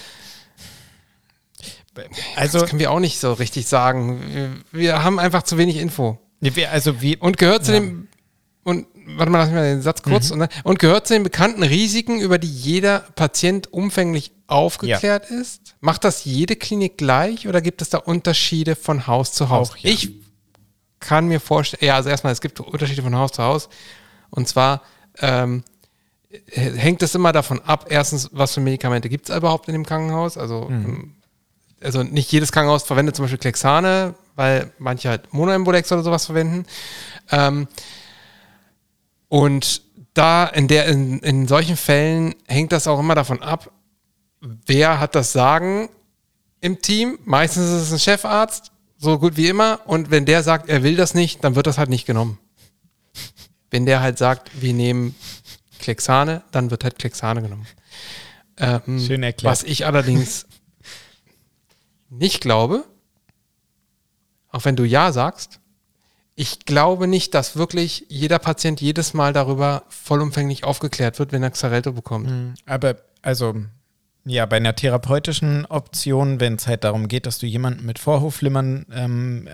also, 2.35 2.59
Das 2.59 2.69
können 2.69 2.79
wir 2.79 2.91
auch 2.91 2.99
nicht 2.99 3.19
so 3.19 3.33
richtig 3.33 3.67
sagen. 3.67 4.21
Wir, 4.71 4.81
wir 4.81 5.03
haben 5.03 5.19
einfach 5.19 5.43
zu 5.43 5.57
wenig 5.57 5.77
Info. 5.77 6.19
wir, 6.39 6.71
also 6.71 7.01
wir, 7.01 7.21
Und 7.21 7.37
gehört 7.37 7.65
zu 7.65 7.73
Ja. 7.73 7.79
Mhm. 7.81 7.85
dem, 7.85 8.07
und 8.63 8.87
warte 9.17 9.31
mal, 9.31 9.39
lass 9.39 9.47
mich 9.47 9.55
mal 9.55 9.63
den 9.63 9.81
Satz 9.81 10.01
kurz, 10.03 10.31
und, 10.31 10.47
und 10.63 10.79
gehört 10.79 11.07
zu 11.07 11.13
den 11.13 11.23
bekannten 11.23 11.63
Risiken, 11.63 12.19
über 12.19 12.37
die 12.37 12.49
jeder 12.49 12.99
Patient 13.15 13.71
umfänglich 13.73 14.31
aufgeklärt 14.47 15.29
ist? 15.31 15.75
Macht 15.79 16.03
das 16.03 16.25
jede 16.25 16.55
Klinik 16.55 16.97
gleich 16.97 17.47
oder 17.47 17.61
gibt 17.61 17.81
es 17.81 17.89
da 17.89 17.97
Unterschiede 17.97 18.75
von 18.75 19.07
Haus 19.07 19.31
zu 19.33 19.49
Haus? 19.49 19.71
Auch, 19.71 19.77
ja. 19.77 19.89
Ich 19.89 20.11
kann 20.99 21.27
mir 21.27 21.39
vorstellen, 21.39 21.85
ja, 21.85 21.95
also 21.95 22.09
erstmal, 22.09 22.33
es 22.33 22.41
gibt 22.41 22.59
Unterschiede 22.59 23.01
von 23.01 23.15
Haus 23.15 23.31
zu 23.31 23.43
Haus. 23.43 23.69
Und 24.29 24.47
zwar 24.47 24.81
ähm, 25.19 25.63
hängt 26.49 27.01
es 27.01 27.15
immer 27.15 27.31
davon 27.31 27.61
ab, 27.61 27.87
erstens, 27.89 28.29
was 28.33 28.53
für 28.53 28.59
Medikamente 28.59 29.09
gibt 29.09 29.29
es 29.29 29.35
überhaupt 29.35 29.67
in 29.67 29.73
dem 29.73 29.85
Krankenhaus? 29.85 30.37
Also, 30.37 30.67
ähm, 30.69 31.15
also 31.81 32.03
nicht 32.03 32.31
jedes 32.31 32.51
Krankenhaus 32.51 32.83
verwendet 32.83 33.15
zum 33.15 33.23
Beispiel 33.23 33.37
Klexane, 33.37 34.15
weil 34.35 34.71
manche 34.77 35.09
halt 35.09 35.33
Monoembolex 35.33 35.91
oder 35.91 36.03
sowas 36.03 36.25
verwenden. 36.25 36.65
Ähm, 37.31 37.67
und 39.29 39.81
da 40.13 40.45
in, 40.45 40.67
der, 40.67 40.87
in, 40.87 41.19
in 41.19 41.47
solchen 41.47 41.77
Fällen 41.77 42.35
hängt 42.47 42.71
das 42.71 42.87
auch 42.87 42.99
immer 42.99 43.15
davon 43.15 43.41
ab, 43.41 43.71
wer 44.41 44.99
hat 44.99 45.15
das 45.15 45.31
Sagen 45.31 45.89
im 46.59 46.81
Team. 46.81 47.19
Meistens 47.25 47.65
ist 47.65 47.83
es 47.83 47.91
ein 47.91 47.99
Chefarzt, 47.99 48.71
so 48.97 49.19
gut 49.19 49.37
wie 49.37 49.47
immer. 49.47 49.81
Und 49.85 50.11
wenn 50.11 50.25
der 50.25 50.43
sagt, 50.43 50.69
er 50.69 50.83
will 50.83 50.95
das 50.95 51.13
nicht, 51.13 51.43
dann 51.43 51.55
wird 51.55 51.67
das 51.67 51.77
halt 51.77 51.89
nicht 51.89 52.05
genommen. 52.05 52.39
Wenn 53.69 53.85
der 53.85 54.01
halt 54.01 54.17
sagt, 54.17 54.61
wir 54.61 54.73
nehmen 54.73 55.15
Klexane, 55.79 56.43
dann 56.51 56.71
wird 56.71 56.83
halt 56.83 56.97
Klexane 56.97 57.41
genommen. 57.41 57.67
Ähm, 58.57 58.99
Schön 59.05 59.23
erklärt. 59.23 59.51
Was 59.51 59.63
ich 59.63 59.85
allerdings 59.85 60.47
nicht 62.09 62.41
glaube, 62.41 62.85
auch 64.49 64.65
wenn 64.65 64.75
du 64.75 64.83
Ja 64.83 65.11
sagst, 65.11 65.59
ich 66.35 66.59
glaube 66.65 67.07
nicht, 67.07 67.33
dass 67.33 67.55
wirklich 67.55 68.05
jeder 68.09 68.39
Patient 68.39 68.79
jedes 68.79 69.13
Mal 69.13 69.33
darüber 69.33 69.83
vollumfänglich 69.89 70.63
aufgeklärt 70.63 71.19
wird, 71.19 71.31
wenn 71.31 71.43
er 71.43 71.51
Xarelto 71.51 71.93
bekommt. 71.93 72.55
aber, 72.65 72.97
also, 73.21 73.55
Ja, 74.29 74.45
bei 74.45 74.57
einer 74.57 74.75
therapeutischen 74.75 75.65
Option, 75.67 76.41
wenn 76.41 76.55
es 76.55 76.67
halt 76.67 76.83
darum 76.83 77.07
geht, 77.07 77.25
dass 77.25 77.39
du 77.39 77.45
jemanden 77.45 77.85
mit 77.85 77.97
Vorhofflimmern 77.97 78.85
ähm, 78.93 79.47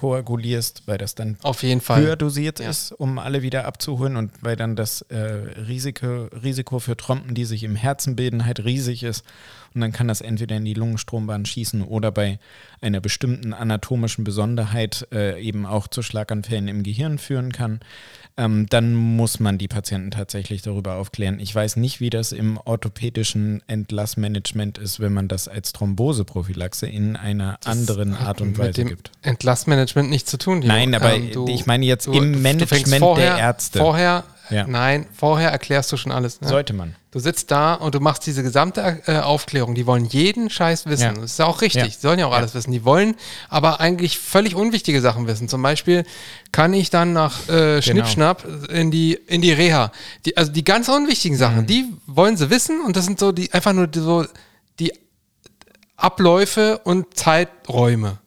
antikoagulierst, 0.00 0.82
weil 0.86 0.98
das 0.98 1.14
dann 1.14 1.36
Auf 1.42 1.62
jeden 1.62 1.80
Fall. 1.80 2.02
höher 2.02 2.16
dosiert 2.16 2.60
Ja. 2.60 2.70
ist, 2.70 2.92
um 2.92 3.18
alle 3.18 3.42
wieder 3.42 3.64
abzuholen 3.66 4.16
und 4.16 4.30
weil 4.42 4.56
dann 4.56 4.76
das 4.76 5.02
äh, 5.02 5.16
Risiko, 5.18 6.24
Risiko 6.42 6.78
für 6.78 6.96
Trompen, 6.96 7.34
die 7.34 7.44
sich 7.44 7.62
im 7.64 7.76
Herzen 7.76 8.16
bilden, 8.16 8.44
halt 8.46 8.64
riesig 8.64 9.02
ist. 9.02 9.24
Und 9.72 9.82
dann 9.82 9.92
kann 9.92 10.08
das 10.08 10.20
entweder 10.20 10.56
in 10.56 10.64
die 10.64 10.74
Lungenstrombahn 10.74 11.46
schießen 11.46 11.82
oder 11.82 12.10
bei 12.10 12.40
einer 12.80 13.00
bestimmten 13.00 13.52
anatomischen 13.54 14.24
Besonderheit 14.24 15.06
äh, 15.12 15.40
eben 15.40 15.64
auch 15.64 15.86
zu 15.86 16.02
Schlaganfällen 16.02 16.66
im 16.66 16.82
Gehirn 16.82 17.18
führen 17.18 17.52
kann. 17.52 17.78
Ähm, 18.36 18.66
dann 18.68 18.94
muss 18.94 19.38
man 19.38 19.58
die 19.58 19.68
Patienten 19.68 20.10
tatsächlich 20.10 20.62
darüber 20.62 20.94
aufklären. 20.96 21.38
Ich 21.38 21.54
weiß 21.54 21.76
nicht, 21.76 22.00
wie 22.00 22.10
das 22.10 22.32
im 22.32 22.56
orthopädischen 22.58 23.62
Entlassmanagement 23.68 24.78
ist, 24.78 24.98
wenn 24.98 25.12
man 25.12 25.28
das 25.28 25.46
als 25.46 25.72
Thromboseprophylaxe 25.72 26.86
in 26.88 27.14
einer 27.14 27.58
anderen 27.64 28.14
Art 28.16 28.40
und 28.40 28.58
Weise 28.58 28.84
gibt. 28.84 29.12
Entlassmanagement 29.22 29.89
nichts 29.96 30.30
zu 30.30 30.38
tun. 30.38 30.60
Timo. 30.60 30.72
Nein, 30.72 30.94
aber 30.94 31.14
Ähm, 31.14 31.30
du- 31.32 31.46
ich 31.48 31.66
meine 31.66 31.84
jetzt 31.86 32.06
du- 32.06 32.12
im 32.12 32.40
Management 32.42 32.98
vorher, 32.98 33.34
der 33.36 33.38
Ärzte. 33.44 33.78
Vorher, 33.78 34.24
Ja. 34.50 34.66
nein, 34.66 35.06
vorher 35.16 35.50
erklärst 35.50 35.90
du 35.92 35.96
schon 35.96 36.10
alles. 36.12 36.40
Ne? 36.40 36.48
Sollte 36.48 36.72
man. 36.72 36.94
Du 37.12 37.18
sitzt 37.18 37.50
da 37.50 37.74
und 37.74 37.96
du 37.96 38.00
machst 38.00 38.24
diese 38.26 38.44
gesamte 38.44 39.02
äh, 39.06 39.18
Aufklärung. 39.18 39.74
Die 39.74 39.84
wollen 39.84 40.04
jeden 40.04 40.48
Scheiß 40.48 40.86
wissen. 40.86 41.02
Ja. 41.02 41.12
Das 41.12 41.24
ist 41.32 41.38
ja 41.40 41.46
auch 41.46 41.60
richtig. 41.60 41.82
Ja. 41.82 41.88
Die 41.88 41.94
sollen 41.94 42.20
ja 42.20 42.26
auch 42.26 42.32
alles 42.32 42.54
wissen. 42.54 42.70
Die 42.70 42.84
wollen 42.84 43.16
aber 43.48 43.80
eigentlich 43.80 44.16
völlig 44.18 44.54
unwichtige 44.54 45.00
Sachen 45.00 45.26
wissen. 45.26 45.48
Zum 45.48 45.60
Beispiel 45.60 46.04
kann 46.52 46.72
ich 46.72 46.88
dann 46.90 47.12
nach 47.12 47.46
Genau. 47.48 47.58
äh, 47.58 47.82
Schnippschnapp 47.82 48.44
in 48.70 48.92
die, 48.92 49.14
in 49.26 49.40
die 49.42 49.50
Reha. 49.52 49.90
Die, 50.24 50.36
also 50.36 50.52
die 50.52 50.62
ganz 50.62 50.88
unwichtigen 50.88 51.34
Mhm. 51.36 51.40
Sachen, 51.40 51.66
die 51.66 51.86
wollen 52.06 52.36
sie 52.36 52.48
wissen 52.50 52.80
und 52.80 52.96
das 52.96 53.06
sind 53.06 53.18
so 53.18 53.32
die 53.32 53.52
einfach 53.52 53.72
nur 53.72 53.88
die, 53.88 53.98
so 53.98 54.24
die 54.78 54.92
Abläufe 55.96 56.78
und 56.84 57.14
Zeiträume. 57.16 58.18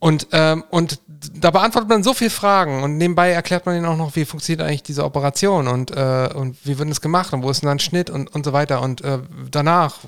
Und, 0.00 0.28
ähm, 0.32 0.64
und 0.70 0.98
da 1.34 1.50
beantwortet 1.50 1.90
man 1.90 2.02
so 2.02 2.14
viele 2.14 2.30
Fragen 2.30 2.82
und 2.82 2.96
nebenbei 2.96 3.30
erklärt 3.30 3.66
man 3.66 3.76
ihnen 3.76 3.84
auch 3.84 3.96
noch, 3.96 4.16
wie 4.16 4.24
funktioniert 4.24 4.66
eigentlich 4.66 4.82
diese 4.82 5.04
Operation 5.04 5.68
und, 5.68 5.90
äh, 5.90 6.30
und 6.34 6.56
wie 6.64 6.78
wird 6.78 6.88
es 6.88 7.02
gemacht 7.02 7.32
und 7.34 7.42
wo 7.42 7.50
ist 7.50 7.62
denn 7.62 7.68
dann 7.68 7.78
Schnitt 7.78 8.08
und, 8.08 8.34
und 8.34 8.44
so 8.44 8.54
weiter. 8.54 8.80
Und 8.80 9.02
äh, 9.02 9.18
danach 9.50 9.98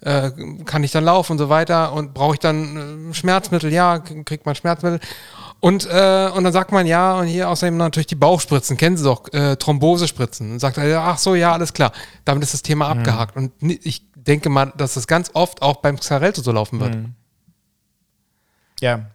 äh, 0.00 0.30
kann 0.64 0.82
ich 0.84 0.92
dann 0.92 1.04
laufen 1.04 1.32
und 1.32 1.38
so 1.38 1.50
weiter 1.50 1.92
und 1.92 2.14
brauche 2.14 2.34
ich 2.34 2.40
dann 2.40 3.10
äh, 3.10 3.14
Schmerzmittel? 3.14 3.70
Ja, 3.70 3.98
kriegt 3.98 4.46
man 4.46 4.54
Schmerzmittel. 4.54 5.00
Und, 5.60 5.86
äh, 5.86 6.30
und 6.34 6.44
dann 6.44 6.52
sagt 6.52 6.72
man 6.72 6.86
ja, 6.86 7.18
und 7.18 7.26
hier 7.26 7.50
außerdem 7.50 7.76
natürlich 7.76 8.06
die 8.06 8.14
Bauchspritzen, 8.14 8.76
kennen 8.76 8.96
Sie 8.96 9.04
doch, 9.04 9.30
äh, 9.32 9.56
Thrombosespritzen. 9.56 10.52
Und 10.52 10.60
sagt 10.60 10.78
er, 10.78 11.02
ach 11.02 11.18
so, 11.18 11.34
ja, 11.34 11.52
alles 11.52 11.72
klar. 11.72 11.92
Damit 12.24 12.44
ist 12.44 12.54
das 12.54 12.62
Thema 12.62 12.88
abgehakt. 12.88 13.36
Und 13.36 13.52
ich 13.60 14.06
denke 14.14 14.48
mal, 14.48 14.72
dass 14.76 14.94
das 14.94 15.06
ganz 15.06 15.30
oft 15.34 15.60
auch 15.60 15.76
beim 15.76 15.98
Xarelto 15.98 16.42
so 16.42 16.52
laufen 16.52 16.80
wird. 16.80 16.94
Ja. 18.80 19.10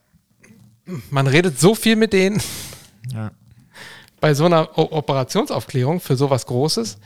Man 1.10 1.28
redet 1.28 1.60
so 1.60 1.76
viel 1.76 1.96
mit 1.96 2.14
denen 2.14 2.42
ja. 3.12 3.32
bei 4.20 4.34
so 4.34 4.46
einer 4.46 4.78
o 4.78 4.92
Operationsaufklärung 4.92 6.00
für 6.00 6.16
sowas 6.16 6.46
Großes, 6.46 6.98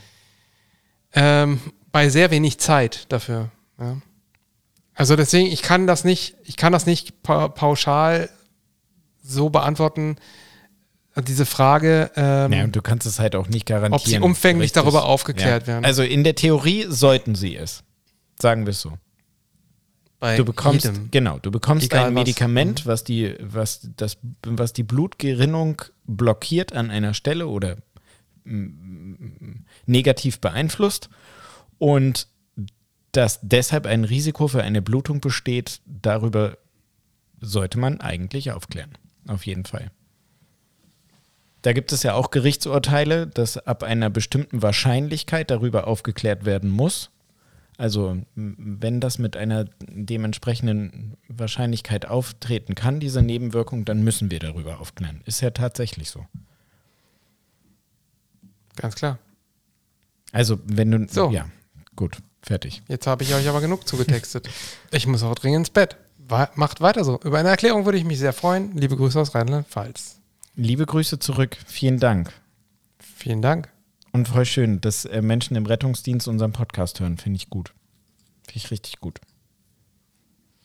ähm, 1.13 1.59
bei 1.91 2.09
sehr 2.09 2.31
wenig 2.31 2.57
Zeit 2.57 3.11
dafür. 3.11 3.51
Ja. 3.79 3.97
Also 4.95 5.15
deswegen, 5.15 5.47
ich 5.47 5.61
kann 5.61 5.85
das 5.85 6.03
nicht, 6.03 6.35
ich 6.43 6.57
kann 6.57 6.73
das 6.73 6.87
nicht 6.87 7.21
pa 7.21 7.49
pauschal 7.49 8.29
so 9.23 9.49
beantworten, 9.49 10.15
diese 11.15 11.45
Frage. 11.45 12.11
Ähm, 12.15 12.53
ja, 12.53 12.63
und 12.63 12.75
du 12.75 12.81
kannst 12.81 13.05
es 13.05 13.19
halt 13.19 13.35
auch 13.35 13.47
nicht 13.47 13.65
garantieren. 13.65 13.93
Ob 13.93 14.07
sie 14.07 14.19
umfänglich 14.19 14.69
Richtig. 14.69 14.81
darüber 14.81 15.05
aufgeklärt 15.05 15.67
werden. 15.67 15.85
Also 15.85 16.03
in 16.03 16.23
der 16.23 16.35
Theorie 16.35 16.85
sollten 16.89 17.35
sie 17.35 17.55
es. 17.55 17.83
Sagen 18.39 18.65
wir 18.65 18.71
es 18.71 18.81
so. 18.81 18.93
Bei 20.19 20.37
Du 20.37 20.45
bekommst, 20.45 20.85
jedem. 20.85 21.11
genau, 21.11 21.39
du 21.39 21.51
bekommst 21.51 21.85
Egal 21.85 22.05
ein 22.07 22.15
was. 22.15 22.21
Medikament, 22.21 22.85
was 22.85 23.03
die, 23.03 23.35
was 23.39 23.89
das, 23.97 24.17
was 24.43 24.73
die 24.73 24.83
Blutgerinnung 24.83 25.81
blockiert 26.05 26.73
an 26.73 26.89
einer 26.89 27.13
Stelle 27.13 27.47
oder 27.47 27.77
negativ 29.85 30.39
beeinflusst 30.39 31.09
und 31.77 32.27
dass 33.11 33.39
deshalb 33.41 33.85
ein 33.85 34.03
Risiko 34.03 34.47
für 34.47 34.63
eine 34.63 34.81
Blutung 34.81 35.21
besteht, 35.21 35.81
darüber 35.85 36.57
sollte 37.39 37.77
man 37.79 37.99
eigentlich 38.01 38.51
aufklären. 38.51 38.91
Auf 39.27 39.45
jeden 39.45 39.65
Fall. 39.65 39.91
Da 41.61 41.73
gibt 41.73 41.91
es 41.91 42.03
ja 42.03 42.13
auch 42.13 42.31
Gerichtsurteile, 42.31 43.27
dass 43.27 43.57
ab 43.57 43.83
einer 43.83 44.09
bestimmten 44.09 44.61
Wahrscheinlichkeit 44.61 45.51
darüber 45.51 45.87
aufgeklärt 45.87 46.45
werden 46.45 46.69
muss. 46.69 47.09
Also 47.77 48.17
wenn 48.35 48.99
das 48.99 49.19
mit 49.19 49.37
einer 49.37 49.65
dementsprechenden 49.87 51.15
Wahrscheinlichkeit 51.27 52.07
auftreten 52.07 52.73
kann, 52.73 52.99
diese 52.99 53.21
Nebenwirkung, 53.21 53.85
dann 53.85 54.03
müssen 54.03 54.31
wir 54.31 54.39
darüber 54.39 54.79
aufklären. 54.79 55.21
Ist 55.25 55.41
ja 55.41 55.51
tatsächlich 55.51 56.09
so. 56.09 56.25
Ganz 58.75 58.95
klar. 58.95 59.19
Also 60.31 60.59
wenn 60.65 60.89
du... 60.91 61.07
So. 61.07 61.29
Ja, 61.29 61.47
gut, 61.95 62.17
fertig. 62.41 62.81
Jetzt 62.87 63.05
habe 63.05 63.23
ich 63.23 63.33
euch 63.35 63.47
aber 63.47 63.61
genug 63.61 63.87
zugetextet. 63.87 64.49
ich 64.91 65.05
muss 65.05 65.21
auch 65.21 65.35
dringend 65.35 65.67
ins 65.67 65.69
Bett. 65.69 65.97
Macht 66.55 66.81
weiter 66.81 67.05
so. 67.05 67.19
Über 67.21 67.37
eine 67.37 67.49
Erklärung 67.49 67.85
würde 67.85 67.97
ich 67.99 68.03
mich 68.03 68.19
sehr 68.19 68.33
freuen. 68.33 68.75
Liebe 68.75 68.97
Grüße 68.97 69.19
aus 69.19 69.35
Rheinland-Pfalz. 69.35 70.19
Liebe 70.55 70.85
Grüße 70.85 71.19
zurück. 71.19 71.57
Vielen 71.67 71.99
Dank. 71.99 72.33
Vielen 72.99 73.41
Dank. 73.41 73.69
Und 74.17 74.27
voll 74.27 74.45
schön, 74.45 74.81
dass 74.81 75.05
äh, 75.05 75.21
Menschen 75.21 75.55
im 75.55 75.67
Rettungsdienst 75.67 76.27
unseren 76.27 76.51
Podcast 76.51 76.99
hören. 76.99 77.19
Finde 77.19 77.37
ich 77.37 77.51
gut. 77.51 77.75
Finde 78.47 78.57
ich 78.57 78.71
richtig 78.71 78.99
gut. 78.99 79.21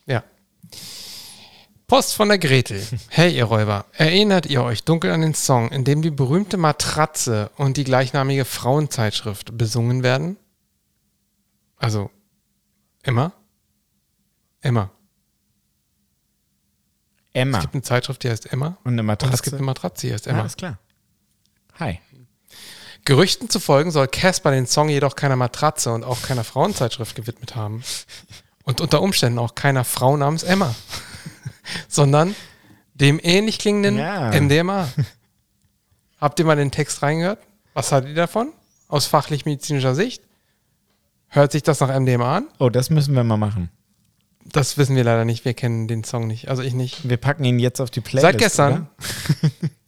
Ja. 0.07 0.24
Post 1.86 2.14
von 2.14 2.28
der 2.30 2.38
Gretel. 2.38 2.82
Hey, 3.11 3.36
ihr 3.36 3.44
Räuber, 3.44 3.84
erinnert 3.92 4.46
ihr 4.46 4.62
euch 4.62 4.84
dunkel 4.84 5.11
an 5.11 5.20
den 5.20 5.34
Song, 5.34 5.70
in 5.70 5.84
dem 5.84 6.00
die 6.00 6.11
berühmte 6.11 6.57
Matratze 6.57 7.50
und 7.59 7.76
die 7.76 7.84
gleichnamige 7.84 8.46
Frauenzeitschrift 8.46 9.59
besungen 9.59 10.03
werden? 10.03 10.38
Also, 11.76 12.11
immer? 13.03 13.34
Immer. 14.62 14.92
Emma. 17.34 17.59
Es 17.59 17.64
gibt 17.64 17.74
eine 17.74 17.82
Zeitschrift, 17.82 18.22
die 18.22 18.30
heißt 18.30 18.50
Emma. 18.50 18.78
Und 18.84 18.92
eine 18.92 19.03
Und 19.03 19.09
Matratze. 19.09 19.34
es 19.34 19.42
gibt 19.42 19.57
eine 19.57 19.66
Matratze, 19.66 20.07
die 20.07 20.14
heißt 20.14 20.24
ja, 20.24 20.32
Emma. 20.32 20.46
ist 20.46 20.57
klar. 20.57 20.78
Hi. 21.78 22.00
Gerüchten 23.05 23.48
zu 23.50 23.59
folgen 23.59 23.90
soll 23.90 24.07
Casper 24.07 24.53
den 24.53 24.66
Song 24.66 24.88
jedoch 24.88 25.16
keiner 25.16 25.36
Matratze 25.36 25.92
und 25.92 26.05
auch 26.05 26.22
keiner 26.22 26.44
Frauenzeitschrift 26.44 27.16
gewidmet 27.16 27.57
haben. 27.57 27.82
Und 28.64 28.80
unter 28.80 29.03
Umständen 29.03 29.38
auch 29.38 29.55
keiner 29.57 29.84
Frau 29.84 30.16
namens 30.16 30.44
Emma. 30.44 30.74
Sondern 31.88 32.34
dem 32.94 33.18
ähnlich 33.22 33.59
klingenden 33.59 33.98
Ja. 33.98 34.30
MDMA. 34.30 34.88
Habt 36.20 36.38
ihr 36.38 36.44
mal 36.44 36.57
den 36.57 36.70
Text 36.70 37.03
reingehört? 37.03 37.40
Was 37.74 37.90
haltet 37.90 38.11
ihr 38.11 38.16
davon? 38.16 38.53
Aus 38.86 39.07
fachlich-medizinischer 39.07 39.94
Sicht? 39.94 40.22
Hört 41.28 41.50
sich 41.50 41.62
das 41.62 41.80
nach 41.80 41.88
MDMA 41.98 42.36
an? 42.36 42.48
Oh, 42.59 42.68
das 42.68 42.90
müssen 42.90 43.14
wir 43.14 43.24
mal 43.24 43.38
machen. 43.38 43.70
Das 44.44 44.76
wissen 44.76 44.94
wir 44.94 45.05
leider 45.05 45.24
nicht. 45.24 45.44
Wir 45.44 45.55
kennen 45.55 45.88
den 45.88 46.05
Song 46.05 46.26
nicht. 46.26 46.48
Also 46.48 46.62
ich 46.62 46.74
nicht. 46.74 47.09
Wir 47.09 47.16
packen 47.16 47.44
ihn 47.44 47.59
jetzt 47.59 47.80
auf 47.80 47.90
die 47.90 48.00
Playlist. 48.00 48.22
Seit 48.22 48.38
gestern. 48.38 48.88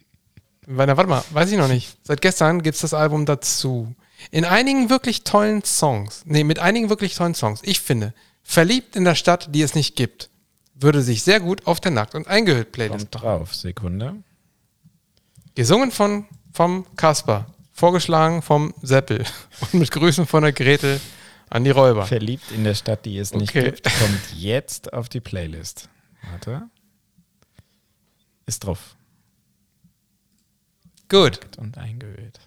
Warte, 0.66 0.96
warte 0.96 1.10
mal, 1.10 1.24
weiß 1.30 1.50
ich 1.52 1.58
noch 1.58 1.68
nicht. 1.68 1.96
Seit 2.04 2.20
gestern 2.22 2.62
gibt 2.62 2.74
es 2.76 2.80
das 2.82 2.94
Album 2.94 3.26
dazu. 3.26 3.94
In 4.30 4.44
einigen 4.44 4.88
wirklich 4.90 5.24
tollen 5.24 5.62
Songs, 5.64 6.22
nee, 6.24 6.44
mit 6.44 6.58
einigen 6.58 6.88
wirklich 6.88 7.14
tollen 7.14 7.34
Songs, 7.34 7.60
ich 7.62 7.80
finde, 7.80 8.14
Verliebt 8.46 8.94
in 8.94 9.04
der 9.04 9.14
Stadt, 9.14 9.48
die 9.54 9.62
es 9.62 9.74
nicht 9.74 9.96
gibt, 9.96 10.28
würde 10.74 11.00
sich 11.02 11.22
sehr 11.22 11.40
gut 11.40 11.66
auf 11.66 11.80
der 11.80 11.90
Nackt- 11.92 12.14
und 12.14 12.28
Eingehüllt-Playlist 12.28 13.10
Kommt 13.10 13.22
drauf, 13.22 13.54
Sekunde. 13.54 14.16
Gesungen 15.54 15.90
von 15.90 16.26
vom 16.52 16.86
Kasper, 16.96 17.46
vorgeschlagen 17.72 18.42
vom 18.42 18.74
Seppel 18.82 19.24
und 19.60 19.74
mit 19.74 19.90
Grüßen 19.90 20.26
von 20.26 20.42
der 20.42 20.52
Gretel 20.52 21.00
an 21.48 21.64
die 21.64 21.70
Räuber. 21.70 22.06
Verliebt 22.06 22.50
in 22.52 22.64
der 22.64 22.74
Stadt, 22.74 23.04
die 23.06 23.16
es 23.18 23.32
nicht 23.32 23.50
Okay. 23.50 23.64
gibt, 23.64 23.84
kommt 23.84 24.34
jetzt 24.36 24.92
auf 24.92 25.08
die 25.08 25.20
Playlist. 25.20 25.88
Warte. 26.30 26.68
Ist 28.46 28.60
drauf. 28.64 28.94
Gut, 31.14 31.38
Und 31.58 31.78
eingehüllt. 31.78 32.40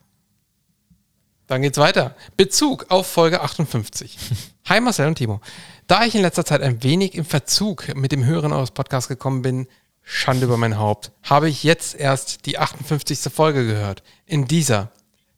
dann 1.48 1.62
geht's 1.62 1.78
weiter. 1.78 2.18
Bezug 2.36 2.88
auf 2.90 3.08
Folge 3.08 3.40
58. 3.40 4.18
Hi 4.68 4.82
Marcel 4.82 5.08
und 5.08 5.16
Timo. 5.16 5.40
Da 5.88 6.04
ich 6.04 6.16
in 6.16 6.22
letzter 6.22 6.44
Zeit 6.44 6.62
ein 6.62 6.84
wenig 6.84 7.16
im 7.16 7.24
Verzug 7.24 7.96
mit 7.96 8.12
dem 8.12 8.26
Hören 8.26 8.52
eures 8.52 8.72
Podcasts 8.72 9.08
gekommen 9.08 9.42
bin, 9.42 9.68
Schande 10.04 10.48
über 10.48 10.58
mein 10.58 10.78
Haupt, 10.78 11.14
habe 11.24 11.48
ich 11.48 11.64
jetzt 11.64 11.96
erst 11.96 12.46
die 12.46 12.58
58. 12.60 13.32
Folge 13.34 13.66
gehört. 13.66 14.04
In 14.26 14.50
dieser 14.50 14.92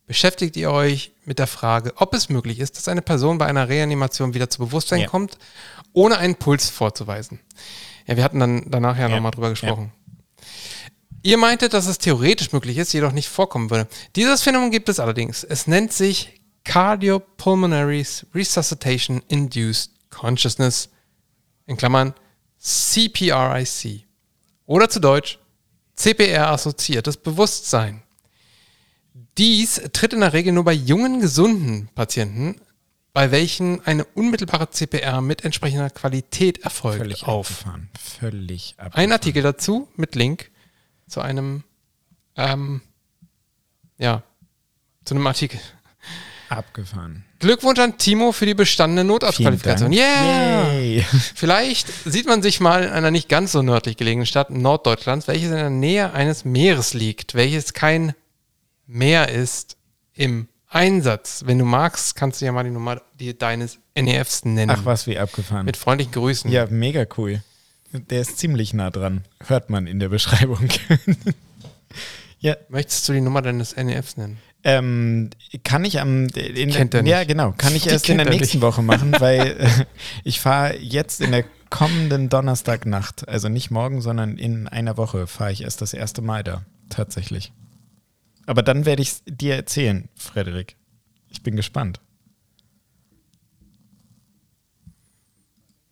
beschäftigt 0.08 0.58
ihr 0.58 0.72
euch 0.72 1.12
mit 1.24 1.38
der 1.38 1.46
Frage, 1.46 1.94
ob 1.98 2.16
es 2.16 2.30
möglich 2.30 2.60
ist, 2.60 2.78
dass 2.78 2.88
eine 2.88 3.04
Person 3.04 3.38
bei 3.38 3.46
einer 3.46 3.70
Reanimation 3.70 4.34
wieder 4.34 4.50
zu 4.50 4.58
Bewusstsein 4.58 5.02
Ja. 5.02 5.08
kommt, 5.08 5.38
ohne 5.94 6.18
einen 6.18 6.34
Puls 6.34 6.72
vorzuweisen. 6.72 7.40
Ja, 8.08 8.18
wir 8.18 8.24
hatten 8.24 8.40
dann 8.40 8.64
danach 8.72 8.98
ja, 8.98 9.08
Ja. 9.08 9.16
nochmal 9.16 9.30
drüber 9.34 9.52
gesprochen. 9.52 9.92
Ihr 11.22 11.38
meintet, 11.38 11.74
dass 11.74 11.88
es 11.88 11.98
theoretisch 11.98 12.52
möglich 12.52 12.78
ist, 12.78 12.94
jedoch 12.94 13.12
nicht 13.12 13.28
vorkommen 13.30 13.70
würde. 13.70 13.88
Dieses 14.16 14.42
Phänomen 14.42 14.72
gibt 14.72 14.90
es 14.90 15.00
allerdings. 15.00 15.44
Es 15.44 15.68
nennt 15.68 15.92
sich 15.92 16.42
Cardiopulmonary 16.64 18.06
Resuscitation 18.34 19.22
Induced 19.28 19.92
Consciousness, 20.10 20.90
in 21.66 21.78
Klammern 21.78 22.14
CPRIC. 22.60 24.06
Oder 24.66 24.90
zu 24.90 25.00
Deutsch 25.00 25.40
CPR-assoziiertes 25.96 27.18
Bewusstsein. 27.18 28.04
Dies 29.38 29.82
tritt 29.94 30.14
in 30.14 30.22
der 30.22 30.34
Regel 30.34 30.54
nur 30.54 30.64
bei 30.64 30.74
jungen, 30.74 31.20
gesunden 31.22 31.90
Patienten, 31.96 32.60
bei 33.14 33.32
welchen 33.32 33.86
eine 33.86 34.06
unmittelbare 34.06 34.70
CPR 34.70 35.22
mit 35.22 35.44
entsprechender 35.44 35.90
Qualität 35.90 36.60
erfolgt, 36.60 37.00
Völlig 37.00 37.24
auf. 37.24 37.50
abgefahren. 37.50 37.90
Völlig 38.00 38.76
abgefahren. 38.78 39.04
Ein 39.04 39.12
Artikel 39.12 39.44
dazu 39.44 39.88
mit 39.96 40.16
Link 40.16 40.52
zu 41.10 41.22
einem, 41.22 41.64
ähm, 42.38 42.82
ja, 43.98 44.24
zu 45.06 45.16
einem 45.16 45.28
Artikel. 45.28 45.60
Abgefahren. 46.50 47.26
Glückwunsch 47.40 47.80
an 47.80 47.98
Timo 47.98 48.32
für 48.32 48.46
die 48.46 48.56
bestandene 48.56 49.04
Notarztqualifikation. 49.04 49.94
Yeah! 49.94 50.74
Yay. 50.74 51.02
Vielleicht 51.36 51.88
sieht 52.06 52.26
man 52.26 52.42
sich 52.42 52.60
mal 52.60 52.84
in 52.84 52.90
einer 52.90 53.12
nicht 53.12 53.30
ganz 53.30 53.52
so 53.52 53.62
nördlich 53.62 53.98
gelegenen 53.98 54.26
Stadt 54.26 54.50
Norddeutschlands, 54.50 55.28
welches 55.28 55.50
in 55.50 55.56
der 55.56 55.70
Nähe 55.70 56.14
eines 56.14 56.46
Meeres 56.46 56.94
liegt, 56.94 57.36
welches 57.36 57.74
kein 57.74 58.14
Meer 58.88 59.30
ist 59.30 59.78
im 60.14 60.48
Einsatz. 60.68 61.44
Wenn 61.46 61.60
du 61.60 61.66
magst, 61.66 62.16
kannst 62.16 62.42
du 62.42 62.46
ja 62.46 62.52
mal 62.52 62.64
die 62.64 62.72
Nummer 62.72 63.02
die 63.20 63.38
deines 63.38 63.78
NEFs 63.96 64.46
nennen. 64.46 64.72
Ach 64.72 64.86
was, 64.86 65.06
wie 65.06 65.20
abgefahren. 65.20 65.66
Mit 65.66 65.78
freundlichen 65.78 66.14
Grüßen. 66.14 66.52
ja, 66.52 66.66
mega 66.68 67.06
cool. 67.18 67.44
Der 67.92 68.22
ist 68.22 68.38
ziemlich 68.38 68.74
nah 68.74 68.92
dran. 68.92 69.24
Hört 69.46 69.70
man 69.70 69.88
in 69.88 70.00
der 70.00 70.10
Beschreibung. 70.10 70.70
ja, 72.40 72.56
Möchtest 72.70 73.08
du 73.10 73.14
die 73.14 73.22
Nummer 73.22 73.42
deines 73.42 73.76
NEFs 73.76 74.18
nennen? 74.18 74.38
Ähm, 74.64 75.30
kann 75.64 75.86
ich 75.86 76.00
am 76.02 76.28
in 76.28 76.72
Kennt 76.72 76.94
er 76.94 77.06
ja 77.06 77.24
genau 77.24 77.54
kann 77.58 77.74
ich 77.74 77.84
Die 77.84 77.90
erst 77.90 78.10
in 78.10 78.18
der 78.18 78.28
er 78.28 78.34
nächsten 78.34 78.58
nicht. 78.58 78.62
Woche 78.62 78.84
machen, 78.84 79.14
weil 79.20 79.56
äh, 79.58 79.86
ich 80.26 80.42
fahre 80.42 80.78
jetzt 80.78 81.22
in 81.22 81.32
der 81.32 81.46
kommenden 81.70 82.28
Donnerstagnacht, 82.30 83.28
also 83.30 83.48
nicht 83.48 83.72
morgen, 83.72 84.02
sondern 84.02 84.38
in 84.38 84.68
einer 84.68 84.98
Woche 84.98 85.28
fahre 85.28 85.54
ich 85.54 85.64
erst 85.64 85.82
das 85.82 85.94
erste 85.94 86.22
Mal 86.22 86.44
da 86.44 86.66
tatsächlich. 86.90 87.54
Aber 88.48 88.62
dann 88.62 88.86
werde 88.86 89.02
ich 89.02 89.10
es 89.10 89.24
dir 89.26 89.56
erzählen, 89.56 90.10
Frederik. 90.16 90.76
Ich 91.30 91.42
bin 91.42 91.56
gespannt. 91.56 92.02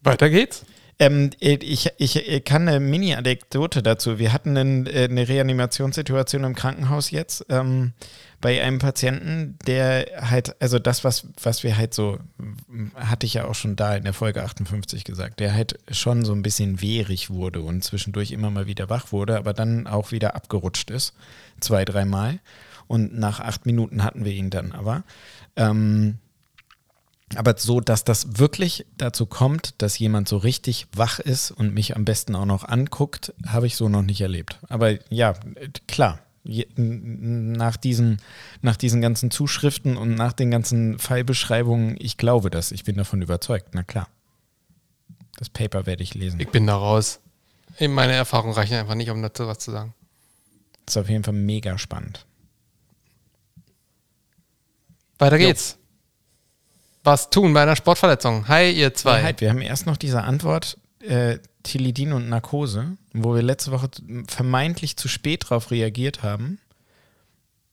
Weiter 0.02 0.30
geht's. 0.30 0.66
Ähm, 1.00 1.30
ich, 1.40 1.92
ich 1.98 2.44
kann 2.44 2.68
eine 2.68 2.80
Mini-Anekdote 2.80 3.84
dazu. 3.84 4.18
Wir 4.18 4.34
hatten 4.34 4.58
einen, 4.58 4.88
äh, 4.88 5.08
eine 5.10 5.28
Reanimationssituation 5.28 6.44
im 6.44 6.56
Krankenhaus 6.56 7.12
jetzt 7.12 7.46
ähm, 7.50 7.94
bei 8.42 8.62
einem 8.64 8.80
Patienten, 8.80 9.58
der 9.68 10.08
halt, 10.22 10.60
also 10.60 10.80
das, 10.80 11.04
was, 11.04 11.28
was 11.42 11.64
wir 11.64 11.78
halt 11.78 11.94
so, 11.94 12.18
hatte 12.96 13.28
ich 13.28 13.36
ja 13.36 13.46
auch 13.46 13.54
schon 13.54 13.76
da 13.76 13.96
in 13.96 14.06
der 14.06 14.14
Folge 14.14 14.44
58 14.44 15.04
gesagt, 15.04 15.40
der 15.40 15.54
halt 15.54 15.80
schon 15.92 16.26
so 16.26 16.34
ein 16.34 16.42
bisschen 16.42 16.82
wehrig 16.82 17.30
wurde 17.30 17.62
und 17.62 17.84
zwischendurch 17.84 18.32
immer 18.32 18.50
mal 18.50 18.66
wieder 18.66 18.90
wach 18.90 19.12
wurde, 19.12 19.38
aber 19.38 19.54
dann 19.54 19.86
auch 19.86 20.12
wieder 20.12 20.36
abgerutscht 20.36 20.90
ist, 20.90 21.14
zwei, 21.60 21.86
dreimal. 21.86 22.40
Und 22.88 23.18
nach 23.18 23.40
acht 23.40 23.66
Minuten 23.66 24.04
hatten 24.04 24.24
wir 24.24 24.32
ihn 24.32 24.50
dann 24.50 24.72
aber. 24.72 25.04
Ähm, 25.58 26.20
aber 27.36 27.56
so, 27.58 27.82
dass 27.82 28.04
das 28.04 28.40
wirklich 28.40 28.86
dazu 28.98 29.26
kommt, 29.26 29.82
dass 29.82 30.00
jemand 30.00 30.30
so 30.30 30.38
richtig 30.38 30.88
wach 30.94 31.20
ist 31.20 31.52
und 31.52 31.74
mich 31.74 31.96
am 31.96 32.06
besten 32.06 32.36
auch 32.36 32.46
noch 32.46 32.64
anguckt, 32.64 33.34
habe 33.46 33.68
ich 33.68 33.76
so 33.76 33.90
noch 33.90 34.02
nicht 34.02 34.22
erlebt. 34.22 34.60
Aber 34.70 34.98
ja, 35.12 35.36
klar. 35.88 36.20
Nach, 36.78 37.76
diesen, 37.76 38.22
nach 38.62 38.78
diesen 38.78 39.02
ganzen 39.02 39.32
Zuschriften 39.32 39.98
und 39.98 40.16
nach 40.16 40.32
den 40.32 40.50
ganzen 40.50 40.98
Fallbeschreibungen, 40.98 41.98
ich 42.00 42.16
glaube 42.16 42.50
das. 42.50 42.72
Ich 42.72 42.86
bin 42.86 42.96
davon 42.96 43.22
überzeugt. 43.22 43.72
Na 43.74 43.84
klar. 43.84 44.08
Das 45.38 45.50
Paper 45.50 45.86
werde 45.86 46.04
ich 46.04 46.14
lesen. 46.14 46.40
Ich 46.40 46.48
bin 46.48 46.66
da 46.66 46.78
raus. 46.78 47.20
Meine 47.82 48.14
Erfahrungen 48.14 48.54
reichen 48.54 48.76
einfach 48.76 48.96
nicht, 48.96 49.10
um 49.10 49.22
dazu 49.22 49.46
was 49.46 49.60
zu 49.60 49.72
sagen. 49.72 49.94
Das 50.86 50.96
ist 50.96 51.02
auf 51.02 51.10
jeden 51.10 51.26
Fall 51.26 51.34
mega 51.34 51.78
spannend. 51.78 52.26
Weiter 55.20 55.38
geht's. 55.38 55.78
Was 57.08 57.30
tun 57.30 57.54
bei 57.54 57.62
einer 57.62 57.78
Sportverletzung? 57.78 58.50
Hi, 58.50 58.70
ihr 58.70 58.94
zwei. 58.94 59.20
Ja, 59.20 59.24
halt, 59.24 59.40
wir 59.40 59.50
haben 59.50 59.62
erst 59.62 59.86
noch 59.86 59.96
diese 59.96 60.24
Antwort 60.26 60.78
äh, 61.00 61.38
Tilidin 61.64 62.12
und 62.12 62.28
Narkose, 62.28 62.98
wo 63.14 63.34
wir 63.34 63.42
letzte 63.42 63.72
Woche 63.72 63.88
vermeintlich 64.28 64.98
zu 64.98 65.08
spät 65.08 65.46
drauf 65.48 65.72
reagiert 65.72 66.22
haben. 66.22 66.60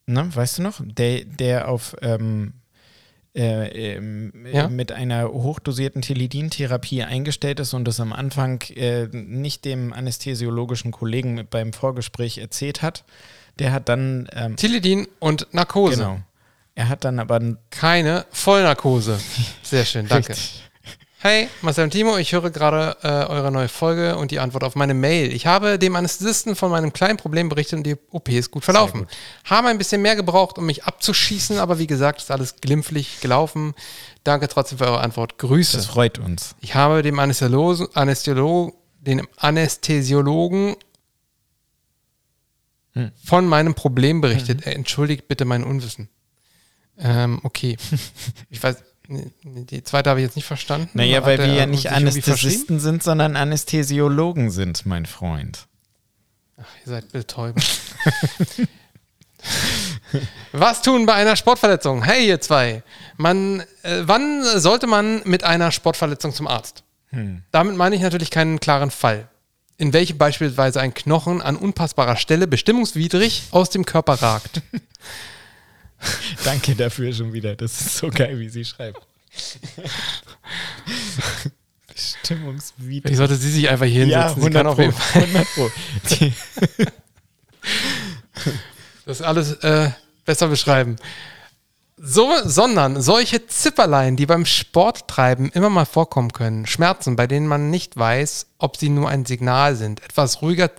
Ne, 0.07 0.31
weißt 0.33 0.59
du 0.59 0.63
noch? 0.63 0.81
Der, 0.85 1.25
der 1.25 1.67
auf 1.67 1.97
ähm, 2.01 2.53
äh, 3.35 3.97
ähm, 3.97 4.47
Ja. 4.53 4.69
mit 4.69 4.93
einer 4.93 5.27
hochdosierten 5.33 6.03
Tilidin-Therapie 6.03 7.03
eingestellt 7.03 7.59
ist 7.59 7.75
und 7.75 7.87
das 7.89 7.99
am 7.99 8.13
Anfang 8.13 8.61
äh, 8.77 9.09
nicht 9.11 9.65
dem 9.65 9.93
anästhesiologischen 9.93 10.93
Kollegen 10.93 11.45
beim 11.51 11.73
Vorgespräch 11.73 12.39
erzählt 12.39 12.83
hat. 12.83 13.03
Der 13.59 13.73
hat 13.73 13.89
dann 13.89 14.29
ähm, 14.33 14.55
Tilidin 14.55 15.09
und 15.19 15.49
Narkose. 15.53 15.97
genau. 15.97 16.21
Er 16.75 16.89
hat 16.89 17.05
dann 17.05 17.19
aber 17.19 17.41
Keine 17.71 18.27
Vollnarkose. 18.31 19.21
Sehr 19.63 19.85
schön, 19.85 20.09
danke. 20.09 20.31
Richtig. 20.31 20.61
Hey, 21.19 21.49
Marcel 21.63 21.85
und 21.85 21.91
Timo, 21.91 22.19
ich 22.19 22.33
höre 22.33 22.51
gerade 22.51 22.99
äh, 23.03 23.09
eure 23.33 23.51
neue 23.51 23.69
Folge 23.69 24.19
und 24.19 24.31
die 24.31 24.41
Antwort 24.41 24.63
auf 24.63 24.75
meine 24.75 24.93
Mail. 24.93 25.33
Ich 25.33 25.47
habe 25.47 25.79
dem 25.79 25.97
Anästhesisten 25.97 26.55
von 26.55 26.71
meinem 26.71 26.93
kleinen 26.93 27.17
Problem 27.17 27.49
berichtet 27.49 27.79
und 27.79 27.85
die 27.87 27.97
OP 28.11 28.29
ist 28.29 28.51
gut 28.51 28.63
verlaufen. 28.63 29.01
gut. 29.01 29.09
Habe 29.45 29.69
ein 29.69 29.79
bisschen 29.79 30.03
mehr 30.03 30.17
gebraucht, 30.17 30.59
um 30.59 30.67
mich 30.67 30.85
abzuschießen, 30.85 31.59
aber 31.59 31.79
wie 31.79 31.87
gesagt, 31.87 32.21
ist 32.21 32.31
alles 32.31 32.57
glimpflich 32.57 33.21
gelaufen. 33.21 33.73
Danke 34.23 34.49
trotzdem 34.49 34.77
für 34.77 34.85
eure 34.85 35.01
Antwort. 35.01 35.39
Grüße. 35.39 35.79
Das 35.79 35.87
freut 35.87 36.19
uns. 36.19 36.57
Ich 36.61 36.75
habe 36.75 37.01
dem 37.01 37.19
Anästhesiolo 37.19 37.89
Anästhesiolo 37.95 38.75
den 39.01 39.23
Anästhesiologen 39.39 40.77
Hm. 42.93 43.13
von 43.25 43.47
meinem 43.47 43.75
Problem 43.75 44.21
berichtet. 44.21 44.67
Er 44.67 44.77
entschuldigt 44.77 45.27
bitte 45.27 45.45
mein 45.47 45.65
Unwissen. 45.65 46.09
Ähm, 46.99 47.41
okay. 47.43 47.77
ich 48.51 48.63
weiß, 48.63 48.77
die 49.09 49.83
zweite 49.85 50.11
habe 50.11 50.21
ich 50.21 50.27
jetzt 50.27 50.37
nicht 50.37 50.47
verstanden. 50.47 50.91
Naja, 50.95 51.25
weil 51.25 51.39
wir 51.39 51.53
ja 51.53 51.67
nicht? 51.67 51.91
Anästhesisten 51.91 52.81
sind, 52.81 53.03
sondern 53.03 53.37
Anästhesiologen 53.37 54.51
sind, 54.51 54.87
mein 54.87 55.07
Freund. 55.07 55.67
Ach, 56.57 56.65
ihr 56.85 56.91
seid 56.91 57.13
Betäuber. 57.13 57.61
Was 60.53 60.81
tun 60.83 61.07
bei 61.07 61.15
einer 61.15 61.37
Sportverletzung? 61.37 62.03
Hey, 62.03 62.29
ihr 62.29 62.41
zwei. 62.41 62.83
Man, 63.17 63.61
äh, 63.83 64.03
wann 64.03 64.43
sollte 64.59 64.87
man 64.87 65.21
mit 65.25 65.45
einer 65.45 65.71
Sportverletzung 65.73 66.33
zum 66.33 66.47
Arzt? 66.47 66.85
Damit 67.53 67.77
meine 67.77 67.95
ich 67.95 68.03
natürlich 68.03 68.31
keinen 68.31 68.59
klaren 68.61 68.91
Fall. 68.91 69.29
In 69.77 69.93
welchem 69.93 70.19
beispielsweise 70.19 70.81
ein 70.81 70.95
Knochen 70.95 71.43
an 71.43 71.57
unpassbarer 71.57 72.17
Stelle 72.17 72.47
bestimmungswidrig 72.47 73.45
aus 73.51 73.71
dem 73.71 73.85
Körper 73.85 74.15
ragt. 74.15 74.63
Danke 76.45 76.75
dafür 76.75 77.13
schon 77.13 77.33
wieder. 77.33 77.57
Das 77.57 77.81
ist 77.81 77.97
so 77.97 78.11
geil, 78.11 78.39
wie 78.39 78.49
sie 78.49 78.65
schreibt. 78.65 79.01
Bestimmungswidrig. 81.93 83.03
Vielleicht 83.03 83.17
sollte 83.19 83.37
sie 83.37 83.51
sich 83.51 83.69
einfach 83.69 83.87
hier 83.87 84.07
Ja, 84.07 84.29
hinsetzen. 84.29 84.43
Sie 84.43 84.51
kann 84.51 84.67
100 84.67 84.67
auf 84.67 84.77
Pro. 84.77 84.83
jeden 84.83 84.95
Fall 84.95 85.23
100 85.23 85.55
Pro. 85.55 85.71
Das 89.07 89.21
alles 89.21 89.53
äh, 89.63 89.91
besser 90.25 90.49
beschreiben. 90.49 90.97
So, 91.97 92.33
sondern 92.45 93.01
solche 93.01 93.47
Zipperlein, 93.47 94.17
die 94.17 94.27
beim 94.27 94.47
Sporttreiben 94.47 95.51
immer 95.51 95.71
mal 95.71 95.85
vorkommen 95.85 96.33
können, 96.33 96.67
Schmerzen, 96.67 97.15
bei 97.15 97.27
denen 97.27 97.47
man 97.47 97.71
nicht 97.71 97.97
weiß, 97.97 98.47
ob 98.59 98.77
sie 98.77 98.89
nur 98.89 99.09
ein 99.09 99.25
Signal 99.27 99.77
sind, 99.77 100.03
etwas 100.03 100.43
ruhiger 100.43 100.71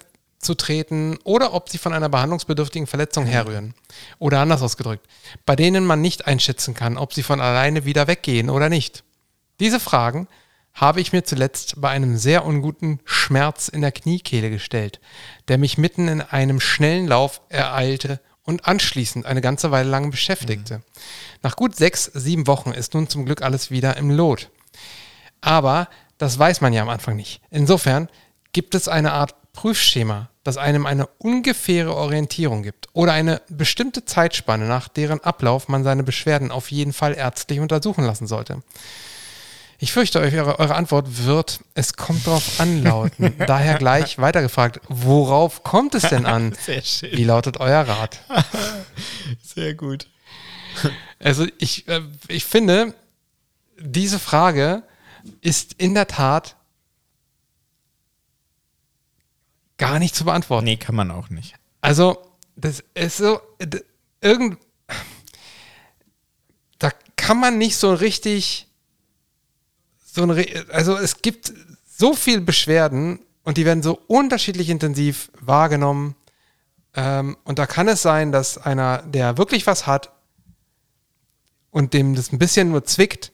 zu 0.45 0.55
treten 0.55 1.17
oder 1.23 1.53
ob 1.53 1.69
sie 1.69 1.77
von 1.77 1.93
einer 1.93 2.09
behandlungsbedürftigen 2.09 2.87
Verletzung 2.87 3.25
herrühren. 3.25 3.73
Oder 4.19 4.39
anders 4.39 4.61
ausgedrückt, 4.61 5.05
bei 5.45 5.55
denen 5.55 5.85
man 5.85 6.01
nicht 6.01 6.27
einschätzen 6.27 6.73
kann, 6.73 6.97
ob 6.97 7.13
sie 7.13 7.23
von 7.23 7.41
alleine 7.41 7.85
wieder 7.85 8.07
weggehen 8.07 8.49
oder 8.49 8.69
nicht. 8.69 9.03
Diese 9.59 9.79
Fragen 9.79 10.27
habe 10.73 11.01
ich 11.01 11.13
mir 11.13 11.23
zuletzt 11.23 11.81
bei 11.81 11.89
einem 11.89 12.17
sehr 12.17 12.45
unguten 12.45 12.99
Schmerz 13.05 13.69
in 13.69 13.81
der 13.81 13.93
Kniekehle 13.93 14.49
gestellt, 14.49 14.99
der 15.47 15.57
mich 15.57 15.77
mitten 15.77 16.07
in 16.07 16.21
einem 16.21 16.59
schnellen 16.59 17.07
Lauf 17.07 17.41
ereilte 17.49 18.19
und 18.43 18.65
anschließend 18.67 19.25
eine 19.25 19.41
ganze 19.41 19.71
Weile 19.71 19.89
lang 19.89 20.11
beschäftigte. 20.11 20.83
Nach 21.41 21.55
gut 21.55 21.75
sechs, 21.75 22.11
sieben 22.13 22.45
Wochen 22.47 22.71
ist 22.71 22.93
nun 22.93 23.09
zum 23.09 23.25
Glück 23.25 23.41
alles 23.41 23.71
wieder 23.71 23.97
im 23.97 24.11
Lot. 24.11 24.49
Aber 25.41 25.87
das 26.17 26.37
weiß 26.37 26.61
man 26.61 26.73
ja 26.73 26.81
am 26.81 26.89
Anfang 26.89 27.15
nicht. 27.15 27.41
Insofern 27.49 28.09
gibt 28.51 28.75
es 28.75 28.87
eine 28.87 29.13
Art 29.13 29.35
Prüfschema, 29.55 30.29
das 30.43 30.57
einem 30.57 30.85
eine 30.85 31.07
ungefähre 31.17 31.95
Orientierung 31.95 32.61
gibt 32.61 32.89
oder 32.93 33.13
eine 33.13 33.41
bestimmte 33.49 34.05
Zeitspanne, 34.05 34.65
nach 34.65 34.87
deren 34.87 35.23
Ablauf 35.23 35.67
man 35.67 35.83
seine 35.83 36.03
Beschwerden 36.03 36.51
auf 36.51 36.71
jeden 36.71 36.93
Fall 36.93 37.15
ärztlich 37.15 37.59
untersuchen 37.59 38.05
lassen 38.05 38.27
sollte. 38.27 38.61
Ich 39.77 39.91
fürchte, 39.91 40.19
euch, 40.21 40.33
eure, 40.33 40.59
eure 40.59 40.75
Antwort 40.75 41.25
wird, 41.25 41.59
es 41.73 41.95
kommt 41.95 42.25
drauf 42.25 42.59
an, 42.59 42.83
lauten. 42.83 43.33
Daher 43.47 43.77
gleich 43.77 44.19
weitergefragt, 44.19 44.79
worauf 44.87 45.63
kommt 45.63 45.95
es 45.95 46.03
denn 46.03 46.25
an? 46.25 46.55
Sehr 46.65 46.81
schön. 46.81 47.11
Wie 47.11 47.23
lautet 47.23 47.59
euer 47.59 47.81
Rat? 47.81 48.19
Sehr 49.43 49.73
gut. 49.73 50.07
Also 51.19 51.45
ich, 51.57 51.87
äh, 51.87 52.01
ich 52.27 52.45
finde, 52.45 52.93
diese 53.79 54.19
Frage 54.19 54.83
ist 55.41 55.73
in 55.73 55.93
der 55.93 56.07
Tat 56.07 56.55
gar 59.77 59.99
nicht 59.99 60.15
zu 60.15 60.25
beantworten. 60.25 60.65
Nee, 60.65 60.77
kann 60.77 60.95
man 60.95 61.11
auch 61.11 61.29
nicht. 61.29 61.55
Also, 61.81 62.17
das 62.55 62.83
ist 62.93 63.17
so, 63.17 63.39
irgend, 64.21 64.57
da 66.79 66.91
kann 67.15 67.39
man 67.39 67.57
nicht 67.57 67.77
so 67.77 67.93
richtig, 67.93 68.67
so 70.03 70.23
ein, 70.23 70.29
Re- 70.29 70.65
also 70.71 70.95
es 70.95 71.21
gibt 71.21 71.53
so 71.85 72.13
viel 72.13 72.41
Beschwerden 72.41 73.19
und 73.43 73.57
die 73.57 73.65
werden 73.65 73.83
so 73.83 73.99
unterschiedlich 74.07 74.69
intensiv 74.69 75.31
wahrgenommen. 75.39 76.15
Ähm, 76.93 77.37
und 77.43 77.59
da 77.59 77.67
kann 77.67 77.87
es 77.87 78.01
sein, 78.01 78.31
dass 78.31 78.57
einer, 78.57 79.01
der 79.03 79.37
wirklich 79.37 79.67
was 79.67 79.85
hat 79.85 80.11
und 81.71 81.93
dem 81.93 82.15
das 82.15 82.31
ein 82.31 82.39
bisschen 82.39 82.71
nur 82.71 82.85
zwickt, 82.85 83.33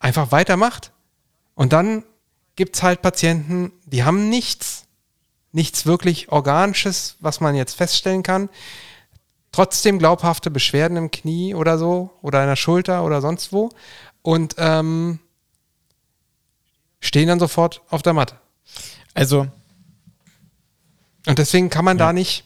einfach 0.00 0.32
weitermacht. 0.32 0.92
Und 1.54 1.72
dann 1.72 2.04
gibt 2.56 2.76
es 2.76 2.82
halt 2.82 3.00
Patienten, 3.02 3.72
die 3.84 4.02
haben 4.02 4.28
nichts 4.28 4.85
nichts 5.52 5.86
wirklich 5.86 6.30
Organisches, 6.30 7.16
was 7.20 7.40
man 7.40 7.54
jetzt 7.54 7.74
feststellen 7.74 8.22
kann. 8.22 8.48
Trotzdem 9.52 9.98
glaubhafte 9.98 10.50
Beschwerden 10.50 10.96
im 10.96 11.10
Knie 11.10 11.54
oder 11.54 11.78
so 11.78 12.10
oder 12.20 12.42
in 12.42 12.48
der 12.48 12.56
Schulter 12.56 13.04
oder 13.04 13.20
sonst 13.20 13.52
wo 13.52 13.70
und 14.22 14.56
ähm, 14.58 15.18
stehen 17.00 17.28
dann 17.28 17.38
sofort 17.38 17.82
auf 17.88 18.02
der 18.02 18.12
Matte. 18.12 18.38
Also, 19.14 19.46
Und 21.26 21.38
deswegen 21.38 21.70
kann 21.70 21.84
man 21.84 21.96
da 21.96 22.12
nicht. 22.12 22.44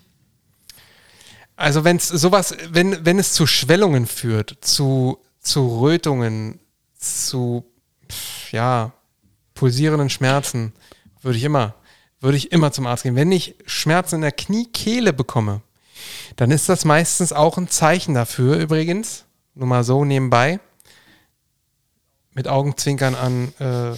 Also 1.57 1.85
wenn 1.85 1.97
es 1.97 2.09
sowas, 2.09 2.55
wenn, 2.71 3.05
wenn 3.05 3.19
es 3.19 3.33
zu 3.35 3.47
Schwellungen 3.47 4.07
führt, 4.07 4.57
zu, 4.61 5.19
zu 5.41 5.81
Rötungen, 5.81 6.61
zu 6.97 7.65
ja, 8.51 8.93
pulsierenden 9.55 10.09
Schmerzen, 10.11 10.73
würde 11.23 11.39
ich 11.39 11.45
immer, 11.45 11.75
würde 12.21 12.37
ich 12.37 12.53
immer 12.53 12.73
zum 12.73 12.87
Arzt 12.87 13.03
gehen. 13.03 13.17
Wenn 13.17 13.33
ich 13.33 13.55
Schmerzen 13.67 14.17
in 14.17 14.21
der 14.23 14.33
Kniekehle 14.33 15.13
bekomme, 15.13 15.63
dann 16.37 16.51
ist 16.51 16.69
das 16.69 16.85
meistens 16.85 17.33
auch 17.33 17.59
ein 17.59 17.69
Zeichen 17.69 18.15
dafür, 18.15 18.57
übrigens, 18.57 19.25
nur 19.55 19.67
mal 19.67 19.85
so 19.85 20.05
nebenbei, 20.05 20.61
mit 22.33 22.49
Augenzwinkern 22.49 23.15
an, 23.15 23.53
äh, 23.59 23.97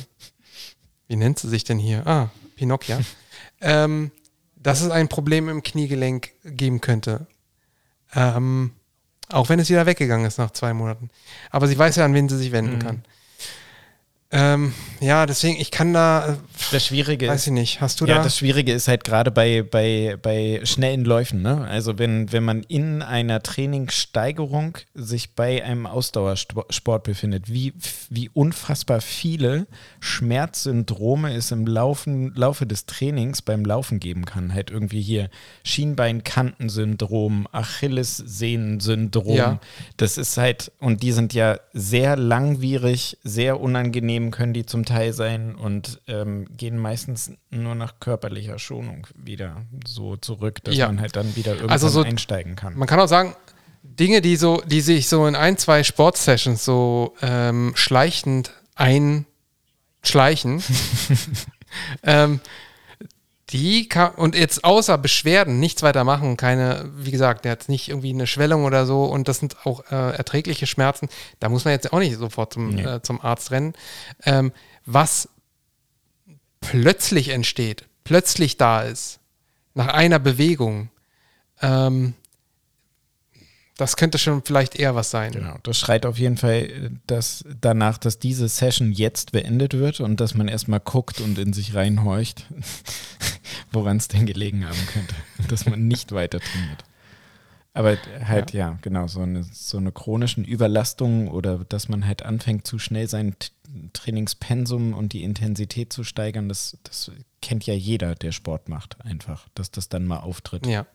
wie 1.08 1.16
nennt 1.16 1.38
sie 1.38 1.48
sich 1.48 1.64
denn 1.64 1.78
hier? 1.78 2.06
Ah, 2.06 2.30
Pinocchia. 2.56 3.00
ähm, 3.60 4.10
dass 4.56 4.80
es 4.80 4.90
ein 4.90 5.08
Problem 5.08 5.48
im 5.48 5.62
Kniegelenk 5.62 6.32
geben 6.44 6.80
könnte. 6.80 7.26
Ähm, 8.14 8.72
auch 9.28 9.48
wenn 9.48 9.58
es 9.58 9.70
wieder 9.70 9.86
weggegangen 9.86 10.26
ist 10.26 10.38
nach 10.38 10.50
zwei 10.52 10.72
Monaten. 10.72 11.10
Aber 11.50 11.66
sie 11.66 11.78
weiß 11.78 11.96
ja, 11.96 12.04
an 12.04 12.14
wen 12.14 12.28
sie 12.28 12.36
sich 12.36 12.52
wenden 12.52 12.78
kann. 12.78 13.04
Ähm, 14.34 14.72
ja, 15.00 15.26
deswegen, 15.26 15.60
ich 15.60 15.70
kann 15.70 15.92
da, 15.92 16.26
äh, 16.26 16.36
das 16.70 16.86
Schwierige 16.86 17.28
weiß 17.28 17.48
ich 17.48 17.52
nicht, 17.52 17.82
hast 17.82 18.00
du 18.00 18.06
ja, 18.06 18.16
da? 18.16 18.22
das 18.22 18.38
Schwierige 18.38 18.72
ist 18.72 18.88
halt 18.88 19.04
gerade 19.04 19.30
bei, 19.30 19.62
bei, 19.62 20.16
bei 20.22 20.60
schnellen 20.64 21.04
Läufen, 21.04 21.42
ne? 21.42 21.66
Also 21.68 21.98
wenn, 21.98 22.32
wenn 22.32 22.42
man 22.42 22.62
in 22.62 23.02
einer 23.02 23.42
Trainingssteigerung 23.42 24.78
sich 24.94 25.34
bei 25.34 25.62
einem 25.62 25.84
Ausdauersport 25.86 27.02
befindet, 27.02 27.52
wie, 27.52 27.74
wie 28.08 28.30
unfassbar 28.30 29.02
viele 29.02 29.66
Schmerzsyndrome 30.00 31.34
es 31.34 31.50
im 31.50 31.66
Laufen, 31.66 32.34
Laufe 32.34 32.64
des 32.66 32.86
Trainings 32.86 33.42
beim 33.42 33.66
Laufen 33.66 34.00
geben 34.00 34.24
kann. 34.24 34.54
Halt 34.54 34.70
irgendwie 34.70 35.02
hier 35.02 35.28
Schienbeinkantensyndrom, 35.62 37.48
Achillessehnensyndrom. 37.52 39.36
Ja. 39.36 39.60
Das 39.98 40.16
ist 40.16 40.38
halt, 40.38 40.72
und 40.78 41.02
die 41.02 41.12
sind 41.12 41.34
ja 41.34 41.58
sehr 41.74 42.16
langwierig, 42.16 43.18
sehr 43.24 43.60
unangenehm 43.60 44.21
können 44.30 44.52
die 44.54 44.64
zum 44.66 44.84
Teil 44.84 45.12
sein 45.12 45.54
und 45.54 46.00
ähm, 46.06 46.46
gehen 46.56 46.78
meistens 46.78 47.32
nur 47.50 47.74
nach 47.74 47.98
körperlicher 48.00 48.58
Schonung 48.58 49.06
wieder 49.14 49.62
so 49.86 50.16
zurück, 50.16 50.62
dass 50.64 50.76
Ja. 50.76 50.86
man 50.86 51.00
halt 51.00 51.16
dann 51.16 51.34
wieder 51.36 51.52
irgendwann 51.52 51.70
Also 51.70 51.88
so- 51.88 52.02
einsteigen 52.02 52.54
kann. 52.56 52.76
Man 52.76 52.86
kann 52.88 53.00
auch 53.00 53.08
sagen, 53.08 53.34
Dinge, 53.82 54.20
die 54.20 54.36
so, 54.36 54.62
die 54.64 54.80
sich 54.80 55.08
so 55.08 55.26
in 55.26 55.34
ein, 55.34 55.58
zwei 55.58 55.82
Sportsessions 55.82 56.64
so 56.64 57.14
ähm, 57.20 57.72
schleichend 57.74 58.52
einschleichen, 58.76 60.62
ähm, 62.04 62.40
die 63.52 63.88
kann, 63.88 64.14
und 64.14 64.34
jetzt 64.34 64.64
außer 64.64 64.96
Beschwerden 64.98 65.60
nichts 65.60 65.82
weiter 65.82 66.04
machen, 66.04 66.36
keine, 66.36 66.90
wie 66.96 67.10
gesagt, 67.10 67.44
der 67.44 67.52
hat 67.52 67.68
nicht 67.68 67.88
irgendwie 67.88 68.10
eine 68.10 68.26
Schwellung 68.26 68.64
oder 68.64 68.86
so 68.86 69.04
und 69.04 69.28
das 69.28 69.38
sind 69.38 69.66
auch 69.66 69.84
äh, 69.90 70.16
erträgliche 70.16 70.66
Schmerzen, 70.66 71.08
da 71.38 71.48
muss 71.48 71.64
man 71.64 71.72
jetzt 71.72 71.92
auch 71.92 71.98
nicht 71.98 72.16
sofort 72.16 72.54
zum, 72.54 72.74
Nee. 72.74 72.82
äh, 72.84 73.02
zum 73.02 73.20
Arzt 73.20 73.50
rennen. 73.50 73.74
Ähm, 74.24 74.52
was 74.86 75.28
plötzlich 76.60 77.28
entsteht, 77.28 77.84
plötzlich 78.04 78.56
da 78.56 78.82
ist, 78.82 79.20
nach 79.74 79.88
einer 79.88 80.18
Bewegung, 80.18 80.90
ähm, 81.60 82.14
das 83.82 83.96
könnte 83.96 84.18
schon 84.18 84.42
vielleicht 84.42 84.76
eher 84.76 84.94
was 84.94 85.10
sein. 85.10 85.32
Genau, 85.32 85.56
das 85.62 85.78
schreit 85.78 86.06
auf 86.06 86.18
jeden 86.18 86.36
Fall 86.36 86.62
äh, 86.62 86.90
dass 87.06 87.44
danach, 87.60 87.98
dass 87.98 88.18
diese 88.18 88.48
Session 88.48 88.92
jetzt 88.92 89.32
beendet 89.32 89.74
wird 89.74 90.00
und 90.00 90.20
dass 90.20 90.34
man 90.34 90.48
erstmal 90.48 90.80
guckt 90.80 91.20
und 91.20 91.38
in 91.38 91.52
sich 91.52 91.74
reinhorcht, 91.74 92.46
woran 93.72 93.96
es 93.96 94.08
denn 94.08 94.26
gelegen 94.26 94.64
haben 94.66 94.86
könnte, 94.92 95.14
dass 95.48 95.66
man 95.66 95.86
nicht 95.88 96.12
weiter 96.12 96.40
trainiert. 96.40 96.84
Aber 97.74 97.96
halt, 98.24 98.52
ja, 98.52 98.78
genau, 98.82 99.06
so 99.06 99.20
eine, 99.20 99.44
so 99.44 99.78
eine 99.78 99.92
chronischen 99.92 100.44
Überlastung 100.44 101.28
oder 101.28 101.64
dass 101.64 101.88
man 101.88 102.06
halt 102.06 102.22
anfängt, 102.22 102.66
zu 102.66 102.78
schnell 102.78 103.08
sein 103.08 103.34
Trainingspensum 103.94 104.92
und 104.92 105.14
die 105.14 105.24
Intensität 105.24 105.92
zu 105.92 106.04
steigern, 106.04 106.48
das, 106.48 106.76
das 106.84 107.10
kennt 107.40 107.64
ja 107.66 107.74
jeder, 107.74 108.14
der 108.14 108.32
Sport 108.32 108.68
macht, 108.68 109.04
einfach, 109.04 109.48
dass 109.54 109.70
das 109.70 109.88
dann 109.88 110.06
mal 110.06 110.18
auftritt. 110.18 110.66
Ja. 110.66 110.86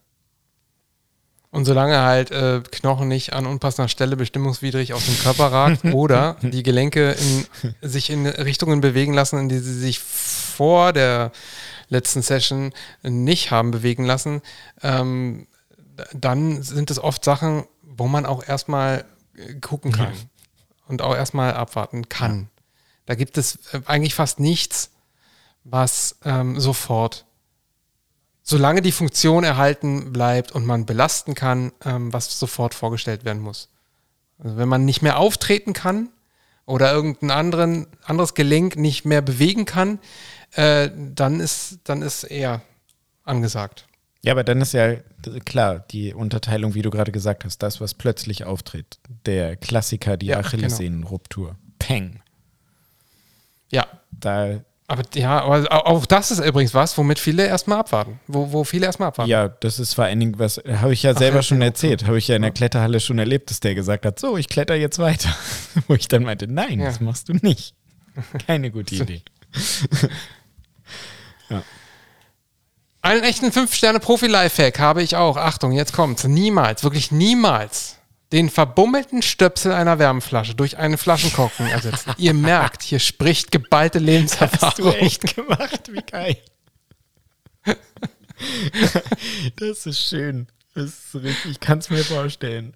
Und 1.58 1.66
solange 1.66 2.04
halt 2.04 2.30
äh, 2.30 2.62
Knochen 2.70 3.08
nicht 3.08 3.34
an 3.34 3.48
unpassender 3.48 3.90
Stelle 3.90 4.16
bestimmungswidrig 4.16 4.94
aus 4.94 5.08
dem 5.08 5.18
Körper 5.18 5.52
ragt 5.52 5.86
oder 5.92 6.36
die 6.44 6.62
Gelenke 6.62 7.14
in, 7.14 7.48
sich 7.82 8.12
in 8.12 8.28
Richtungen 8.28 8.80
bewegen 8.80 9.12
lassen, 9.12 9.40
in 9.40 9.50
die 9.50 9.58
sie 9.58 9.74
sich 9.74 9.98
vor 9.98 10.94
der 10.94 11.32
letzten 11.90 12.22
Session 12.22 12.74
nicht 13.02 13.50
haben 13.50 13.72
bewegen 13.72 14.06
lassen, 14.06 14.44
ähm, 14.84 15.48
dann 16.14 16.62
sind 16.62 16.92
es 16.92 17.00
oft 17.00 17.26
Sachen, 17.26 17.66
wo 17.82 18.08
man 18.08 18.28
auch 18.28 18.48
erstmal 18.48 19.06
gucken 19.60 19.92
kann 19.92 20.14
und 20.88 21.02
auch 21.02 21.16
erstmal 21.16 21.56
abwarten 21.56 22.08
kann. 22.08 22.50
Da 23.08 23.16
gibt 23.16 23.36
es 23.36 23.74
äh, 23.74 23.82
eigentlich 23.88 24.14
fast 24.14 24.40
nichts, 24.40 24.92
was 25.64 26.18
ähm, 26.24 26.60
sofort 26.60 27.26
solange 28.48 28.82
die 28.82 28.94
Funktion 28.94 29.44
erhalten 29.44 30.14
bleibt 30.14 30.54
und 30.54 30.66
man 30.66 30.86
belasten 30.86 31.36
kann, 31.36 31.74
ähm, 31.84 32.14
was 32.14 32.40
sofort 32.40 32.74
vorgestellt 32.74 33.26
werden 33.26 33.42
muss. 33.42 33.70
Also 34.40 34.56
wenn 34.58 34.70
man 34.70 34.86
nicht 34.86 35.02
mehr 35.02 35.18
auftreten 35.20 35.74
kann 35.74 36.10
oder 36.66 36.94
irgendein 36.94 37.32
anderen, 37.32 37.88
anderes 38.04 38.36
Gelenk 38.36 38.78
nicht 38.78 39.04
mehr 39.04 39.22
bewegen 39.22 39.66
kann, 39.66 40.00
äh, 40.54 40.90
dann, 40.96 41.42
ist, 41.42 41.80
dann 41.84 42.02
ist 42.02 42.24
eher 42.24 42.62
angesagt. 43.24 43.86
Ja, 44.24 44.32
aber 44.32 44.46
dann 44.46 44.62
ist 44.62 44.74
ja 44.74 44.96
klar 45.46 45.80
die 45.92 46.14
Unterteilung, 46.14 46.74
wie 46.74 46.82
du 46.82 46.90
gerade 46.90 47.12
gesagt 47.12 47.44
hast, 47.44 47.60
das, 47.60 47.82
was 47.82 47.94
plötzlich 47.94 48.46
auftritt. 48.46 49.00
Der 49.26 49.58
Klassiker, 49.58 50.16
die 50.16 50.28
Ja, 50.28 50.40
Achillessehnenruptur. 50.40 51.58
Peng. 51.80 52.22
Ja, 53.70 53.86
Da, 54.12 54.62
aber 54.88 55.04
ja, 55.16 55.42
aber 55.44 55.70
au- 55.72 55.86
auch 55.98 56.06
das 56.06 56.32
ist 56.32 56.40
übrigens 56.40 56.74
was, 56.74 56.98
womit 56.98 57.20
viele 57.20 57.46
erstmal 57.46 57.80
abwarten. 57.80 58.20
Wo, 58.28 58.52
wo 58.52 58.64
viele 58.64 58.86
erstmal 58.86 59.10
abwarten. 59.10 59.30
ja, 59.30 59.48
das 59.50 59.80
ist 59.80 59.94
vor 59.96 60.06
allen 60.06 60.20
Dingen 60.20 60.40
was, 60.40 60.58
habe 60.66 60.94
ich 60.94 61.04
ja 61.04 61.14
selber 61.14 61.42
schon 61.44 61.58
Achillessehnenruptur. 61.62 61.66
erzählt, 61.66 62.08
habe 62.08 62.18
ich 62.18 62.28
ja 62.30 62.36
in 62.38 62.42
der 62.42 62.52
Kletterhalle 62.52 63.00
schon 63.00 63.20
erlebt, 63.20 63.50
dass 63.50 63.60
der 63.60 63.76
gesagt 63.76 64.06
hat, 64.06 64.20
so, 64.20 64.38
ich 64.38 64.48
kletter 64.48 64.76
jetzt 64.76 64.98
weiter. 65.00 65.30
Wo 65.88 65.94
ich 65.94 66.08
dann 66.08 66.24
meinte, 66.24 66.48
nein, 66.48 66.80
Ja. 66.80 66.86
das 66.86 67.00
machst 67.02 67.28
du 67.30 67.34
nicht. 67.34 67.74
Keine 68.48 68.72
gute 68.72 68.96
Idee. 68.96 69.22
Einen 73.02 73.24
echten 73.24 73.48
5-Sterne-Profi-Lifehack 73.48 74.80
habe 74.80 75.02
ich 75.02 75.16
auch. 75.16 75.38
Achtung, 75.38 75.72
jetzt 75.72 75.94
kommt's. 75.94 76.24
Niemals, 76.26 76.84
wirklich 76.84 77.12
niemals 77.12 77.97
den 78.32 78.50
verbummelten 78.50 79.22
Stöpsel 79.22 79.72
einer 79.72 80.00
Wärmflasche 80.00 80.54
durch 80.56 80.78
einen 80.78 80.98
Flaschenkorken 80.98 81.68
ersetzen. 81.68 82.14
Ihr 82.18 82.34
merkt, 82.34 82.84
hier 82.84 83.00
spricht 83.00 83.52
geballte 83.52 84.00
Hast 84.00 84.06
du 84.06 84.12
Lebenserfahrung. 84.12 84.94
echt 84.94 85.36
gemacht, 85.36 85.92
wie 85.92 86.02
geil. 86.02 86.38
Das 89.56 89.86
ist 89.86 90.00
schön. 90.00 90.48
Das 90.76 90.86
ist 90.86 91.16
richtig, 91.16 91.52
ich 91.52 91.60
kann 91.60 91.80
es 91.80 91.90
mir 91.90 92.04
vorstellen. 92.04 92.76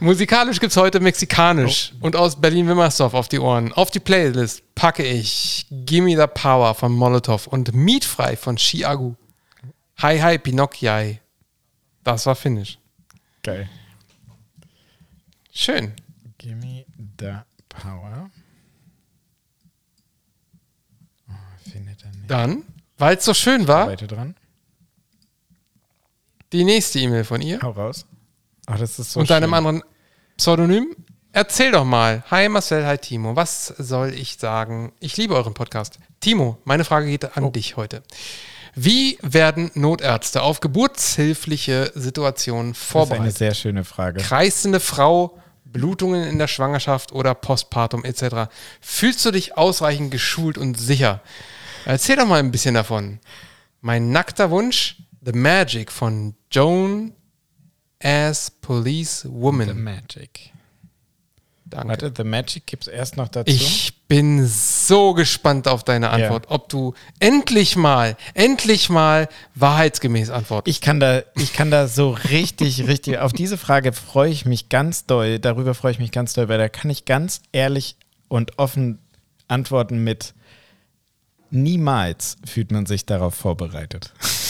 Musikalisch 0.00 0.60
gibt's 0.60 0.76
heute 0.76 1.00
mexikanisch 1.00 1.92
und 2.00 2.16
aus 2.16 2.40
Berlin-Wimmersdorf 2.40 3.14
auf 3.14 3.28
die 3.28 3.38
Ohren. 3.38 3.72
Auf 3.72 3.90
die 3.90 4.00
Playlist 4.00 4.62
packe 4.74 5.04
ich 5.04 5.66
Gimme 5.70 6.16
the 6.16 6.26
Power 6.32 6.74
von 6.74 6.92
Molotov 6.92 7.46
und 7.46 7.74
Mietfrei 7.74 8.36
von 8.36 8.56
Chiagu. 8.56 9.14
Hi 9.98 10.18
Hi 10.18 10.38
Pinocchio. 10.38 11.18
Das 12.04 12.26
war 12.26 12.34
Finnisch. 12.34 12.78
Geil. 13.42 13.68
Schön. 15.52 15.92
Gimme 16.38 16.84
the 17.18 17.34
power. 17.68 18.30
Oh, 21.28 21.70
findet 21.70 22.02
er 22.04 22.10
nicht. 22.10 22.30
Dann, 22.30 22.64
weil 22.98 23.16
es 23.16 23.24
so 23.24 23.34
schön 23.34 23.66
war, 23.68 23.88
Weiter 23.88 24.06
dran. 24.06 24.36
die 26.52 26.64
nächste 26.64 26.98
E-Mail 27.00 27.24
von 27.24 27.40
ihr 27.42 27.60
Hau 27.62 27.70
raus. 27.70 28.06
Oh, 28.68 28.74
das 28.78 28.98
ist 28.98 29.12
so 29.12 29.20
und 29.20 29.30
deinem 29.30 29.50
schön. 29.50 29.54
anderen 29.54 29.82
Pseudonym. 30.36 30.96
Erzähl 31.32 31.72
doch 31.72 31.84
mal. 31.84 32.22
Hi 32.30 32.48
Marcel, 32.48 32.86
hi 32.86 32.98
Timo. 32.98 33.36
Was 33.36 33.66
soll 33.66 34.12
ich 34.14 34.36
sagen? 34.38 34.92
Ich 35.00 35.16
liebe 35.16 35.34
euren 35.34 35.54
Podcast. 35.54 35.98
Timo, 36.20 36.58
meine 36.64 36.84
Frage 36.84 37.06
geht 37.06 37.36
an 37.36 37.52
dich 37.52 37.76
heute. 37.76 38.02
Wie 38.74 39.18
werden 39.22 39.70
Notärzte 39.74 40.42
auf 40.42 40.60
geburtshilfliche 40.60 41.92
Situationen 41.94 42.72
Das 42.72 42.78
ist 42.80 42.84
eine 42.96 43.06
vorbereitet? 43.06 43.36
sehr 43.38 43.54
schöne 43.54 43.84
Frage. 43.84 44.20
Kreisende 44.22 44.80
Frau, 44.80 45.38
Blutungen 45.64 46.24
in 46.28 46.38
der 46.38 46.48
Schwangerschaft 46.48 47.12
oder 47.12 47.34
Postpartum 47.34 48.04
etc. 48.04 48.50
Fühlst 48.80 49.24
du 49.24 49.30
dich 49.30 49.56
ausreichend 49.58 50.10
geschult 50.10 50.56
und 50.58 50.78
sicher? 50.78 51.20
Erzähl 51.84 52.16
doch 52.16 52.26
mal 52.26 52.38
ein 52.38 52.50
bisschen 52.50 52.74
davon. 52.74 53.18
Mein 53.80 54.10
nackter 54.10 54.50
Wunsch, 54.50 54.96
The 55.24 55.32
Magic 55.32 55.90
von 55.92 56.34
Joan 56.50 57.12
as 58.02 58.50
Police 58.50 59.22
The 59.22 59.28
Woman. 59.30 59.82
Magic. 59.82 60.50
Danke. 61.72 61.88
Warte, 61.88 62.12
The 62.14 62.24
Magic 62.24 62.66
gibt 62.66 62.82
es 62.82 62.88
erst 62.88 63.16
noch 63.16 63.28
dazu. 63.28 63.50
Ich 63.50 63.94
bin 64.08 64.46
so 64.46 65.14
gespannt 65.14 65.68
auf 65.68 65.84
deine 65.84 66.10
Antwort, 66.10 66.46
ob 66.48 66.68
du 66.68 66.92
endlich 67.18 67.76
mal, 67.76 68.16
endlich 68.34 68.90
mal 68.90 69.26
wahrheitsgemäß 69.54 70.28
antwortest. 70.28 70.68
Ich 70.76 70.82
kann 70.82 71.00
da, 71.00 71.22
ich 71.36 71.54
kann 71.54 71.70
da 71.70 71.88
so 71.88 72.10
richtig, 72.10 72.86
richtig, 72.86 73.18
auf 73.18 73.32
diese 73.32 73.56
Frage 73.56 73.94
freue 73.94 74.30
ich 74.30 74.44
mich 74.44 74.68
ganz 74.68 75.06
doll, 75.06 75.38
darüber 75.38 75.72
freue 75.72 75.92
ich 75.92 75.98
mich 75.98 76.12
ganz 76.12 76.34
doll, 76.34 76.50
weil 76.50 76.58
da 76.58 76.68
kann 76.68 76.90
ich 76.90 77.06
ganz 77.06 77.40
ehrlich 77.52 77.96
und 78.28 78.58
offen 78.58 78.98
antworten 79.48 80.04
mit 80.04 80.34
niemals 81.50 82.36
fühlt 82.44 82.70
man 82.70 82.84
sich 82.84 83.06
darauf 83.06 83.34
vorbereitet. 83.34 84.12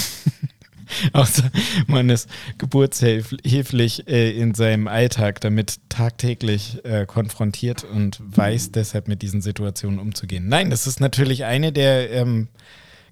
Außer 1.12 1.50
man 1.86 2.08
ist 2.10 2.28
geburtshilflich 2.58 4.08
äh, 4.08 4.30
in 4.32 4.54
seinem 4.54 4.88
Alltag 4.88 5.40
damit 5.40 5.80
tagtäglich 5.88 6.84
äh, 6.84 7.06
konfrontiert 7.06 7.84
und 7.84 8.20
weiß 8.24 8.72
deshalb 8.72 9.08
mit 9.08 9.22
diesen 9.22 9.42
Situationen 9.42 9.98
umzugehen. 9.98 10.48
Nein, 10.48 10.70
das 10.70 10.86
ist 10.86 11.00
natürlich 11.00 11.44
eine 11.44 11.72
der 11.72 12.10
ähm, 12.10 12.48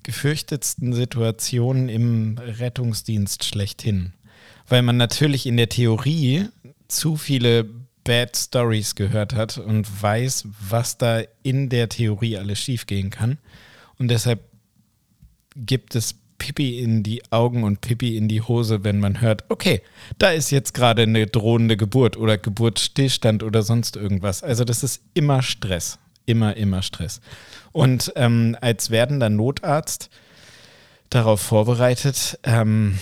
gefürchtetsten 0.03 0.93
Situationen 0.93 1.89
im 1.89 2.39
Rettungsdienst 2.39 3.45
schlechthin. 3.45 4.13
Weil 4.69 4.83
man 4.83 4.97
natürlich 4.97 5.47
in 5.47 5.57
der 5.57 5.69
Theorie 5.69 6.47
zu 6.89 7.17
viele 7.17 7.69
Bad 8.05 8.37
Stories 8.37 8.95
gehört 8.95 9.35
hat 9.35 9.59
und 9.59 10.03
weiß, 10.03 10.47
was 10.69 10.97
da 10.97 11.23
in 11.43 11.69
der 11.69 11.89
Theorie 11.89 12.39
alles 12.39 12.59
schiefgehen 12.59 13.11
kann. 13.11 13.39
Und 13.99 14.09
deshalb 14.09 14.41
gibt 15.57 15.95
es 15.95 16.15
Pipi 16.41 16.81
in 16.81 17.05
die 17.05 17.23
Augen 17.31 17.63
und 17.63 17.83
Pipi 17.83 18.17
in 18.17 18.27
die 18.27 18.41
Hose, 18.43 18.83
wenn 18.83 18.99
man 18.99 19.21
hört, 19.21 19.45
okay, 19.49 19.83
da 20.19 20.31
ist 20.31 20.51
jetzt 20.51 20.75
gerade 20.75 21.03
eine 21.03 21.29
drohende 21.29 21.77
Geburt 21.77 22.17
oder 22.17 22.37
Geburtsstillstand 22.39 23.45
oder 23.45 23.63
sonst 23.63 23.95
irgendwas. 23.95 24.43
Also 24.43 24.65
das 24.65 24.83
ist 24.83 25.03
immer 25.15 25.43
Stress. 25.43 26.01
Immer, 26.27 26.57
immer 26.57 26.83
Stress. 26.83 27.21
Und 27.71 28.13
ähm, 28.17 28.57
als 28.61 28.91
werdender 28.91 29.31
Notarzt 29.31 30.11
darauf 31.11 31.41
vorbereitet, 31.41 32.39
ähm, 32.43 32.99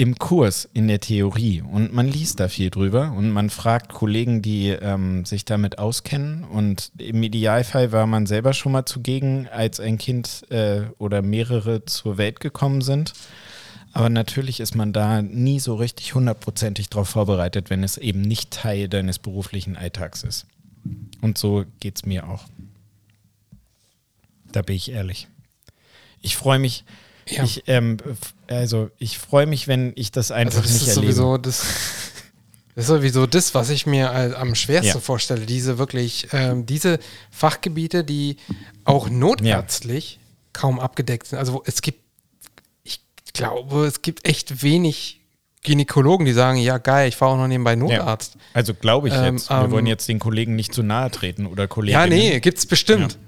im 0.00 0.16
Kurs 0.16 0.68
in 0.72 0.86
der 0.86 1.00
Theorie 1.00 1.60
und 1.60 1.92
man 1.92 2.06
liest 2.06 2.38
da 2.38 2.46
viel 2.48 2.70
drüber 2.70 3.12
und 3.16 3.30
man 3.32 3.50
fragt 3.50 3.92
Kollegen, 3.92 4.42
die 4.42 4.68
ähm, 4.68 5.24
sich 5.24 5.44
damit 5.44 5.78
auskennen 5.80 6.44
und 6.44 6.92
im 6.98 7.20
Idealfall 7.20 7.90
war 7.90 8.06
man 8.06 8.24
selber 8.26 8.52
schon 8.52 8.70
mal 8.70 8.86
zugegen, 8.86 9.48
als 9.48 9.80
ein 9.80 9.98
Kind 9.98 10.48
äh, 10.50 10.82
oder 10.98 11.20
mehrere 11.20 11.84
zur 11.84 12.16
Welt 12.16 12.38
gekommen 12.38 12.80
sind. 12.80 13.12
Aber 13.92 14.08
natürlich 14.08 14.60
ist 14.60 14.76
man 14.76 14.92
da 14.92 15.20
nie 15.20 15.58
so 15.58 15.74
richtig 15.74 16.14
hundertprozentig 16.14 16.88
darauf 16.88 17.08
vorbereitet, 17.08 17.68
wenn 17.68 17.82
es 17.82 17.96
eben 17.96 18.20
nicht 18.22 18.52
Teil 18.52 18.88
deines 18.88 19.18
beruflichen 19.18 19.76
Alltags 19.76 20.22
ist. 20.22 20.46
Und 21.20 21.38
so 21.38 21.64
geht 21.80 21.96
es 21.96 22.06
mir 22.06 22.28
auch. 22.28 22.44
Da 24.52 24.62
bin 24.62 24.76
ich 24.76 24.92
ehrlich. 24.92 25.26
Ich 26.20 26.36
freue 26.36 26.60
mich, 26.60 26.84
Ja. 27.28 27.42
ich, 27.42 27.64
ähm, 27.66 27.96
also 28.48 28.90
ich 28.98 29.18
freue 29.18 29.46
mich, 29.46 29.68
wenn 29.68 29.92
ich 29.96 30.10
das 30.12 30.30
einfach 30.30 30.58
Also 30.60 30.62
das 30.62 30.72
nicht 30.72 30.82
ist 30.88 30.96
erlebe. 30.96 31.12
sowieso 31.12 31.36
das, 31.38 31.58
das 32.74 32.84
ist 32.84 32.86
sowieso 32.88 33.26
das, 33.26 33.54
was 33.54 33.70
ich 33.70 33.86
mir 33.86 34.06
äh, 34.12 34.34
am 34.34 34.54
schwersten 34.54 34.94
Ja. 34.94 35.00
vorstelle. 35.00 35.46
Diese 35.46 35.78
wirklich, 35.78 36.28
ähm, 36.32 36.66
diese 36.66 36.98
Fachgebiete, 37.30 38.04
die 38.04 38.36
auch 38.84 39.08
notärztlich 39.10 40.18
kaum 40.52 40.80
abgedeckt 40.80 41.26
sind. 41.26 41.38
Also 41.38 41.62
es 41.66 41.82
gibt, 41.82 42.00
ich 42.84 43.00
glaube, 43.32 43.86
es 43.86 44.02
gibt 44.02 44.26
echt 44.26 44.62
wenig 44.62 45.20
Gynäkologen, 45.64 46.24
die 46.24 46.32
sagen, 46.32 46.58
ja 46.58 46.78
geil, 46.78 47.08
ich 47.08 47.16
fahre 47.16 47.32
auch 47.32 47.36
noch 47.36 47.48
nebenbei 47.48 47.74
Notarzt. 47.76 48.36
Also 48.54 48.72
glaube 48.74 49.08
ich 49.08 49.14
Ähm, 49.14 49.34
jetzt. 49.34 49.50
Wir 49.50 49.56
ähm, 49.64 49.70
wollen 49.72 49.86
jetzt 49.86 50.08
den 50.08 50.18
Kollegen 50.20 50.54
nicht 50.56 50.72
zu 50.72 50.82
nahe 50.82 51.10
treten 51.10 51.46
oder 51.46 51.64
Ja, 51.64 51.66
Kolleginnen. 51.68 52.08
nee, 52.10 52.40
gibt's 52.40 52.64
bestimmt. 52.64 53.12
Ja. 53.14 53.18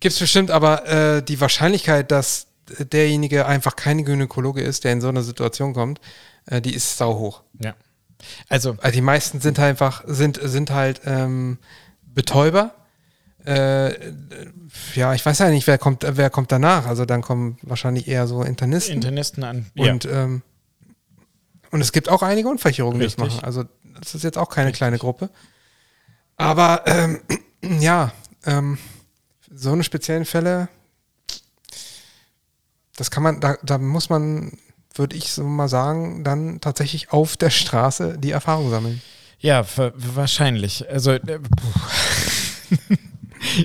Gibt's 0.00 0.18
bestimmt, 0.18 0.50
aber 0.50 0.86
äh, 0.86 1.22
die 1.22 1.40
Wahrscheinlichkeit, 1.40 2.10
dass 2.10 2.47
derjenige 2.92 3.46
einfach 3.46 3.76
kein 3.76 4.04
Gynäkologe 4.04 4.62
ist, 4.62 4.84
der 4.84 4.92
in 4.92 5.00
so 5.00 5.08
eine 5.08 5.22
Situation 5.22 5.74
kommt, 5.74 6.00
äh, 6.46 6.60
die 6.60 6.74
ist 6.74 6.96
sau 6.96 7.18
hoch. 7.18 7.42
Ja. 7.60 7.74
Also 8.48 8.76
Also 8.80 8.94
die 8.94 9.00
meisten 9.00 9.40
sind 9.40 9.58
halt 9.58 9.70
einfach, 9.70 10.02
sind, 10.06 10.38
sind 10.42 10.70
halt 10.70 11.00
ähm, 11.04 11.58
Betäuber. 12.02 12.74
Äh, 13.44 13.92
ja, 14.94 15.14
ich 15.14 15.24
weiß 15.24 15.38
ja 15.38 15.50
nicht, 15.50 15.66
wer 15.66 15.78
kommt, 15.78 16.04
wer 16.06 16.30
kommt 16.30 16.52
danach. 16.52 16.86
Also 16.86 17.04
dann 17.04 17.22
kommen 17.22 17.58
wahrscheinlich 17.62 18.08
eher 18.08 18.26
so 18.26 18.42
Internisten. 18.42 18.94
Internisten 18.96 19.44
an. 19.44 19.66
und, 19.76 20.04
ähm, 20.06 20.42
und 21.70 21.80
es 21.80 21.92
gibt 21.92 22.08
auch 22.08 22.22
einige 22.22 22.48
Unfächerungen, 22.48 22.98
die 22.98 23.06
das 23.06 23.18
Richtig. 23.18 23.34
machen. 23.36 23.44
Also 23.44 23.64
das 24.00 24.14
ist 24.14 24.24
jetzt 24.24 24.38
auch 24.38 24.48
keine 24.48 24.72
kleine 24.72 24.98
Gruppe. 24.98 25.30
Aber 26.36 26.82
ähm, 26.86 27.20
ja, 27.80 28.12
ähm, 28.46 28.78
so 29.50 29.72
eine 29.72 29.84
speziellen 29.84 30.24
Fälle, 30.24 30.68
das 32.98 33.10
kann 33.10 33.22
man, 33.22 33.40
da, 33.40 33.56
da 33.62 33.78
muss 33.78 34.10
man, 34.10 34.52
würde 34.94 35.16
ich 35.16 35.30
so 35.30 35.44
mal 35.44 35.68
sagen, 35.68 36.24
dann 36.24 36.60
tatsächlich 36.60 37.12
auf 37.12 37.36
der 37.36 37.50
Straße 37.50 38.18
die 38.18 38.32
Erfahrung 38.32 38.70
sammeln. 38.70 39.00
Ja, 39.40 39.64
wa- 39.76 39.92
wahrscheinlich. 39.94 40.88
Also, 40.90 41.12
äh, 41.12 41.20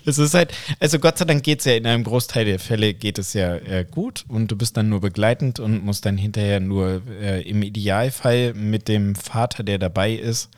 es 0.05 0.17
ist 0.17 0.33
halt, 0.33 0.53
also 0.79 0.99
Gott 0.99 1.17
sei 1.17 1.25
Dank 1.25 1.43
geht 1.43 1.59
es 1.59 1.65
ja 1.65 1.73
in 1.73 1.87
einem 1.87 2.03
Großteil 2.03 2.45
der 2.45 2.59
Fälle 2.59 2.93
geht 2.93 3.17
es 3.17 3.33
ja 3.33 3.55
äh, 3.55 3.85
gut 3.89 4.25
und 4.27 4.51
du 4.51 4.55
bist 4.55 4.77
dann 4.77 4.89
nur 4.89 5.01
begleitend 5.01 5.59
und 5.59 5.83
musst 5.83 6.05
dann 6.05 6.17
hinterher 6.17 6.59
nur 6.59 7.01
äh, 7.19 7.41
im 7.41 7.63
Idealfall 7.63 8.53
mit 8.53 8.87
dem 8.87 9.15
Vater, 9.15 9.63
der 9.63 9.79
dabei 9.79 10.13
ist, 10.13 10.49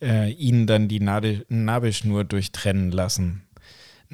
äh, 0.00 0.30
ihn 0.32 0.66
dann 0.66 0.88
die 0.88 1.00
Nadel, 1.00 1.44
Nabelschnur 1.48 2.24
durchtrennen 2.24 2.90
lassen 2.90 3.42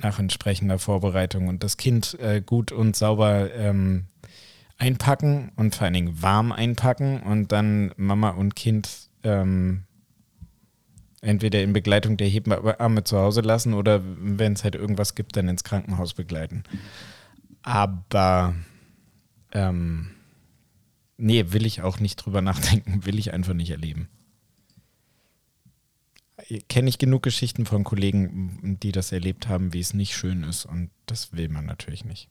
nach 0.03 0.19
entsprechender 0.19 0.79
Vorbereitung 0.79 1.49
und 1.49 1.63
das 1.63 1.77
Kind 1.77 2.19
äh, 2.21 2.41
gut 2.45 2.73
und 2.73 2.97
sauber 2.97 3.53
ähm, 3.55 4.05
einpacken 4.79 5.51
und 5.57 5.75
vor 5.75 5.85
allen 5.85 5.95
Dingen 5.95 6.23
warm 6.23 6.53
einpacken 6.53 7.21
und 7.23 7.53
dann 7.53 7.93
Mama 7.97 8.31
und 8.31 8.55
Kind 8.55 9.09
ähm, 9.25 9.85
entweder 11.21 11.63
in 11.63 11.73
Begleitung 11.73 12.17
der 12.17 12.29
Hebamme 12.29 13.05
zu 13.05 13.19
Hause 13.19 13.41
lassen 13.41 13.75
oder 13.75 14.01
wenn 14.05 14.53
es 14.53 14.65
halt 14.65 14.77
irgendwas 14.77 15.15
gibt, 15.15 15.37
dann 15.37 15.49
ins 15.49 15.65
Krankenhaus 15.65 16.15
begleiten. 16.15 16.63
Aber 17.63 18.55
ähm, 19.53 20.11
nee, 21.17 21.47
will 21.49 21.67
ich 21.67 21.83
auch 21.83 21.99
nicht 21.99 22.17
drüber 22.17 22.41
nachdenken, 22.43 23.05
will 23.05 23.19
ich 23.19 23.33
einfach 23.33 23.55
nicht 23.55 23.71
erleben. 23.71 24.09
Kenne 26.69 26.89
ich 26.89 26.99
genug 26.99 27.23
Geschichten 27.23 27.67
von 27.67 27.85
Kollegen, 27.85 28.79
die 28.81 28.93
das 28.93 29.13
erlebt 29.13 29.49
haben, 29.49 29.73
wie 29.75 29.81
es 29.81 29.93
nicht 29.93 30.17
schön 30.17 30.45
ist 30.45 30.65
und 30.65 30.91
das 31.07 31.33
will 31.33 31.49
man 31.49 31.67
natürlich 31.67 32.05
nicht. 32.05 32.29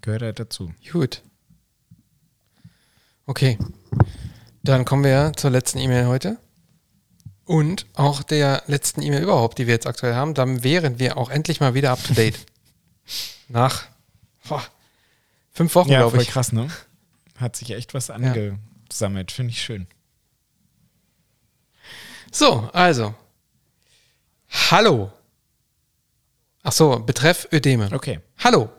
Gehört 0.00 0.22
halt 0.22 0.38
dazu. 0.40 0.72
Gut. 0.90 1.22
Okay. 3.26 3.58
Dann 4.62 4.84
kommen 4.84 5.04
wir 5.04 5.32
zur 5.36 5.50
letzten 5.50 5.78
E-Mail 5.78 6.06
heute. 6.06 6.38
Und 7.44 7.86
auch 7.94 8.22
der 8.22 8.62
letzten 8.66 9.02
E-Mail 9.02 9.22
überhaupt, 9.22 9.58
die 9.58 9.66
wir 9.66 9.74
jetzt 9.74 9.86
aktuell 9.86 10.14
haben. 10.14 10.34
Dann 10.34 10.62
wären 10.62 10.98
wir 10.98 11.16
auch 11.16 11.30
endlich 11.30 11.60
mal 11.60 11.74
wieder 11.74 11.90
up 11.90 12.02
to 12.02 12.14
date. 12.14 12.38
Nach 13.48 13.86
boah, 14.48 14.62
fünf 15.52 15.74
Wochen, 15.74 15.90
Ja, 15.90 15.98
glaube 16.00 16.16
voll 16.16 16.22
ich. 16.22 16.28
krass, 16.28 16.52
ne? 16.52 16.70
Hat 17.36 17.56
sich 17.56 17.72
echt 17.72 17.92
was 17.92 18.08
angesammelt, 18.10 19.32
finde 19.32 19.50
ich 19.50 19.62
schön. 19.62 19.86
So, 22.30 22.70
also. 22.72 23.14
Hallo. 24.70 25.12
Ach 26.62 26.72
so, 26.72 27.00
betreff 27.00 27.48
Ödeme. 27.52 27.88
Okay. 27.92 28.20
Hallo. 28.38 28.70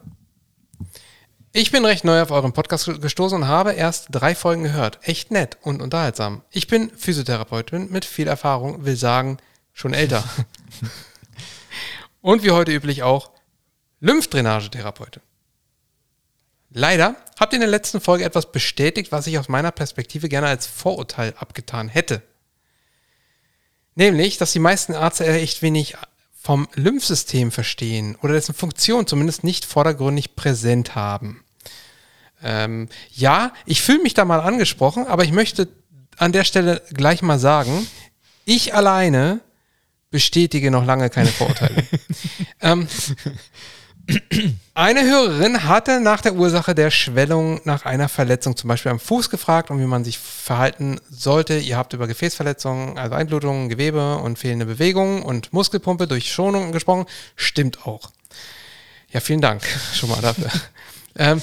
Ich 1.51 1.69
bin 1.69 1.83
recht 1.83 2.05
neu 2.05 2.21
auf 2.21 2.31
euren 2.31 2.53
Podcast 2.53 3.01
gestoßen 3.01 3.39
und 3.39 3.47
habe 3.49 3.73
erst 3.73 4.07
drei 4.11 4.35
Folgen 4.35 4.63
gehört. 4.63 4.99
Echt 5.01 5.31
nett 5.31 5.57
und 5.63 5.81
unterhaltsam. 5.81 6.43
Ich 6.49 6.67
bin 6.67 6.91
Physiotherapeutin 6.95 7.91
mit 7.91 8.05
viel 8.05 8.29
Erfahrung, 8.29 8.85
will 8.85 8.95
sagen, 8.95 9.37
schon 9.73 9.93
älter. 9.93 10.23
und 12.21 12.43
wie 12.43 12.51
heute 12.51 12.71
üblich 12.71 13.03
auch 13.03 13.31
Lymphdrainagetherapeutin. 13.99 15.21
Leider 16.69 17.17
habt 17.37 17.51
ihr 17.51 17.57
in 17.57 17.61
der 17.61 17.69
letzten 17.69 17.99
Folge 17.99 18.23
etwas 18.23 18.53
bestätigt, 18.53 19.11
was 19.11 19.27
ich 19.27 19.37
aus 19.37 19.49
meiner 19.49 19.71
Perspektive 19.71 20.29
gerne 20.29 20.47
als 20.47 20.67
Vorurteil 20.67 21.33
abgetan 21.37 21.89
hätte. 21.89 22.21
Nämlich, 23.95 24.37
dass 24.37 24.53
die 24.53 24.59
meisten 24.59 24.93
Ärzte 24.93 25.25
echt 25.25 25.61
wenig 25.61 25.95
vom 26.41 26.67
Lymphsystem 26.73 27.51
verstehen 27.51 28.17
oder 28.21 28.33
dessen 28.33 28.55
Funktion 28.55 29.05
zumindest 29.05 29.43
nicht 29.43 29.65
vordergründig 29.65 30.35
präsent 30.35 30.95
haben. 30.95 31.43
Ähm, 32.43 32.89
ja, 33.11 33.53
ich 33.65 33.81
fühle 33.81 34.01
mich 34.01 34.15
da 34.15 34.25
mal 34.25 34.39
angesprochen, 34.39 35.05
aber 35.05 35.23
ich 35.23 35.31
möchte 35.31 35.67
an 36.17 36.31
der 36.31 36.43
Stelle 36.43 36.81
gleich 36.91 37.21
mal 37.21 37.37
sagen, 37.37 37.87
ich 38.45 38.73
alleine 38.73 39.41
bestätige 40.09 40.71
noch 40.71 40.85
lange 40.85 41.09
keine 41.09 41.29
Vorurteile. 41.29 41.83
ähm, 42.61 42.87
eine 44.73 45.03
Hörerin 45.03 45.65
hatte 45.65 45.99
nach 45.99 46.21
der 46.21 46.33
Ursache 46.33 46.73
der 46.73 46.91
Schwellung 46.91 47.61
nach 47.65 47.85
einer 47.85 48.09
Verletzung 48.09 48.55
zum 48.55 48.67
Beispiel 48.67 48.91
am 48.91 48.99
Fuß 48.99 49.29
gefragt 49.29 49.69
und 49.69 49.79
wie 49.79 49.85
man 49.85 50.03
sich 50.03 50.17
verhalten 50.17 50.99
sollte. 51.09 51.57
Ihr 51.57 51.77
habt 51.77 51.93
über 51.93 52.07
Gefäßverletzungen, 52.07 52.97
also 52.97 53.15
Einblutungen, 53.15 53.69
Gewebe 53.69 54.17
und 54.17 54.39
fehlende 54.39 54.65
Bewegungen 54.65 55.23
und 55.23 55.53
Muskelpumpe 55.53 56.07
durch 56.07 56.31
Schonung 56.31 56.71
gesprochen. 56.71 57.05
Stimmt 57.35 57.85
auch. 57.85 58.11
Ja, 59.11 59.19
vielen 59.19 59.41
Dank 59.41 59.63
schon 59.93 60.09
mal 60.09 60.21
dafür. 60.21 60.49
ähm, 61.15 61.41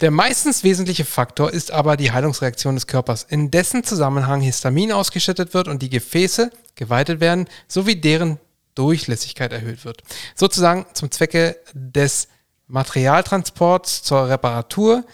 der 0.00 0.10
meistens 0.10 0.62
wesentliche 0.62 1.06
Faktor 1.06 1.50
ist 1.50 1.70
aber 1.70 1.96
die 1.96 2.12
Heilungsreaktion 2.12 2.74
des 2.74 2.86
Körpers, 2.86 3.24
in 3.28 3.50
dessen 3.50 3.82
Zusammenhang 3.82 4.42
Histamin 4.42 4.92
ausgeschüttet 4.92 5.54
wird 5.54 5.68
und 5.68 5.80
die 5.80 5.88
Gefäße 5.88 6.50
geweitet 6.74 7.20
werden, 7.20 7.48
sowie 7.66 7.96
deren 7.96 8.38
Durchlässigkeit 8.76 9.52
erhöht 9.52 9.84
wird. 9.84 10.02
Sozusagen 10.36 10.86
zum 10.94 11.10
Zwecke 11.10 11.56
des 11.72 12.28
Materialtransports 12.68 14.02
zur 14.02 14.28
Reparatur 14.28 15.04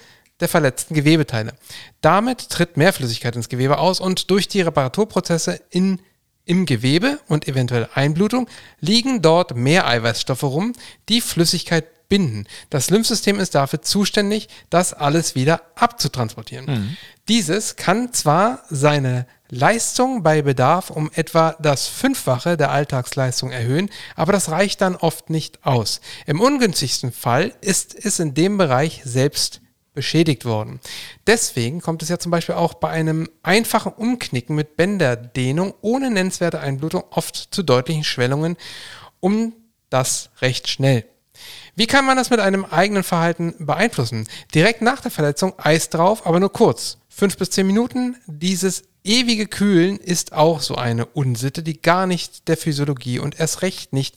der 0.41 0.49
verletzten 0.49 0.95
Gewebeteile. 0.95 1.55
Damit 2.01 2.51
tritt 2.51 2.77
mehr 2.77 2.93
Flüssigkeit 2.93 3.37
ins 3.37 3.49
Gewebe 3.49 3.79
aus 3.79 4.01
und 4.01 4.31
durch 4.31 4.49
die 4.49 4.61
Reparaturprozesse 4.61 5.61
in, 5.71 6.01
im 6.45 6.67
Gewebe 6.67 7.21
und 7.29 7.47
eventuell 7.47 7.89
Einblutung 7.95 8.49
liegen 8.81 9.23
dort 9.23 9.55
mehr 9.55 9.87
Eiweißstoffe 9.87 10.43
rum, 10.43 10.73
die 11.09 11.21
Flüssigkeit 11.21 12.09
binden. 12.09 12.47
Das 12.69 12.91
Lymphsystem 12.91 13.39
ist 13.39 13.55
dafür 13.55 13.81
zuständig, 13.81 14.49
das 14.69 14.93
alles 14.93 15.35
wieder 15.35 15.63
abzutransportieren. 15.77 16.67
Mhm. 16.67 16.97
Dieses 17.29 17.77
kann 17.77 18.13
zwar 18.13 18.65
seine 18.69 19.27
Leistung 19.55 20.23
bei 20.23 20.41
Bedarf 20.41 20.89
um 20.89 21.11
etwa 21.13 21.55
das 21.61 21.87
Fünffache 21.87 22.57
der 22.57 22.71
Alltagsleistung 22.71 23.51
erhöhen, 23.51 23.91
aber 24.17 24.33
das 24.33 24.49
reicht 24.49 24.81
dann 24.81 24.97
oft 24.97 25.29
nicht 25.29 25.67
aus. 25.67 26.01
Im 26.25 26.41
ungünstigsten 26.41 27.13
Fall 27.13 27.53
ist 27.61 27.95
es 27.95 28.19
in 28.19 28.33
dem 28.33 28.57
Bereich 28.57 29.03
selbst 29.05 29.61
beschädigt 29.93 30.47
worden. 30.47 30.81
Deswegen 31.27 31.83
kommt 31.83 32.03
es 32.03 32.09
ja 32.09 32.19
zum 32.19 32.31
Beispiel 32.31 32.55
auch 32.55 32.73
bei 32.73 32.89
einem 32.89 33.29
einfachen 33.43 33.93
Umknicken 33.93 34.57
mit 34.57 34.79
Bänderdehnung 34.79 35.75
ohne 35.83 36.11
nennenswerte 36.11 36.61
Einblutung 36.61 37.05
oft 37.11 37.37
zu 37.51 37.63
deutlichen 37.63 38.05
Schwellungen, 38.05 38.57
um 39.21 39.53
das 39.91 40.31
recht 40.41 40.71
schnell. 40.71 41.05
Wie 41.77 41.87
kann 41.87 42.07
man 42.07 42.17
das 42.17 42.31
mit 42.31 42.41
einem 42.41 42.65
eigenen 42.65 43.03
Verhalten 43.03 43.55
beeinflussen? 43.59 44.27
Direkt 44.55 44.81
nach 44.81 45.03
der 45.03 45.11
Verletzung 45.11 45.53
Eis 45.59 45.91
drauf, 45.91 46.27
aber 46.27 46.41
nur 46.41 46.55
kurz. 46.55 46.97
Fünf 47.11 47.37
bis 47.37 47.51
zehn 47.51 47.67
Minuten. 47.67 48.17
Dieses 48.27 48.85
ewige 49.05 49.47
Kühlen 49.47 49.99
ist 49.99 50.33
auch 50.33 50.61
so 50.61 50.77
eine 50.77 51.07
Unsitte, 51.07 51.63
die 51.63 51.81
gar 51.81 52.07
nicht 52.07 52.49
der 52.49 52.57
Physiologie 52.57 53.19
und 53.19 53.39
erst 53.39 53.63
recht 53.63 53.93
nicht 53.93 54.17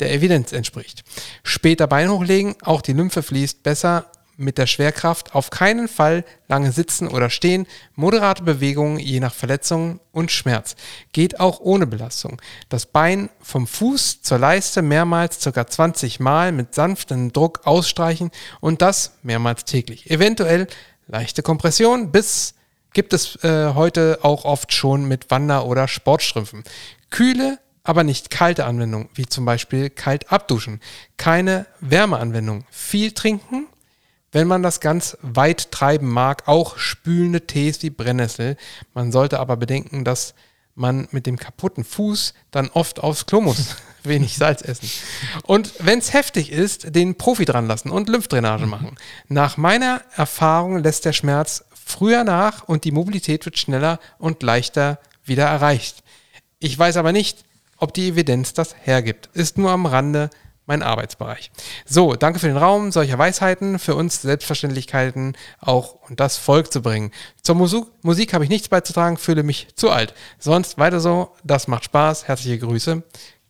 der 0.00 0.12
Evidenz 0.12 0.52
entspricht. 0.52 1.04
Später 1.42 1.86
Bein 1.86 2.10
hochlegen, 2.10 2.56
auch 2.62 2.82
die 2.82 2.92
Lymphe 2.92 3.22
fließt 3.22 3.62
besser 3.62 4.06
mit 4.36 4.58
der 4.58 4.66
Schwerkraft, 4.66 5.34
auf 5.34 5.50
keinen 5.50 5.88
Fall 5.88 6.24
lange 6.48 6.72
sitzen 6.72 7.06
oder 7.06 7.30
stehen, 7.30 7.66
moderate 7.94 8.42
Bewegungen 8.42 8.98
je 8.98 9.20
nach 9.20 9.34
Verletzung 9.34 10.00
und 10.10 10.30
Schmerz. 10.30 10.74
Geht 11.12 11.38
auch 11.38 11.60
ohne 11.60 11.86
Belastung. 11.86 12.40
Das 12.68 12.86
Bein 12.86 13.28
vom 13.40 13.66
Fuß 13.66 14.22
zur 14.22 14.38
Leiste 14.38 14.82
mehrmals 14.82 15.38
ca. 15.44 15.66
20 15.66 16.18
Mal 16.20 16.52
mit 16.52 16.74
sanftem 16.74 17.32
Druck 17.32 17.60
ausstreichen 17.64 18.30
und 18.60 18.82
das 18.82 19.12
mehrmals 19.22 19.64
täglich. 19.64 20.10
Eventuell 20.10 20.66
leichte 21.06 21.42
Kompression 21.42 22.10
bis 22.10 22.54
gibt 22.92 23.12
es 23.12 23.42
äh, 23.44 23.74
heute 23.74 24.20
auch 24.22 24.44
oft 24.44 24.72
schon 24.72 25.06
mit 25.06 25.30
Wander- 25.30 25.66
oder 25.66 25.88
Sportstrümpfen. 25.88 26.64
Kühle, 27.10 27.58
aber 27.84 28.04
nicht 28.04 28.30
kalte 28.30 28.64
Anwendung, 28.64 29.08
wie 29.14 29.26
zum 29.26 29.44
Beispiel 29.44 29.90
kalt 29.90 30.30
abduschen. 30.30 30.80
Keine 31.16 31.66
Wärmeanwendung. 31.80 32.64
Viel 32.70 33.12
trinken, 33.12 33.66
wenn 34.32 34.48
man 34.48 34.62
das 34.62 34.80
ganz 34.80 35.16
weit 35.20 35.70
treiben 35.70 36.08
mag, 36.08 36.48
auch 36.48 36.78
spülende 36.78 37.46
Tees 37.46 37.82
wie 37.82 37.90
Brennnessel. 37.90 38.56
Man 38.94 39.12
sollte 39.12 39.40
aber 39.40 39.56
bedenken, 39.56 40.04
dass 40.04 40.34
man 40.74 41.06
mit 41.10 41.26
dem 41.26 41.38
kaputten 41.38 41.84
Fuß 41.84 42.32
dann 42.50 42.70
oft 42.70 43.00
aufs 43.00 43.26
Klo 43.26 43.40
muss. 43.42 43.76
Wenig 44.04 44.36
Salz 44.36 44.62
essen. 44.62 44.90
Und 45.44 45.74
wenn 45.78 45.98
es 45.98 46.12
heftig 46.12 46.50
ist, 46.50 46.94
den 46.96 47.14
Profi 47.16 47.44
dran 47.44 47.68
lassen 47.68 47.90
und 47.90 48.08
Lymphdrainage 48.08 48.66
machen. 48.66 48.96
Nach 49.28 49.56
meiner 49.56 50.02
Erfahrung 50.16 50.82
lässt 50.82 51.04
der 51.04 51.12
Schmerz 51.12 51.64
früher 51.84 52.24
nach 52.24 52.64
und 52.64 52.84
die 52.84 52.92
Mobilität 52.92 53.44
wird 53.44 53.58
schneller 53.58 53.98
und 54.18 54.42
leichter 54.42 54.98
wieder 55.24 55.46
erreicht. 55.46 56.02
Ich 56.58 56.78
weiß 56.78 56.96
aber 56.96 57.12
nicht, 57.12 57.44
ob 57.76 57.92
die 57.94 58.08
Evidenz 58.08 58.54
das 58.54 58.74
hergibt. 58.82 59.28
Ist 59.34 59.58
nur 59.58 59.70
am 59.70 59.86
Rande 59.86 60.30
mein 60.66 60.82
Arbeitsbereich. 60.82 61.50
So, 61.84 62.14
danke 62.14 62.38
für 62.38 62.46
den 62.46 62.56
Raum 62.56 62.92
solcher 62.92 63.18
Weisheiten, 63.18 63.78
für 63.78 63.94
uns 63.96 64.22
Selbstverständlichkeiten 64.22 65.36
auch 65.60 65.96
und 66.08 66.20
das 66.20 66.36
Volk 66.36 66.72
zu 66.72 66.82
bringen. 66.82 67.10
Zur 67.42 67.56
Musik, 67.56 67.84
Musik 68.02 68.32
habe 68.32 68.44
ich 68.44 68.50
nichts 68.50 68.68
beizutragen, 68.68 69.16
fühle 69.16 69.42
mich 69.42 69.68
zu 69.74 69.90
alt. 69.90 70.14
Sonst 70.38 70.78
weiter 70.78 71.00
so, 71.00 71.34
das 71.42 71.66
macht 71.66 71.84
Spaß. 71.84 72.28
Herzliche 72.28 72.58
Grüße, 72.58 73.02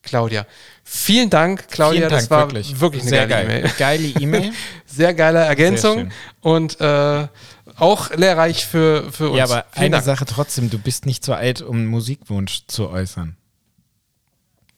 Claudia. 0.03 0.47
Vielen 0.85 1.31
Dank, 1.31 1.69
Claudia. 1.69 2.09
Vielen 2.09 2.11
Dank, 2.11 2.23
das 2.23 2.31
war 2.31 2.47
wirklich, 2.47 2.81
wirklich 2.81 3.03
eine 3.03 3.11
Sehr 3.11 3.27
geile 3.27 3.45
E-Mail. 3.45 3.73
Geile 3.79 4.09
E-Mail. 4.09 4.53
Sehr 4.87 5.15
geile 5.15 5.39
Ergänzung. 5.41 5.99
Sehr 5.99 6.11
und 6.41 6.81
äh, 6.81 7.29
auch 7.77 8.11
lehrreich 8.11 8.67
für, 8.67 9.11
für 9.13 9.31
uns. 9.31 9.39
Ja, 9.39 9.45
aber 9.45 9.65
Vielen 9.73 9.87
eine 9.87 9.91
Dank. 9.97 10.05
Sache 10.05 10.25
trotzdem, 10.27 10.71
du 10.71 10.79
bist 10.79 11.07
nicht 11.07 11.25
so 11.25 11.33
alt, 11.33 11.63
um 11.63 11.77
einen 11.77 11.87
Musikwunsch 11.87 12.67
zu 12.67 12.89
äußern. 12.89 13.37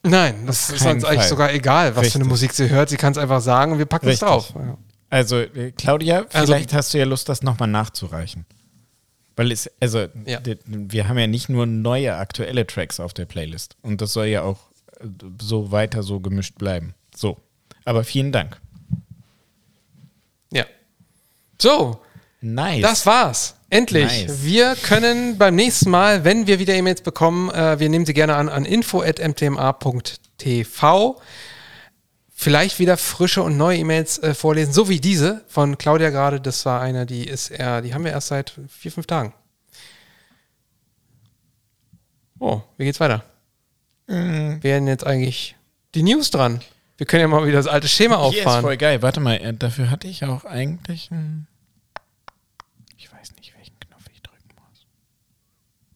Nein, 0.02 0.46
das 0.46 0.68
ist 0.68 0.84
uns 0.84 1.04
eigentlich 1.04 1.28
sogar 1.28 1.52
egal, 1.52 1.96
was 1.96 2.02
Richtig. 2.02 2.12
für 2.12 2.18
eine 2.18 2.28
Musik 2.28 2.52
sie 2.52 2.68
hört. 2.68 2.90
Sie 2.90 2.98
kann 2.98 3.12
es 3.12 3.18
einfach 3.18 3.40
sagen 3.40 3.72
und 3.72 3.78
wir 3.78 3.86
packen 3.86 4.08
es 4.08 4.20
drauf. 4.20 4.52
Ja. 4.54 4.76
Also, 5.08 5.38
äh, 5.38 5.72
Claudia, 5.72 6.26
also 6.32 6.52
vielleicht 6.52 6.70
also, 6.70 6.76
hast 6.76 6.94
du 6.94 6.98
ja 6.98 7.04
Lust, 7.04 7.28
das 7.28 7.42
nochmal 7.42 7.68
nachzureichen. 7.68 8.44
Weil 9.36 9.50
es, 9.50 9.70
also, 9.80 10.06
ja. 10.26 10.40
wir 10.66 11.08
haben 11.08 11.18
ja 11.18 11.26
nicht 11.26 11.48
nur 11.48 11.66
neue 11.66 12.16
aktuelle 12.16 12.66
Tracks 12.66 13.00
auf 13.00 13.14
der 13.14 13.24
Playlist. 13.24 13.76
Und 13.80 14.00
das 14.00 14.12
soll 14.12 14.26
ja 14.26 14.42
auch 14.42 14.58
äh, 15.00 15.06
so 15.40 15.72
weiter 15.72 16.02
so 16.02 16.20
gemischt 16.20 16.58
bleiben. 16.58 16.94
So. 17.14 17.38
Aber 17.84 18.04
vielen 18.04 18.30
Dank. 18.30 18.60
Ja. 20.52 20.66
So, 21.60 22.00
Nice. 22.44 22.82
Das 22.82 23.06
war's. 23.06 23.54
Endlich. 23.70 24.26
Nice. 24.26 24.42
Wir 24.42 24.76
können 24.76 25.38
beim 25.38 25.54
nächsten 25.54 25.88
Mal, 25.88 26.24
wenn 26.24 26.46
wir 26.46 26.58
wieder 26.58 26.74
E-Mails 26.74 27.00
bekommen, 27.00 27.48
äh, 27.50 27.80
wir 27.80 27.88
nehmen 27.88 28.04
sie 28.04 28.12
gerne 28.12 28.36
an 28.36 28.50
an 28.50 28.66
info.mtma.tv. 28.66 29.62
Vielleicht 32.34 32.78
wieder 32.78 32.98
frische 32.98 33.42
und 33.42 33.56
neue 33.56 33.78
E-Mails 33.78 34.18
äh, 34.18 34.34
vorlesen, 34.34 34.74
so 34.74 34.90
wie 34.90 35.00
diese 35.00 35.42
von 35.48 35.78
Claudia 35.78 36.10
gerade. 36.10 36.38
Das 36.38 36.66
war 36.66 36.82
eine, 36.82 37.06
die 37.06 37.26
ist 37.26 37.48
eher, 37.48 37.80
die 37.80 37.94
haben 37.94 38.04
wir 38.04 38.12
erst 38.12 38.28
seit 38.28 38.52
vier, 38.68 38.92
fünf 38.92 39.06
Tagen. 39.06 39.32
Oh, 42.40 42.60
wie 42.76 42.84
geht's 42.84 43.00
weiter? 43.00 43.24
Mhm. 44.06 44.62
Wären 44.62 44.86
jetzt 44.86 45.06
eigentlich 45.06 45.56
die 45.94 46.02
News 46.02 46.30
dran? 46.30 46.60
Wir 46.98 47.06
können 47.06 47.22
ja 47.22 47.28
mal 47.28 47.46
wieder 47.46 47.56
das 47.56 47.68
alte 47.68 47.88
Schema 47.88 48.16
auffahren. 48.16 48.44
Hier 48.44 48.56
ist 48.58 48.60
voll 48.60 48.76
geil. 48.76 49.00
Warte 49.00 49.20
mal, 49.20 49.36
äh, 49.36 49.54
dafür 49.54 49.90
hatte 49.90 50.08
ich 50.08 50.26
auch 50.26 50.44
eigentlich 50.44 51.10
ein 51.10 51.46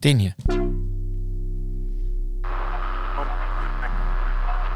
Den 0.05 0.21
hier. 0.21 0.35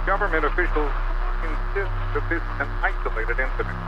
Government 0.04 0.44
officials 0.44 0.92
insist 1.44 1.90
that 2.12 2.28
this 2.28 2.42
is 2.42 2.60
an 2.60 2.68
isolated 2.82 3.38
incident. 3.38 3.78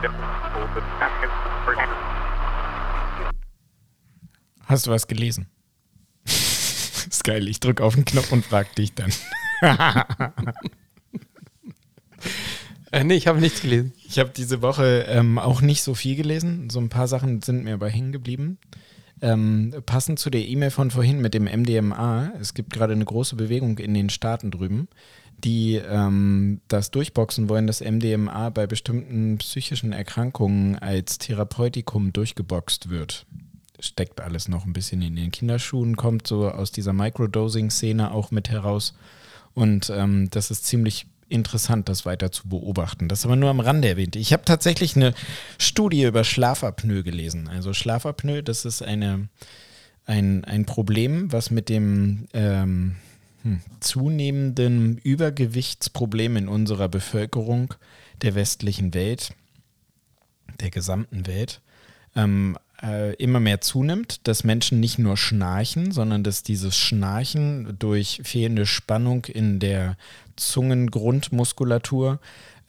Hast 4.65 4.87
du 4.87 4.91
was 4.91 5.07
gelesen? 5.07 5.47
ist 6.25 7.23
geil, 7.23 7.47
ich 7.49 7.59
drücke 7.59 7.83
auf 7.83 7.95
den 7.95 8.05
Knopf 8.05 8.31
und 8.31 8.45
frag 8.45 8.73
dich 8.75 8.93
dann. 8.95 9.11
Äh, 12.91 13.03
nee, 13.03 13.15
ich 13.15 13.27
habe 13.27 13.41
nichts 13.41 13.61
gelesen. 13.61 13.91
Ich 14.07 14.19
habe 14.19 14.29
diese 14.29 14.61
Woche 14.61 15.05
ähm, 15.09 15.37
auch 15.37 15.59
nicht 15.59 15.83
so 15.83 15.95
viel 15.95 16.15
gelesen. 16.15 16.69
So 16.69 16.79
ein 16.79 16.87
paar 16.87 17.09
Sachen 17.09 17.41
sind 17.41 17.65
mir 17.65 17.73
aber 17.73 17.89
hängen 17.89 18.13
geblieben. 18.13 18.57
Ähm, 19.25 19.73
passend 19.87 20.19
zu 20.19 20.29
der 20.29 20.47
E-Mail 20.47 20.69
von 20.69 20.91
vorhin 20.91 21.19
mit 21.19 21.33
dem 21.33 21.45
MDMA, 21.45 22.31
es 22.39 22.53
gibt 22.53 22.71
gerade 22.71 22.93
eine 22.93 23.05
große 23.05 23.35
Bewegung 23.35 23.79
in 23.79 23.95
den 23.95 24.11
Staaten 24.11 24.51
drüben, 24.51 24.87
die 25.43 25.77
ähm, 25.77 26.61
das 26.67 26.91
durchboxen 26.91 27.49
wollen, 27.49 27.65
dass 27.65 27.81
MDMA 27.81 28.51
bei 28.51 28.67
bestimmten 28.67 29.39
psychischen 29.39 29.93
Erkrankungen 29.93 30.77
als 30.77 31.17
Therapeutikum 31.17 32.13
durchgeboxt 32.13 32.91
wird. 32.91 33.25
Steckt 33.79 34.21
alles 34.21 34.47
noch 34.47 34.67
ein 34.67 34.73
bisschen 34.73 35.01
in 35.01 35.15
den 35.15 35.31
Kinderschuhen, 35.31 35.97
kommt 35.97 36.27
so 36.27 36.47
aus 36.47 36.71
dieser 36.71 36.93
Microdosing-Szene 36.93 38.11
auch 38.11 38.29
mit 38.29 38.49
heraus. 38.51 38.93
Und 39.55 39.89
ähm, 39.89 40.29
das 40.29 40.51
ist 40.51 40.67
ziemlich 40.67 41.07
interessant, 41.29 41.89
das 41.89 42.05
weiter 42.05 42.31
zu 42.31 42.47
beobachten. 42.47 43.07
Das 43.07 43.25
aber 43.25 43.35
nur 43.35 43.49
am 43.49 43.59
Rande 43.59 43.87
erwähnt. 43.87 44.15
Ich 44.15 44.33
habe 44.33 44.45
tatsächlich 44.45 44.95
eine 44.95 45.13
Studie 45.57 46.03
über 46.03 46.23
Schlafapnoe 46.23 47.03
gelesen. 47.03 47.47
Also 47.47 47.73
Schlafapnoe, 47.73 48.43
das 48.43 48.65
ist 48.65 48.81
eine, 48.81 49.27
ein, 50.05 50.43
ein 50.45 50.65
Problem, 50.65 51.31
was 51.31 51.51
mit 51.51 51.69
dem 51.69 52.27
ähm, 52.33 52.95
hm, 53.43 53.61
zunehmenden 53.79 54.97
Übergewichtsproblem 54.97 56.37
in 56.37 56.47
unserer 56.47 56.89
Bevölkerung 56.89 57.73
der 58.21 58.35
westlichen 58.35 58.93
Welt, 58.93 59.33
der 60.59 60.69
gesamten 60.69 61.27
Welt, 61.27 61.61
ähm, 62.15 62.57
äh, 62.81 63.13
immer 63.15 63.39
mehr 63.39 63.61
zunimmt, 63.61 64.27
dass 64.27 64.43
Menschen 64.43 64.79
nicht 64.79 64.99
nur 64.99 65.17
schnarchen, 65.17 65.91
sondern 65.91 66.23
dass 66.23 66.43
dieses 66.43 66.77
Schnarchen 66.77 67.75
durch 67.79 68.21
fehlende 68.23 68.65
Spannung 68.65 69.25
in 69.25 69.59
der 69.59 69.97
Zungengrundmuskulatur 70.35 72.19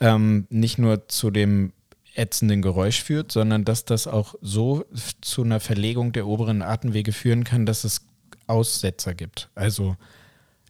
ähm, 0.00 0.46
nicht 0.50 0.78
nur 0.78 1.08
zu 1.08 1.30
dem 1.30 1.72
ätzenden 2.14 2.62
Geräusch 2.62 3.02
führt, 3.02 3.30
sondern 3.32 3.64
dass 3.64 3.84
das 3.84 4.06
auch 4.06 4.34
so 4.40 4.84
zu 5.20 5.42
einer 5.42 5.60
Verlegung 5.60 6.12
der 6.12 6.26
oberen 6.26 6.62
Atemwege 6.62 7.12
führen 7.12 7.44
kann, 7.44 7.66
dass 7.66 7.84
es 7.84 8.02
Aussetzer 8.46 9.14
gibt. 9.14 9.50
Also 9.54 9.96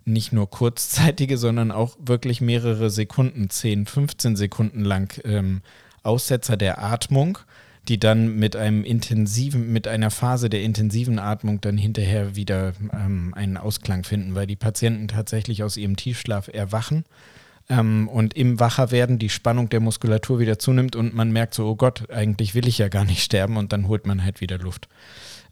nicht 0.05 0.33
nur 0.33 0.49
kurzzeitige, 0.49 1.37
sondern 1.39 1.71
auch 1.71 1.97
wirklich 2.01 2.41
mehrere 2.41 2.91
Sekunden, 2.91 3.51
10, 3.51 3.87
15 3.87 4.37
Sekunden 4.37 4.85
lang 4.85 5.21
ähm, 5.25 5.63
Aussetzer 6.03 6.57
der 6.57 6.83
Atmung, 6.83 7.39
die 7.89 7.99
dann 7.99 8.37
mit 8.37 8.57
einem 8.57 8.85
intensiven, 8.85 9.73
mit 9.73 9.87
einer 9.89 10.11
Phase 10.11 10.49
der 10.49 10.63
intensiven 10.63 11.19
Atmung 11.19 11.61
dann 11.61 11.77
hinterher 11.77 12.37
wieder 12.37 12.73
ähm, 12.93 13.33
einen 13.35 13.57
Ausklang 13.57 14.05
finden, 14.05 14.35
weil 14.35 14.47
die 14.47 14.57
Patienten 14.57 15.09
tatsächlich 15.09 15.63
aus 15.63 15.77
ihrem 15.77 15.97
Tiefschlaf 15.97 16.49
erwachen 16.49 17.05
ähm, 17.69 18.09
und 18.09 18.35
im 18.35 18.59
Wacherwerden 18.61 19.19
die 19.19 19.29
Spannung 19.29 19.69
der 19.69 19.81
Muskulatur 19.81 20.39
wieder 20.39 20.59
zunimmt 20.59 20.97
und 20.97 21.15
man 21.15 21.33
merkt 21.33 21.55
so, 21.55 21.67
oh 21.67 21.77
Gott, 21.77 22.11
eigentlich 22.11 22.55
will 22.55 22.67
ich 22.67 22.79
ja 22.79 22.89
gar 22.89 23.05
nicht 23.05 23.23
sterben 23.23 23.57
und 23.57 23.73
dann 23.73 23.89
holt 23.89 24.07
man 24.07 24.25
halt 24.25 24.41
wieder 24.41 24.59
Luft. 24.59 24.89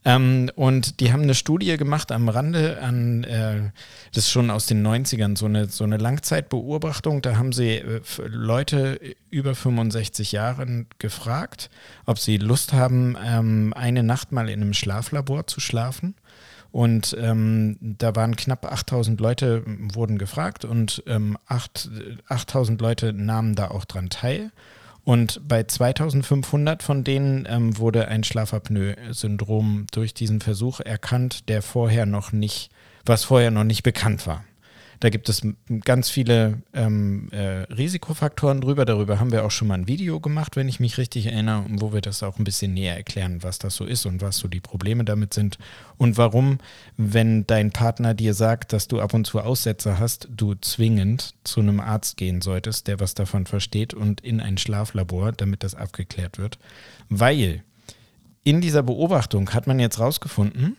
Ähm, 0.06 0.50
und 0.54 1.00
die 1.00 1.12
haben 1.12 1.22
eine 1.22 1.34
Studie 1.34 1.76
gemacht 1.78 2.12
am 2.12 2.28
Rande 2.28 2.80
an, 2.82 3.24
äh, 3.24 3.70
das 4.12 4.24
ist 4.24 4.30
schon 4.30 4.50
aus 4.50 4.66
den 4.66 4.86
90ern, 4.86 5.36
so 5.36 5.46
eine, 5.46 5.66
so 5.68 5.84
eine 5.84 5.96
Langzeitbeobachtung. 5.96 7.22
Da 7.22 7.36
haben 7.36 7.52
sie 7.52 7.76
äh, 7.76 8.00
Leute 8.26 9.00
über 9.30 9.54
65 9.54 10.32
Jahren 10.32 10.86
gefragt, 10.98 11.70
ob 12.04 12.18
sie 12.18 12.36
Lust 12.36 12.74
haben, 12.74 13.16
ähm, 13.24 13.72
eine 13.74 14.02
Nacht 14.02 14.30
mal 14.30 14.50
in 14.50 14.60
einem 14.60 14.74
Schlaflabor 14.74 15.46
zu 15.46 15.60
schlafen. 15.60 16.14
Und 16.70 17.16
ähm, 17.20 17.76
da 17.80 18.16
waren 18.16 18.34
knapp 18.34 18.66
8000 18.66 19.20
Leute, 19.20 19.62
wurden 19.64 20.18
gefragt 20.18 20.64
und 20.64 21.04
ähm, 21.06 21.38
8, 21.46 21.88
8000 22.28 22.80
Leute 22.80 23.12
nahmen 23.12 23.54
da 23.54 23.68
auch 23.68 23.84
dran 23.84 24.10
teil. 24.10 24.50
Und 25.04 25.46
bei 25.46 25.62
2500 25.64 26.82
von 26.82 27.04
denen 27.04 27.46
ähm, 27.48 27.78
wurde 27.78 28.08
ein 28.08 28.24
Schlafapnoe-Syndrom 28.24 29.86
durch 29.92 30.14
diesen 30.14 30.40
Versuch 30.40 30.80
erkannt, 30.80 31.48
der 31.48 31.60
vorher 31.60 32.06
noch 32.06 32.32
nicht, 32.32 32.70
was 33.04 33.24
vorher 33.24 33.50
noch 33.50 33.64
nicht 33.64 33.82
bekannt 33.82 34.26
war. 34.26 34.44
Da 35.04 35.10
gibt 35.10 35.28
es 35.28 35.42
ganz 35.84 36.08
viele 36.08 36.62
ähm, 36.72 37.28
äh, 37.30 37.64
Risikofaktoren 37.70 38.62
drüber. 38.62 38.86
Darüber 38.86 39.20
haben 39.20 39.32
wir 39.32 39.44
auch 39.44 39.50
schon 39.50 39.68
mal 39.68 39.74
ein 39.74 39.86
Video 39.86 40.18
gemacht, 40.18 40.56
wenn 40.56 40.66
ich 40.66 40.80
mich 40.80 40.96
richtig 40.96 41.26
erinnere, 41.26 41.66
wo 41.68 41.92
wir 41.92 42.00
das 42.00 42.22
auch 42.22 42.38
ein 42.38 42.44
bisschen 42.44 42.72
näher 42.72 42.96
erklären, 42.96 43.42
was 43.42 43.58
das 43.58 43.76
so 43.76 43.84
ist 43.84 44.06
und 44.06 44.22
was 44.22 44.38
so 44.38 44.48
die 44.48 44.60
Probleme 44.60 45.04
damit 45.04 45.34
sind 45.34 45.58
und 45.98 46.16
warum, 46.16 46.56
wenn 46.96 47.46
dein 47.46 47.70
Partner 47.70 48.14
dir 48.14 48.32
sagt, 48.32 48.72
dass 48.72 48.88
du 48.88 48.98
ab 48.98 49.12
und 49.12 49.26
zu 49.26 49.40
Aussätze 49.40 49.98
hast, 49.98 50.26
du 50.34 50.54
zwingend 50.54 51.34
zu 51.44 51.60
einem 51.60 51.80
Arzt 51.80 52.16
gehen 52.16 52.40
solltest, 52.40 52.88
der 52.88 52.98
was 52.98 53.12
davon 53.12 53.44
versteht 53.44 53.92
und 53.92 54.22
in 54.22 54.40
ein 54.40 54.56
Schlaflabor, 54.56 55.32
damit 55.32 55.64
das 55.64 55.74
abgeklärt 55.74 56.38
wird. 56.38 56.58
Weil 57.10 57.62
in 58.42 58.62
dieser 58.62 58.82
Beobachtung 58.82 59.50
hat 59.50 59.66
man 59.66 59.78
jetzt 59.80 60.00
rausgefunden, 60.00 60.78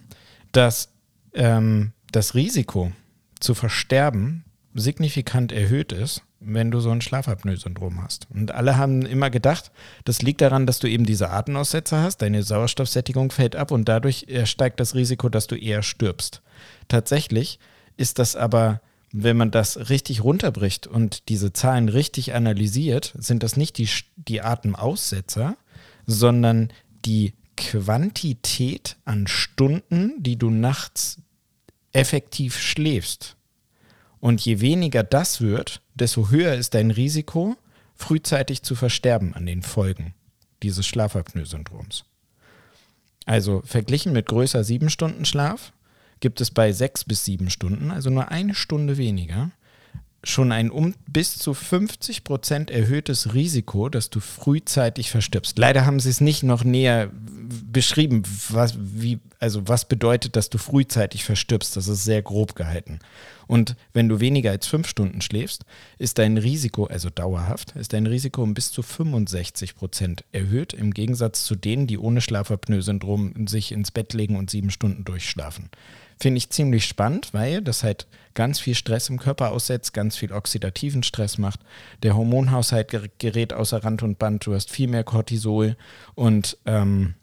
dass 0.51 0.89
ähm, 1.35 1.91
das 2.11 2.33
Risiko, 2.33 2.91
zu 3.39 3.53
versterben 3.53 4.45
signifikant 4.75 5.51
erhöht 5.51 5.91
ist, 5.91 6.21
wenn 6.41 6.69
du 6.69 6.79
so 6.79 6.91
ein 6.91 7.01
Schlafapnoe-Syndrom 7.01 8.03
hast. 8.03 8.27
Und 8.29 8.51
alle 8.51 8.77
haben 8.77 9.03
immer 9.05 9.29
gedacht, 9.29 9.71
das 10.03 10.21
liegt 10.21 10.41
daran, 10.41 10.67
dass 10.67 10.79
du 10.79 10.87
eben 10.87 11.05
diese 11.05 11.31
Atemaussetzer 11.31 12.03
hast, 12.03 12.17
deine 12.21 12.43
Sauerstoffsättigung 12.43 13.31
fällt 13.31 13.55
ab 13.55 13.71
und 13.71 13.87
dadurch 13.87 14.27
steigt 14.43 14.79
das 14.79 14.93
Risiko, 14.93 15.29
dass 15.29 15.47
du 15.47 15.55
eher 15.55 15.81
stirbst. 15.81 16.41
Tatsächlich 16.87 17.59
ist 17.97 18.19
das 18.19 18.35
aber, 18.35 18.81
wenn 19.13 19.37
man 19.37 19.49
das 19.49 19.89
richtig 19.89 20.23
runterbricht 20.23 20.87
und 20.87 21.29
diese 21.29 21.53
Zahlen 21.53 21.87
richtig 21.87 22.33
analysiert, 22.33 23.15
sind 23.17 23.43
das 23.43 23.55
nicht 23.55 23.77
die, 23.77 23.87
die 24.17 24.41
Atemaussetzer, 24.41 25.55
sondern 26.05 26.71
die 27.05 27.33
Quantität 27.55 28.97
an 29.05 29.27
Stunden, 29.27 30.21
die 30.21 30.37
du 30.37 30.49
nachts 30.49 31.21
effektiv 31.95 32.59
schläfst. 32.59 33.37
Und 34.19 34.41
je 34.41 34.59
weniger 34.59 35.03
das 35.03 35.41
wird, 35.41 35.81
desto 35.93 36.29
höher 36.29 36.55
ist 36.55 36.73
dein 36.73 36.91
Risiko, 36.91 37.55
frühzeitig 37.95 38.63
zu 38.63 38.75
versterben 38.75 39.33
an 39.33 39.45
den 39.45 39.61
Folgen 39.61 40.13
dieses 40.61 40.85
Schlafapnoe-Syndroms. 40.87 42.03
Also 43.25 43.61
verglichen 43.65 44.13
mit 44.13 44.27
größer 44.27 44.63
sieben 44.63 44.89
Stunden 44.89 45.25
Schlaf 45.25 45.73
gibt 46.19 46.41
es 46.41 46.51
bei 46.51 46.71
sechs 46.73 47.03
bis 47.03 47.23
sieben 47.23 47.49
Stunden, 47.49 47.91
also 47.91 48.09
nur 48.09 48.29
eine 48.29 48.55
Stunde 48.55 48.97
weniger, 48.97 49.51
schon 50.25 50.51
ein 50.51 50.69
um 50.69 50.93
bis 51.07 51.37
zu 51.37 51.53
50 51.53 52.23
Prozent 52.23 52.71
erhöhtes 52.71 53.33
Risiko, 53.33 53.89
dass 53.89 54.09
du 54.09 54.19
frühzeitig 54.19 55.11
verstirbst. 55.11 55.57
Leider 55.57 55.85
haben 55.85 55.99
sie 55.99 56.09
es 56.09 56.21
nicht 56.21 56.43
noch 56.43 56.63
näher 56.63 57.09
beschrieben, 57.71 58.23
was, 58.49 58.75
wie, 58.77 59.19
also 59.39 59.67
was 59.67 59.87
bedeutet, 59.87 60.35
dass 60.35 60.49
du 60.49 60.57
frühzeitig 60.57 61.23
verstirbst. 61.23 61.75
Das 61.75 61.87
ist 61.87 62.03
sehr 62.03 62.21
grob 62.21 62.55
gehalten. 62.55 62.99
Und 63.47 63.75
wenn 63.93 64.09
du 64.09 64.19
weniger 64.19 64.51
als 64.51 64.65
fünf 64.65 64.87
Stunden 64.87 65.21
schläfst, 65.21 65.65
ist 65.99 66.17
dein 66.17 66.37
Risiko, 66.37 66.85
also 66.85 67.09
dauerhaft, 67.09 67.75
ist 67.75 67.93
dein 67.93 68.07
Risiko 68.07 68.41
um 68.41 68.53
bis 68.53 68.71
zu 68.71 68.81
65 68.81 69.75
Prozent 69.75 70.23
erhöht, 70.31 70.73
im 70.73 70.93
Gegensatz 70.93 71.45
zu 71.45 71.55
denen, 71.55 71.85
die 71.85 71.97
ohne 71.97 72.21
Schlafapnoe-Syndrom 72.21 73.47
sich 73.47 73.71
ins 73.71 73.91
Bett 73.91 74.13
legen 74.13 74.35
und 74.35 74.49
sieben 74.49 74.71
Stunden 74.71 75.03
durchschlafen. 75.03 75.69
Finde 76.19 76.37
ich 76.37 76.49
ziemlich 76.49 76.85
spannend, 76.85 77.33
weil 77.33 77.61
das 77.61 77.83
halt 77.83 78.07
ganz 78.35 78.59
viel 78.59 78.75
Stress 78.75 79.09
im 79.09 79.17
Körper 79.17 79.51
aussetzt, 79.51 79.93
ganz 79.93 80.15
viel 80.15 80.31
oxidativen 80.31 81.03
Stress 81.03 81.37
macht. 81.37 81.59
Der 82.03 82.15
Hormonhaushalt 82.15 82.93
gerät 83.17 83.53
außer 83.53 83.83
Rand 83.83 84.03
und 84.03 84.19
Band, 84.19 84.45
du 84.45 84.53
hast 84.53 84.69
viel 84.69 84.87
mehr 84.87 85.03
Cortisol 85.03 85.75
und 86.13 86.57
ähm, 86.65 87.15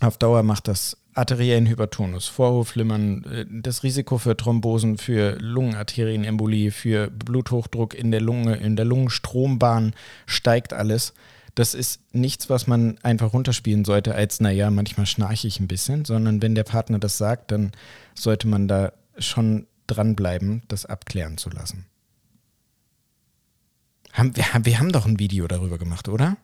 auf 0.00 0.16
Dauer 0.18 0.42
macht 0.42 0.68
das 0.68 0.96
arteriellen 1.14 1.66
Hypertonus, 1.66 2.26
Vorhofflimmern, 2.28 3.24
äh, 3.24 3.46
das 3.48 3.82
Risiko 3.82 4.18
für 4.18 4.36
Thrombosen, 4.36 4.98
für 4.98 5.36
Lungenarterienembolie, 5.40 6.70
für 6.70 7.10
Bluthochdruck 7.10 7.94
in 7.94 8.10
der 8.10 8.20
Lunge, 8.20 8.56
in 8.56 8.76
der 8.76 8.84
Lungenstrombahn 8.84 9.94
steigt 10.26 10.72
alles 10.72 11.12
das 11.56 11.72
ist 11.72 12.02
nichts, 12.12 12.50
was 12.50 12.66
man 12.66 12.98
einfach 13.02 13.32
runterspielen 13.32 13.86
sollte, 13.86 14.14
als, 14.14 14.40
naja, 14.40 14.70
manchmal 14.70 15.06
schnarche 15.06 15.48
ich 15.48 15.58
ein 15.58 15.66
bisschen, 15.66 16.04
sondern 16.04 16.42
wenn 16.42 16.54
der 16.54 16.64
Partner 16.64 16.98
das 16.98 17.16
sagt, 17.16 17.50
dann 17.50 17.72
sollte 18.14 18.46
man 18.46 18.68
da 18.68 18.92
schon 19.18 19.66
dranbleiben, 19.86 20.62
das 20.68 20.86
abklären 20.86 21.38
zu 21.38 21.50
lassen. 21.50 21.86
Haben, 24.12 24.36
wir, 24.36 24.44
wir 24.62 24.78
haben 24.78 24.92
doch 24.92 25.06
ein 25.06 25.18
Video 25.18 25.46
darüber 25.46 25.78
gemacht, 25.78 26.08
oder? 26.08 26.36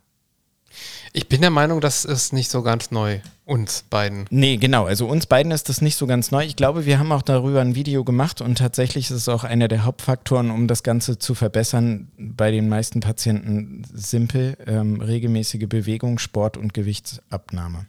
Ich 1.13 1.29
bin 1.29 1.43
der 1.43 1.51
Meinung, 1.51 1.81
das 1.81 2.05
ist 2.05 2.33
nicht 2.33 2.51
so 2.51 2.63
ganz 2.63 2.91
neu, 2.91 3.21
uns 3.45 3.85
beiden. 3.91 4.27
Nee, 4.31 4.57
genau. 4.57 4.87
Also 4.87 5.07
uns 5.07 5.27
beiden 5.27 5.53
ist 5.53 5.69
das 5.69 5.83
nicht 5.83 5.97
so 5.97 6.07
ganz 6.07 6.31
neu. 6.31 6.45
Ich 6.45 6.57
glaube, 6.57 6.87
wir 6.87 6.99
haben 6.99 7.13
auch 7.13 7.23
darüber 7.23 7.61
ein 7.61 7.75
Video 7.75 8.05
gemacht 8.05 8.41
und 8.41 8.57
tatsächlich 8.59 9.11
ist 9.11 9.17
es 9.17 9.29
auch 9.29 9.45
einer 9.45 9.69
der 9.69 9.85
Hauptfaktoren, 9.85 10.51
um 10.51 10.69
das 10.69 10.83
Ganze 10.83 11.19
zu 11.19 11.35
verbessern, 11.35 12.11
bei 12.17 12.51
den 12.51 12.69
meisten 12.69 13.01
Patienten 13.01 13.83
simpel, 13.93 14.57
ähm, 14.67 15.01
regelmäßige 15.01 15.69
Bewegung, 15.69 16.19
Sport 16.19 16.57
und 16.57 16.73
Gewichtsabnahme. 16.73 17.87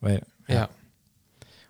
Weil, 0.00 0.22
ja. 0.48 0.54
ja. 0.54 0.68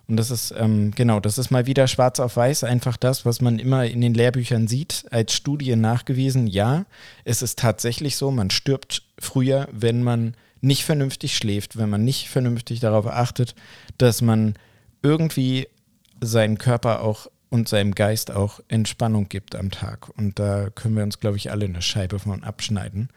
Und 0.09 0.17
das 0.17 0.31
ist, 0.31 0.55
ähm, 0.57 0.93
genau, 0.93 1.21
das 1.21 1.37
ist 1.37 1.51
mal 1.51 1.67
wieder 1.67 1.87
schwarz 1.87 2.19
auf 2.19 2.37
weiß, 2.37 2.65
einfach 2.65 2.97
das, 2.97 3.27
was 3.27 3.43
man 3.43 3.59
immer 3.59 3.85
in 3.85 4.01
den 4.01 4.15
Lehrbüchern 4.15 4.67
sieht, 4.67 5.05
als 5.11 5.35
Studie 5.35 5.77
nachgewiesen. 5.77 6.47
Ja, 6.47 6.87
es 7.25 7.43
ist 7.43 7.59
tatsächlich 7.59 8.17
so, 8.17 8.31
man 8.31 8.49
stirbt 8.51 9.03
früher, 9.19 9.69
wenn 9.71 10.03
man 10.03 10.35
nicht 10.63 10.85
vernünftig 10.85 11.37
schläft, 11.37 11.77
wenn 11.77 11.91
man 11.91 12.05
nicht 12.05 12.31
vernünftig 12.31 12.81
darauf 12.81 13.07
achtet, 13.07 13.55
dass 13.99 14.23
man 14.23 14.55
irgendwie 15.03 15.69
seinen 16.21 16.57
Körper 16.57 17.03
auch 17.03 17.29
und 17.51 17.69
seinem 17.69 17.95
Geist 17.95 18.31
auch 18.31 18.61
Entspannung 18.69 19.29
gibt 19.29 19.55
am 19.57 19.71
Tag. 19.71 20.09
Und 20.17 20.39
da 20.39 20.71
können 20.71 20.97
wir 20.97 21.03
uns, 21.03 21.21
glaube 21.21 21.37
ich, 21.37 21.51
alle 21.51 21.67
eine 21.67 21.83
Scheibe 21.83 22.19
von 22.19 22.45
abschneiden. 22.45 23.11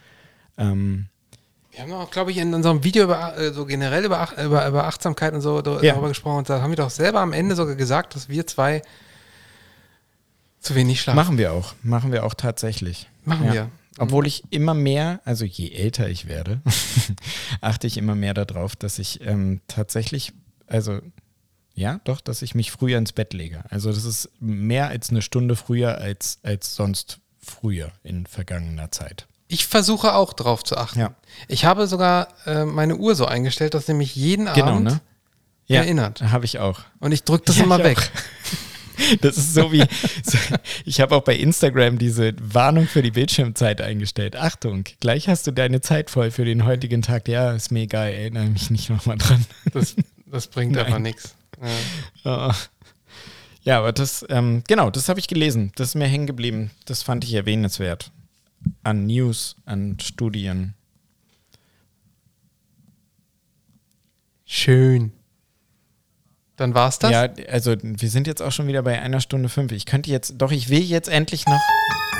Ähm, 0.57 1.07
wir 1.71 1.81
haben 1.81 1.93
auch, 1.93 2.11
glaube 2.11 2.31
ich, 2.31 2.37
in 2.37 2.53
unserem 2.53 2.83
Video 2.83 3.03
über, 3.03 3.37
äh, 3.37 3.53
so 3.53 3.65
generell 3.65 4.03
über, 4.05 4.29
über, 4.43 4.67
über 4.67 4.85
Achtsamkeit 4.85 5.33
und 5.33 5.41
so 5.41 5.57
ja. 5.57 5.61
darüber 5.61 6.09
gesprochen. 6.09 6.39
Und 6.39 6.49
da 6.49 6.61
haben 6.61 6.71
wir 6.71 6.77
doch 6.77 6.89
selber 6.89 7.21
am 7.21 7.33
Ende 7.33 7.55
sogar 7.55 7.75
gesagt, 7.75 8.15
dass 8.15 8.29
wir 8.29 8.45
zwei 8.45 8.81
zu 10.59 10.75
wenig 10.75 11.01
schlafen. 11.01 11.15
Machen 11.15 11.37
wir 11.37 11.53
auch. 11.53 11.73
Machen 11.81 12.11
wir 12.11 12.25
auch 12.25 12.33
tatsächlich. 12.33 13.07
Machen 13.23 13.47
ja. 13.47 13.53
wir. 13.53 13.71
Obwohl 13.97 14.27
ich 14.27 14.43
immer 14.51 14.73
mehr, 14.73 15.21
also 15.25 15.45
je 15.45 15.71
älter 15.71 16.09
ich 16.09 16.27
werde, 16.27 16.61
achte 17.61 17.87
ich 17.87 17.97
immer 17.97 18.15
mehr 18.15 18.33
darauf, 18.33 18.75
dass 18.75 18.99
ich 18.99 19.21
ähm, 19.21 19.61
tatsächlich, 19.67 20.33
also 20.67 20.99
ja, 21.73 21.99
doch, 22.03 22.21
dass 22.21 22.41
ich 22.41 22.55
mich 22.55 22.71
früher 22.71 22.97
ins 22.97 23.13
Bett 23.13 23.33
lege. 23.33 23.63
Also 23.69 23.91
das 23.91 24.05
ist 24.05 24.29
mehr 24.39 24.89
als 24.89 25.09
eine 25.09 25.21
Stunde 25.21 25.55
früher 25.55 25.97
als, 25.97 26.39
als 26.43 26.75
sonst 26.75 27.19
früher 27.39 27.91
in 28.03 28.25
vergangener 28.25 28.91
Zeit. 28.91 29.27
Ich 29.51 29.67
versuche 29.67 30.15
auch 30.15 30.31
drauf 30.31 30.63
zu 30.63 30.77
achten. 30.77 31.01
Ja. 31.01 31.13
Ich 31.49 31.65
habe 31.65 31.85
sogar 31.85 32.29
äh, 32.45 32.63
meine 32.63 32.95
Uhr 32.95 33.15
so 33.15 33.25
eingestellt, 33.25 33.73
dass 33.73 33.85
sie 33.85 33.93
mich 33.93 34.15
jeden 34.15 34.45
genau, 34.45 34.67
Abend 34.67 34.83
ne? 34.85 35.01
ja, 35.67 35.81
erinnert. 35.81 36.21
Habe 36.21 36.45
ich 36.45 36.59
auch. 36.59 36.79
Und 36.99 37.11
ich 37.11 37.25
drücke 37.25 37.43
das 37.47 37.57
ja, 37.57 37.65
immer 37.65 37.83
weg. 37.83 37.97
Das 39.21 39.35
ist 39.35 39.55
so 39.55 39.71
wie, 39.71 39.83
ich 40.85 41.01
habe 41.01 41.15
auch 41.15 41.23
bei 41.23 41.35
Instagram 41.35 41.97
diese 41.97 42.33
Warnung 42.39 42.85
für 42.85 43.01
die 43.01 43.09
Bildschirmzeit 43.09 43.81
eingestellt. 43.81 44.35
Achtung, 44.35 44.83
gleich 44.99 45.27
hast 45.27 45.47
du 45.47 45.51
deine 45.51 45.81
Zeit 45.81 46.11
voll 46.11 46.29
für 46.29 46.45
den 46.45 46.65
heutigen 46.65 47.01
Tag. 47.01 47.27
Ja, 47.27 47.51
ist 47.53 47.71
mir 47.71 47.81
egal, 47.81 48.11
erinnere 48.11 48.45
mich 48.45 48.69
nicht 48.69 48.91
nochmal 48.91 49.17
dran. 49.17 49.43
Das, 49.73 49.95
das 50.27 50.47
bringt 50.47 50.77
aber 50.77 50.99
nichts. 50.99 51.35
Ja. 52.23 52.49
Oh. 52.49 52.53
ja, 53.63 53.79
aber 53.79 53.91
das, 53.91 54.23
ähm, 54.29 54.61
genau, 54.67 54.91
das 54.91 55.09
habe 55.09 55.19
ich 55.19 55.27
gelesen. 55.27 55.71
Das 55.75 55.89
ist 55.89 55.95
mir 55.95 56.07
hängen 56.07 56.27
geblieben. 56.27 56.69
Das 56.85 57.01
fand 57.01 57.23
ich 57.23 57.33
erwähnenswert 57.33 58.11
an 58.83 59.05
News, 59.05 59.55
an 59.65 59.97
Studien. 59.99 60.73
Schön. 64.45 65.11
Dann 66.57 66.73
war's 66.73 66.99
das? 66.99 67.11
Ja, 67.11 67.29
also 67.49 67.75
wir 67.81 68.09
sind 68.09 68.27
jetzt 68.27 68.41
auch 68.41 68.51
schon 68.51 68.67
wieder 68.67 68.83
bei 68.83 69.01
einer 69.01 69.21
Stunde 69.21 69.49
fünf. 69.49 69.71
Ich 69.71 69.85
könnte 69.85 70.11
jetzt, 70.11 70.35
doch, 70.37 70.51
ich 70.51 70.69
will 70.69 70.81
jetzt 70.83 71.07
endlich 71.07 71.45
noch, 71.45 71.61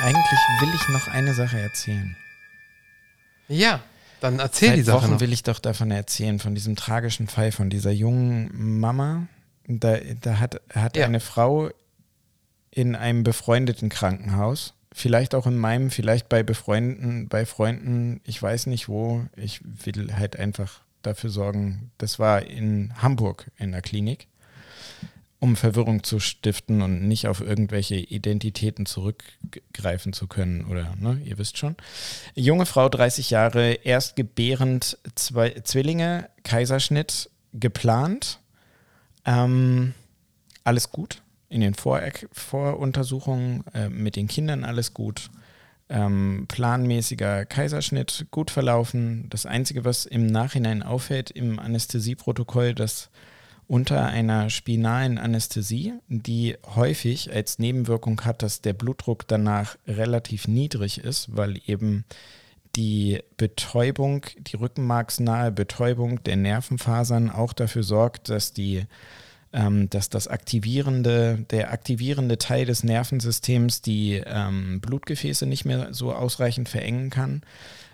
eigentlich 0.02 0.40
will 0.62 0.70
ich 0.74 0.88
noch 0.90 1.08
eine 1.14 1.34
Sache 1.34 1.60
erzählen. 1.60 2.16
Ja, 3.48 3.82
dann 4.22 4.40
erzähl 4.40 4.70
Seit 4.70 4.78
die 4.78 4.84
Sache. 4.84 4.98
Wochen 5.04 5.12
noch. 5.12 5.20
will 5.20 5.34
ich 5.34 5.44
doch 5.44 5.60
davon 5.60 5.92
erzählen, 5.92 6.40
von 6.40 6.56
diesem 6.56 6.76
tragischen 6.76 7.28
Fall 7.28 7.52
von 7.52 7.70
dieser 7.70 7.92
jungen 7.92 8.80
Mama. 8.80 9.28
Da, 9.68 9.98
da 10.22 10.40
hat, 10.40 10.62
hat 10.74 10.96
ja. 10.96 11.06
eine 11.06 11.20
Frau 11.20 11.70
in 12.72 12.96
einem 12.96 13.24
befreundeten 13.24 13.90
Krankenhaus 13.90 14.74
vielleicht 14.94 15.36
auch 15.36 15.48
in 15.48 15.58
meinem, 15.58 15.90
vielleicht 15.90 16.30
bei 16.30 16.44
Befreunden, 16.44 17.28
bei 17.28 17.46
Freunden, 17.46 18.22
ich 18.26 18.42
weiß 18.42 18.68
nicht 18.68 18.90
wo. 18.90 19.26
Ich 19.36 19.62
will 19.64 20.14
halt 20.14 20.38
einfach 20.38 20.82
dafür 21.02 21.30
sorgen, 21.30 21.92
das 21.98 22.20
war 22.20 22.46
in 22.46 22.94
Hamburg 23.02 23.50
in 23.58 23.72
der 23.72 23.82
Klinik, 23.82 24.28
um 25.40 25.56
Verwirrung 25.56 26.04
zu 26.04 26.20
stiften 26.20 26.82
und 26.82 27.08
nicht 27.08 27.28
auf 27.28 27.42
irgendwelche 27.42 27.96
Identitäten 27.96 28.86
zurückgreifen 28.86 30.14
zu 30.14 30.28
können 30.28 30.66
oder, 30.66 30.96
ne, 31.00 31.20
ihr 31.26 31.38
wisst 31.38 31.58
schon. 31.58 31.76
Junge 32.36 32.66
Frau, 32.66 32.90
30 32.90 33.32
Jahre, 33.32 33.74
erst 33.74 34.16
gebärend, 34.16 34.98
zwei 35.16 35.50
Zwillinge, 35.64 36.30
Kaiserschnitt 36.44 37.30
geplant. 37.54 38.40
Ähm, 39.26 39.94
alles 40.64 40.92
gut, 40.92 41.24
in 41.52 41.62
den 41.62 41.74
Vor 41.74 42.02
Voruntersuchungen 42.32 43.64
äh, 43.74 43.90
mit 43.90 44.16
den 44.16 44.28
Kindern 44.28 44.64
alles 44.64 44.94
gut. 44.94 45.30
Ähm, 45.90 46.46
planmäßiger 46.48 47.46
Kaiserschnitt 47.46 48.28
gut 48.32 48.50
verlaufen. 48.50 49.28
Das 49.30 49.46
Einzige, 49.46 49.84
was 49.84 50.06
im 50.06 50.26
Nachhinein 50.26 50.82
auffällt 50.82 51.30
im 51.32 51.60
Anästhesieprotokoll, 51.60 52.74
dass 52.74 53.10
unter 53.68 54.06
einer 54.06 54.50
spinalen 54.50 55.18
Anästhesie, 55.18 55.94
die 56.08 56.58
häufig 56.76 57.34
als 57.34 57.60
Nebenwirkung 57.60 58.22
hat, 58.22 58.44
dass 58.44 58.62
der 58.62 58.74
Blutdruck 58.74 59.28
danach 59.28 59.78
relativ 59.88 60.48
niedrig 60.48 60.98
ist, 61.00 61.36
weil 61.36 61.60
eben 61.68 62.06
die 62.76 63.20
Betäubung, 63.38 64.26
die 64.38 64.56
rückenmarksnahe 64.56 65.52
Betäubung 65.52 66.24
der 66.24 66.38
Nervenfasern 66.38 67.30
auch 67.30 67.54
dafür 67.54 67.84
sorgt, 67.84 68.30
dass 68.30 68.54
die 68.54 68.86
ähm, 69.54 69.90
dass 69.90 70.10
das 70.10 70.28
aktivierende, 70.28 71.46
der 71.50 71.72
aktivierende 71.72 72.38
Teil 72.38 72.66
des 72.66 72.84
Nervensystems 72.84 73.82
die 73.82 74.22
ähm, 74.26 74.80
Blutgefäße 74.80 75.46
nicht 75.46 75.66
mehr 75.66 75.94
so 75.94 76.14
ausreichend 76.14 76.70
verengen 76.70 77.10
kann. 77.10 77.42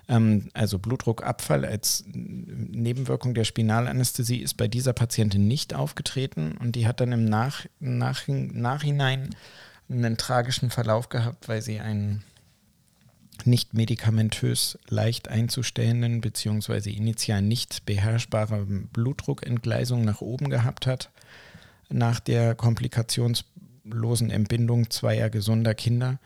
Ähm, 0.08 0.50
also 0.54 0.78
Blutdruckabfall 0.78 1.64
als 1.64 2.04
Nebenwirkung 2.12 3.34
der 3.34 3.44
Spinalanästhesie 3.44 4.38
ist 4.38 4.54
bei 4.54 4.68
dieser 4.68 4.92
Patientin 4.92 5.48
nicht 5.48 5.74
aufgetreten 5.74 6.56
und 6.58 6.76
die 6.76 6.86
hat 6.86 7.00
dann 7.00 7.12
im 7.12 7.24
Nach 7.24 7.66
Nach 7.80 8.22
Nachhinein 8.28 9.30
einen 9.90 10.16
tragischen 10.16 10.70
Verlauf 10.70 11.08
gehabt, 11.08 11.48
weil 11.48 11.62
sie 11.62 11.80
einen 11.80 12.22
nicht 13.44 13.74
medikamentös 13.74 14.78
leicht 14.88 15.28
einzustellenden 15.28 16.20
bzw. 16.20 16.90
initial 16.90 17.40
nicht 17.42 17.86
beherrschbare 17.86 18.64
Blutdruckentgleisung 18.64 20.04
nach 20.04 20.20
oben 20.20 20.50
gehabt 20.50 20.86
hat 20.86 21.10
nach 21.88 22.20
der 22.20 22.54
komplikationslosen 22.54 24.30
Entbindung 24.30 24.90
zweier 24.90 25.30
gesunder 25.30 25.74
Kinder 25.74 26.18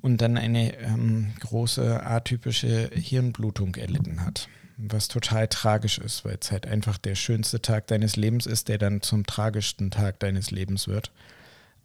und 0.00 0.20
dann 0.20 0.36
eine 0.36 0.76
ähm, 0.78 1.32
große 1.40 2.04
atypische 2.04 2.90
Hirnblutung 2.92 3.74
erlitten 3.76 4.24
hat. 4.24 4.48
Was 4.76 5.08
total 5.08 5.48
tragisch 5.48 5.98
ist, 5.98 6.24
weil 6.24 6.36
es 6.40 6.50
halt 6.50 6.66
einfach 6.66 6.98
der 6.98 7.14
schönste 7.14 7.62
Tag 7.62 7.86
deines 7.86 8.16
Lebens 8.16 8.46
ist, 8.46 8.68
der 8.68 8.78
dann 8.78 9.02
zum 9.02 9.24
tragischsten 9.24 9.90
Tag 9.90 10.18
deines 10.20 10.50
Lebens 10.50 10.88
wird. 10.88 11.10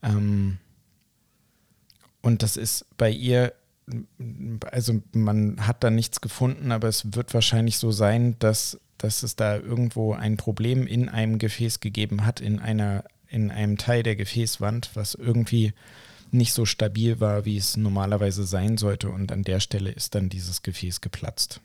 Ähm, 0.04 0.58
und 2.22 2.44
das 2.44 2.58
ist 2.58 2.86
bei 2.98 3.10
ihr, 3.10 3.54
also 4.72 5.02
man 5.14 5.66
hat 5.66 5.84
da 5.84 5.90
nichts 5.90 6.20
gefunden, 6.20 6.72
aber 6.72 6.88
es 6.88 7.14
wird 7.14 7.34
wahrscheinlich 7.34 7.78
so 7.78 7.92
sein, 7.92 8.38
dass 8.40 8.80
dass 9.00 9.24
es 9.24 9.36
da 9.36 9.58
irgendwo 9.58 10.14
ein 10.14 10.38
Problem 10.38 10.86
in 10.86 11.10
einem 11.10 11.40
Gefäß 11.40 11.80
gegeben 11.80 12.26
hat, 12.26 12.40
in 12.40 12.60
einer, 12.60 13.04
in 13.28 13.50
einem 13.50 13.78
Teil 13.78 14.04
der 14.04 14.16
Gefäßwand, 14.16 14.92
was 14.94 15.16
irgendwie 15.16 15.74
nicht 16.32 16.54
so 16.54 16.66
stabil 16.66 17.20
war, 17.20 17.46
wie 17.46 17.58
es 17.58 17.76
normalerweise 17.76 18.44
sein 18.44 18.78
sollte. 18.78 19.10
Und 19.10 19.32
an 19.32 19.44
der 19.44 19.60
Stelle 19.60 19.90
ist 19.90 20.14
dann 20.14 20.30
dieses 20.30 20.62
Gefäß 20.62 21.02
geplatzt 21.02 21.62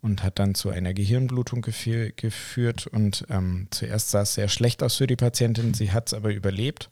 und 0.00 0.22
hat 0.22 0.38
dann 0.38 0.54
zu 0.54 0.70
einer 0.70 0.94
Gehirnblutung 0.94 1.62
geführt. 1.62 2.86
Und 2.86 3.24
ähm, 3.30 3.68
zuerst 3.70 4.10
sah 4.10 4.22
es 4.22 4.34
sehr 4.34 4.48
schlecht 4.48 4.82
aus 4.82 4.96
für 4.96 5.06
die 5.06 5.16
Patientin, 5.16 5.74
sie 5.74 5.92
hat 5.92 6.08
es 6.08 6.14
aber 6.14 6.32
überlebt. 6.32 6.90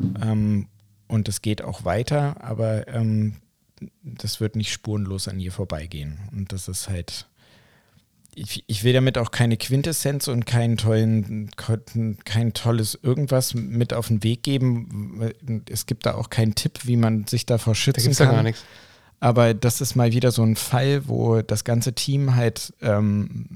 Ähm, 0.00 0.66
und 1.06 1.28
es 1.28 1.42
geht 1.42 1.62
auch 1.62 1.84
weiter, 1.84 2.42
aber 2.42 2.88
ähm, 2.88 3.36
das 4.02 4.40
wird 4.40 4.56
nicht 4.56 4.72
spurenlos 4.72 5.28
an 5.28 5.38
ihr 5.38 5.52
vorbeigehen. 5.52 6.18
Und 6.32 6.52
das 6.52 6.68
ist 6.68 6.88
halt 6.88 7.27
ich, 8.34 8.64
ich, 8.66 8.84
will 8.84 8.92
damit 8.92 9.18
auch 9.18 9.30
keine 9.30 9.56
Quintessenz 9.56 10.28
und 10.28 10.46
keinen 10.46 10.76
tollen, 10.76 11.50
kein 12.24 12.52
tolles 12.54 12.98
irgendwas 13.02 13.54
mit 13.54 13.92
auf 13.92 14.08
den 14.08 14.22
Weg 14.22 14.42
geben. 14.42 15.32
Es 15.68 15.86
gibt 15.86 16.06
da 16.06 16.14
auch 16.14 16.30
keinen 16.30 16.54
Tipp, 16.54 16.80
wie 16.84 16.96
man 16.96 17.26
sich 17.26 17.46
davor 17.46 17.74
schützen 17.74 18.12
da 18.12 18.26
kann. 18.26 18.34
gar 18.36 18.42
nichts. 18.42 18.64
Aber 19.20 19.52
das 19.54 19.80
ist 19.80 19.96
mal 19.96 20.12
wieder 20.12 20.30
so 20.30 20.42
ein 20.44 20.54
Fall, 20.54 21.08
wo 21.08 21.42
das 21.42 21.64
ganze 21.64 21.92
Team 21.92 22.36
halt 22.36 22.72
ähm, 22.80 23.46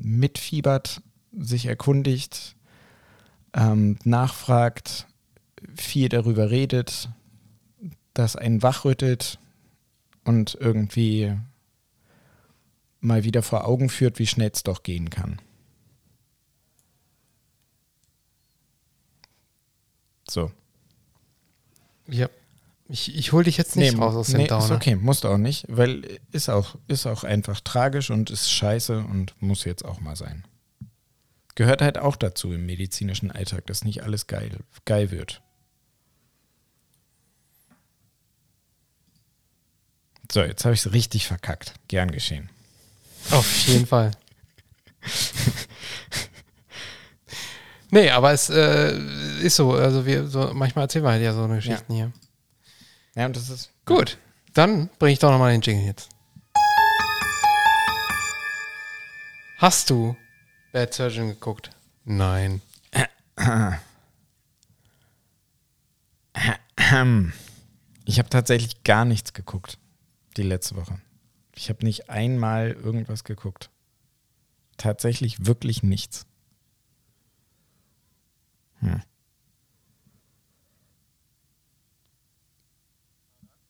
mitfiebert, 0.00 1.02
sich 1.36 1.66
erkundigt, 1.66 2.54
ähm, 3.54 3.98
nachfragt, 4.04 5.06
viel 5.74 6.08
darüber 6.08 6.50
redet, 6.50 7.08
das 8.12 8.36
einen 8.36 8.62
wachrüttelt 8.62 9.40
und 10.24 10.56
irgendwie 10.60 11.32
mal 13.04 13.24
wieder 13.24 13.42
vor 13.42 13.66
Augen 13.66 13.88
führt, 13.88 14.18
wie 14.18 14.26
schnell 14.26 14.50
es 14.52 14.62
doch 14.62 14.82
gehen 14.82 15.10
kann. 15.10 15.40
So. 20.28 20.50
Ja. 22.08 22.28
Ich, 22.88 23.16
ich 23.16 23.32
hole 23.32 23.44
dich 23.44 23.56
jetzt 23.56 23.76
nicht 23.76 23.94
nee, 23.94 23.98
raus 23.98 24.14
aus 24.14 24.26
dem 24.28 24.38
nee, 24.38 24.46
Downer. 24.46 24.64
Ist 24.64 24.70
okay, 24.70 24.94
musst 24.94 25.24
auch 25.24 25.38
nicht, 25.38 25.64
weil 25.68 26.20
ist 26.32 26.50
auch, 26.50 26.76
ist 26.86 27.06
auch 27.06 27.24
einfach 27.24 27.60
tragisch 27.60 28.10
und 28.10 28.30
ist 28.30 28.50
scheiße 28.50 28.98
und 28.98 29.34
muss 29.40 29.64
jetzt 29.64 29.84
auch 29.84 30.00
mal 30.00 30.16
sein. 30.16 30.44
Gehört 31.54 31.80
halt 31.80 31.98
auch 31.98 32.16
dazu 32.16 32.52
im 32.52 32.66
medizinischen 32.66 33.30
Alltag, 33.30 33.66
dass 33.66 33.84
nicht 33.84 34.02
alles 34.02 34.26
geil, 34.26 34.58
geil 34.84 35.10
wird. 35.10 35.40
So, 40.30 40.42
jetzt 40.42 40.64
habe 40.64 40.74
ich 40.74 40.84
es 40.84 40.92
richtig 40.92 41.26
verkackt. 41.26 41.74
Gern 41.88 42.10
geschehen. 42.10 42.50
Auf 43.30 43.66
jeden 43.66 43.86
Fall. 43.86 44.10
nee, 47.90 48.10
aber 48.10 48.32
es 48.32 48.50
äh, 48.50 48.96
ist 49.42 49.56
so. 49.56 49.72
Also 49.72 50.06
wir 50.06 50.26
so, 50.26 50.52
manchmal 50.54 50.84
erzählen 50.84 51.04
wir 51.04 51.10
halt 51.10 51.22
ja 51.22 51.32
so 51.32 51.44
eine 51.44 51.56
Geschichten 51.56 51.92
ja. 51.92 51.96
hier. 51.96 52.12
Ja, 53.16 53.26
und 53.26 53.36
das 53.36 53.48
ist. 53.50 53.70
Gut. 53.86 54.18
Dann 54.52 54.88
bringe 54.98 55.12
ich 55.12 55.18
doch 55.18 55.30
nochmal 55.30 55.52
den 55.52 55.60
Jingle 55.60 55.86
jetzt. 55.86 56.08
Hast 59.58 59.90
du 59.90 60.16
Bad 60.72 60.92
Surgeon 60.92 61.28
geguckt? 61.28 61.70
Nein. 62.04 62.60
Ich 68.04 68.18
habe 68.18 68.28
tatsächlich 68.28 68.84
gar 68.84 69.04
nichts 69.04 69.32
geguckt 69.32 69.78
die 70.36 70.42
letzte 70.42 70.76
Woche. 70.76 71.00
Ich 71.54 71.68
habe 71.68 71.84
nicht 71.84 72.10
einmal 72.10 72.72
irgendwas 72.72 73.24
geguckt. 73.24 73.70
Tatsächlich 74.76 75.46
wirklich 75.46 75.82
nichts. 75.82 76.26
Hm. 78.80 79.02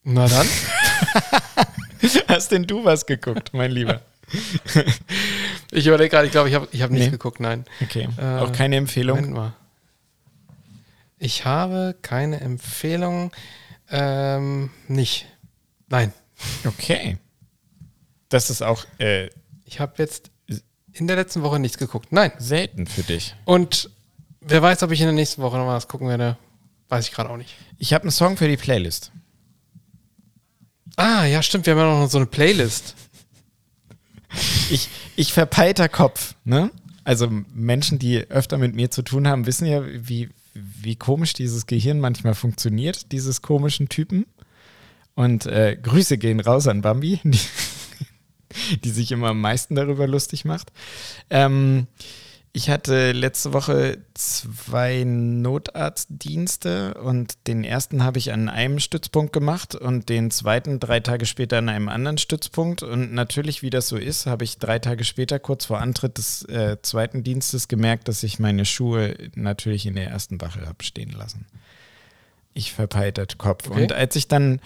Na 0.02 0.28
dann. 0.28 0.47
Hast 2.28 2.52
denn 2.52 2.66
du 2.66 2.85
was 2.85 3.06
geguckt, 3.06 3.51
mein 3.55 3.70
Lieber? 3.70 4.02
ich 5.70 5.86
überlege 5.86 6.11
gerade, 6.11 6.27
ich 6.27 6.32
glaube, 6.32 6.48
ich 6.48 6.55
habe 6.55 6.69
ich 6.70 6.82
hab 6.82 6.90
nichts 6.90 7.06
nee. 7.06 7.12
geguckt, 7.12 7.40
nein. 7.40 7.65
Okay. 7.82 8.09
Äh, 8.19 8.39
Auch 8.39 8.52
keine 8.52 8.77
Empfehlung? 8.77 9.16
Moment 9.16 9.35
mal. 9.35 9.52
Ich 11.19 11.44
habe 11.44 11.97
keine 12.02 12.40
Empfehlung. 12.40 13.32
Ähm, 13.90 14.70
nicht. 14.89 15.27
Nein. 15.89 16.12
Okay. 16.66 17.19
Das 18.35 18.51
ist 18.51 18.62
auch. 18.62 18.85
Äh, 18.98 19.31
ich 19.65 19.78
habe 19.78 19.93
jetzt 19.98 20.32
in 20.93 21.06
der 21.06 21.15
letzten 21.15 21.44
Woche 21.44 21.61
nichts 21.61 21.78
geguckt. 21.78 22.11
Nein. 22.11 22.32
Selten 22.39 22.89
für 22.89 23.05
dich. 23.05 23.36
Und 23.44 23.90
wer 24.40 24.61
weiß, 24.61 24.82
ob 24.82 24.90
ich 24.90 25.01
in 25.01 25.06
der 25.06 25.15
nächsten 25.15 25.40
Woche 25.40 25.56
noch 25.56 25.69
was 25.69 25.86
gucken 25.86 26.09
werde. 26.09 26.36
Weiß 26.89 27.06
ich 27.06 27.12
gerade 27.12 27.31
auch 27.31 27.36
nicht. 27.36 27.55
Ich 27.78 27.94
habe 27.94 28.02
einen 28.02 28.11
Song 28.11 28.36
für 28.36 28.48
die 28.48 28.56
Playlist. 28.56 29.12
Ah, 30.97 31.27
ja, 31.27 31.44
stimmt. 31.44 31.66
Wir 31.66 31.74
haben 31.74 31.78
ja 31.78 32.01
noch 32.01 32.11
so 32.11 32.19
eine 32.19 32.27
Playlist. 32.27 32.97
Ich, 34.69 34.89
ich 35.15 35.32
verpeilter 35.32 35.89
Kopf, 35.89 36.35
ne? 36.43 36.73
Also 37.05 37.28
Menschen, 37.55 38.01
die 38.01 38.28
öfter 38.31 38.59
mit 38.59 38.74
mir 38.74 38.90
zu 38.90 39.02
tun 39.02 39.28
haben, 39.28 39.47
wissen 39.47 39.66
ja, 39.69 39.85
wie, 39.86 40.28
wie 40.55 40.97
komisch 40.97 41.35
dieses 41.35 41.66
Gehirn 41.66 42.01
manchmal 42.01 42.35
funktioniert, 42.35 43.12
dieses 43.12 43.43
komischen 43.43 43.89
Typen. 43.89 44.27
Und 45.15 45.47
äh, 45.47 45.77
Grüße 45.81 46.19
gehen 46.19 46.40
raus 46.40 46.66
an 46.66 46.82
Bambi, 46.82 47.20
die, 48.85 48.91
sich 48.91 49.13
immer 49.13 49.29
am 49.29 49.41
meisten 49.41 49.75
darüber 49.75 50.07
lustig 50.07 50.45
macht. 50.45 50.73
Ähm, 51.31 51.87
ich 52.57 52.71
hatte 52.71 53.11
letzte 53.11 53.53
Woche 53.53 53.99
zwei 54.15 55.03
Notarztdienste 55.05 56.95
und 56.95 57.35
den 57.49 57.65
ersten 57.65 58.05
habe 58.05 58.21
ich 58.21 58.33
an 58.33 58.49
einem 58.49 58.79
Stützpunkt 58.79 59.33
gemacht 59.33 59.75
und 59.75 60.09
den 60.09 60.31
zweiten 60.31 60.79
drei 60.79 61.01
Tage 61.01 61.27
später 61.27 61.59
an 61.59 61.69
einem 61.69 61.89
anderen 61.89 62.17
Stützpunkt. 62.17 62.85
Und 62.85 63.13
natürlich, 63.13 63.63
wie 63.63 63.71
das 63.71 63.89
so 63.89 63.97
ist, 63.97 64.27
habe 64.27 64.45
ich 64.45 64.59
drei 64.59 64.79
Tage 64.79 65.03
später, 65.03 65.41
kurz 65.41 65.65
vor 65.65 65.81
Antritt 65.81 66.17
des 66.17 66.45
äh, 66.45 66.77
zweiten 66.81 67.25
Dienstes, 67.25 67.67
gemerkt, 67.67 68.07
dass 68.07 68.23
ich 68.23 68.39
meine 68.39 68.65
Schuhe 68.65 69.17
natürlich 69.35 69.85
in 69.87 69.97
der 69.97 70.07
ersten 70.07 70.41
Wache 70.41 70.65
habe 70.65 70.85
stehen 70.85 71.11
lassen. 71.11 71.47
Ich 72.53 72.73
verpeitert 72.73 73.37
Kopf. 73.37 73.69
Okay. 73.69 73.83
Und 73.83 73.93
als 73.93 74.15
ich 74.15 74.29
dann 74.29 74.61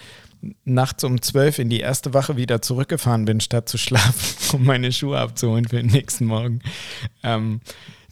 nachts 0.63 1.03
um 1.03 1.21
zwölf 1.21 1.59
in 1.59 1.69
die 1.69 1.79
erste 1.79 2.13
Wache 2.13 2.37
wieder 2.37 2.61
zurückgefahren 2.61 3.25
bin, 3.25 3.41
statt 3.41 3.69
zu 3.69 3.77
schlafen, 3.77 4.35
um 4.57 4.65
meine 4.65 4.91
Schuhe 4.91 5.19
abzuholen 5.19 5.67
für 5.67 5.77
den 5.77 5.87
nächsten 5.87 6.25
Morgen. 6.25 6.61
Ähm, 7.23 7.61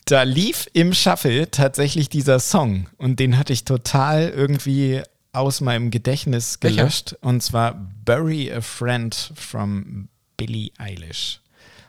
da 0.06 0.24
lief 0.24 0.68
im 0.74 0.94
Shuffle 0.94 1.52
tatsächlich 1.52 2.10
dieser 2.10 2.40
Song 2.40 2.88
und 2.98 3.20
den 3.20 3.38
hatte 3.38 3.54
ich 3.54 3.66
total 3.66 4.30
irgendwie 4.30 5.02
aus 5.34 5.62
meinem 5.62 5.92
Gedächtnis 5.92 6.60
gelöscht. 6.60 7.14
Welcher? 7.14 7.28
Und 7.28 7.44
zwar 7.44 7.74
Bury 8.06 8.52
a 8.52 8.62
Friend 8.62 9.34
from 9.36 10.08
Billie 10.38 10.72
Eilish. 10.78 11.42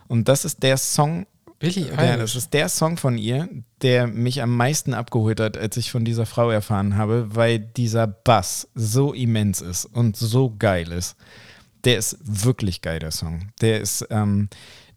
Und 0.09 0.29
das 0.29 0.45
ist 0.45 0.63
der 0.63 0.79
Song, 0.79 1.27
Billie 1.59 1.87
Eilish. 1.87 1.99
Ja, 1.99 2.17
das 2.17 2.37
ist 2.37 2.55
der 2.55 2.69
Song 2.69 2.97
von 2.97 3.19
ihr, 3.19 3.49
der 3.83 4.07
mich 4.07 4.43
am 4.43 4.57
meisten 4.57 4.95
abgeholt 4.95 5.41
hat, 5.41 5.57
als 5.57 5.77
ich 5.77 5.91
von 5.91 6.05
dieser 6.05 6.27
Frau 6.27 6.51
erfahren 6.51 6.97
habe, 6.97 7.35
weil 7.35 7.59
dieser 7.59 8.07
Bass 8.07 8.69
so 8.75 9.13
immens 9.13 9.61
ist 9.61 9.85
und 9.85 10.17
so 10.17 10.55
geil 10.57 10.93
ist. 10.93 11.17
Der 11.85 11.99
ist 11.99 12.19
wirklich 12.23 12.81
geil, 12.81 13.01
der 13.01 13.11
Song. 13.11 13.49
Der 13.61 13.81
ist, 13.81 14.07
ähm, 14.11 14.49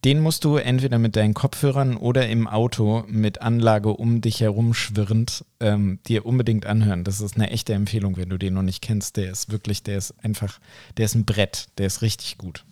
den 0.04 0.20
musst 0.20 0.44
du 0.44 0.58
entweder 0.58 1.00
mit 1.00 1.16
deinen 1.16 1.34
Kopfhörern 1.34 1.96
oder 1.96 2.28
im 2.28 2.48
Auto 2.48 3.06
mit 3.08 3.42
Anlage 3.42 3.90
um 3.90 4.22
dich 4.22 4.42
herum 4.42 4.74
schwirrend 4.74 5.46
ähm, 5.60 6.00
dir 6.08 6.26
unbedingt 6.26 6.66
anhören. 6.66 7.04
Das 7.04 7.22
ist 7.22 7.36
eine 7.36 7.50
echte 7.52 7.74
Empfehlung, 7.74 8.18
wenn 8.18 8.30
du 8.30 8.38
den 8.38 8.54
noch 8.56 8.64
nicht 8.64 8.82
kennst. 8.82 9.18
Der 9.18 9.32
ist 9.32 9.52
wirklich, 9.52 9.84
der 9.84 9.98
ist 9.98 10.14
einfach, 10.24 10.60
der 10.98 11.06
ist 11.06 11.16
ein 11.16 11.26
Brett. 11.26 11.68
Der 11.78 11.88
ist 11.88 12.02
richtig 12.02 12.38
gut. 12.38 12.66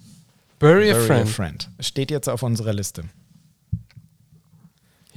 Bury, 0.59 0.91
Bury 0.91 0.91
a, 0.91 1.05
friend. 1.05 1.21
a 1.21 1.25
Friend. 1.25 1.69
Steht 1.79 2.11
jetzt 2.11 2.29
auf 2.29 2.43
unserer 2.43 2.73
Liste. 2.73 3.03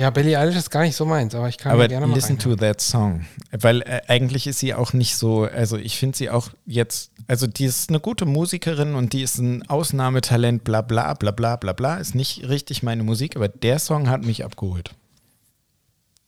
Ja, 0.03 0.11
Billie 0.11 0.37
Eilish 0.37 0.57
ist 0.57 0.71
gar 0.71 0.83
nicht 0.83 0.97
so 0.97 1.07
meins, 1.07 1.33
aber 1.33 1.49
ich 1.49 1.59
kann 1.59 1.71
aber 1.71 1.87
gerne 1.87 2.09
mal 2.09 2.17
listen 2.17 2.33
reinhören. 2.39 2.59
to 2.59 2.65
that 2.67 2.81
song. 2.81 3.25
Weil 3.53 3.83
äh, 3.83 4.01
eigentlich 4.09 4.49
ist 4.49 4.59
sie 4.59 4.75
auch 4.75 4.93
nicht 4.93 5.15
so, 5.15 5.45
also 5.45 5.77
ich 5.77 5.97
finde 5.97 6.19
sie 6.19 6.29
auch 6.29 6.49
jetzt, 6.67 7.13
also 7.29 7.47
die 7.47 7.67
ist 7.67 7.89
eine 7.89 8.01
gute 8.01 8.27
Musikerin 8.27 8.97
und 8.97 9.13
die 9.13 9.23
ist 9.23 9.39
ein 9.39 9.65
Ausnahmetalent, 9.71 10.65
bla 10.65 10.83
bla 10.83 11.15
bla 11.15 11.31
bla 11.31 11.55
bla 11.55 11.73
bla, 11.73 11.99
ist 11.99 12.17
nicht 12.17 12.49
richtig 12.49 12.83
meine 12.83 13.05
Musik, 13.05 13.37
aber 13.37 13.47
der 13.47 13.79
Song 13.79 14.11
hat 14.11 14.25
mich 14.25 14.45
abgeholt. 14.45 14.91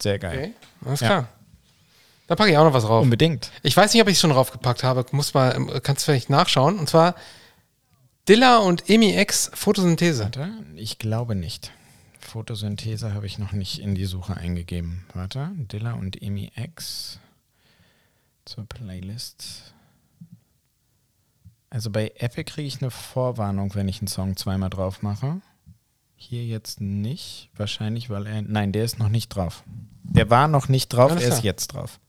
Sehr 0.01 0.21
geil. 0.21 0.39
Okay, 0.39 0.53
alles 0.87 1.01
ja. 1.01 1.07
klar. 1.09 1.29
Da 2.29 2.37
packe 2.37 2.53
ich 2.53 2.57
auch 2.57 2.65
noch 2.65 2.75
was 2.75 2.85
drauf. 2.85 3.03
Unbedingt. 3.03 3.51
Ich 3.65 3.77
weiß 3.77 3.93
nicht, 3.93 4.03
ob 4.03 4.07
ich 4.07 4.15
es 4.15 4.21
schon 4.21 4.31
draufgepackt 4.31 4.85
habe. 4.85 5.05
Muss 5.11 5.35
mal, 5.35 5.53
ähm, 5.57 5.69
kannst 5.83 6.03
du 6.03 6.13
vielleicht 6.13 6.31
nachschauen. 6.31 6.79
Und 6.79 6.89
zwar 6.89 7.17
Dilla 8.29 8.59
und 8.59 8.89
Emi 8.89 9.19
X 9.19 9.51
Photosynthese. 9.53 10.23
Warte, 10.23 10.49
ich 10.77 11.01
glaube 11.01 11.35
nicht. 11.35 11.73
Photosynthese 12.35 13.15
habe 13.15 13.27
ich 13.27 13.39
noch 13.39 13.53
nicht 13.53 13.79
in 13.79 13.95
die 13.95 14.07
Suche 14.07 14.37
eingegeben. 14.37 15.05
Warte, 15.15 15.53
Dilla 15.55 15.93
und 15.93 16.21
Emi 16.21 16.51
X 16.57 17.21
zur 18.45 18.67
Playlist. 18.67 19.73
Also 21.71 21.91
bei 21.91 22.13
Apple 22.17 22.43
kriege 22.43 22.67
ich 22.67 22.83
eine 22.83 22.91
Vorwarnung, 22.91 23.77
wenn 23.77 23.87
ich 23.87 24.01
einen 24.01 24.09
Song 24.09 24.37
zweimal 24.37 24.69
drauf 24.69 25.01
mache. 25.01 25.43
Hier 26.17 26.45
jetzt 26.45 26.81
nicht. 26.81 27.51
Wahrscheinlich, 27.55 28.11
weil 28.11 28.27
er. 28.27 28.43
Nein, 28.43 28.73
der 28.73 28.83
ist 28.83 28.99
noch 28.99 29.11
nicht 29.11 29.29
drauf. 29.29 29.63
Der 30.03 30.29
war 30.29 30.49
noch 30.49 30.69
nicht 30.69 30.89
drauf, 30.89 31.13
Alles 31.13 31.23
er 31.23 31.37
ist 31.37 31.45
jetzt 31.45 31.69
drauf. 31.69 32.01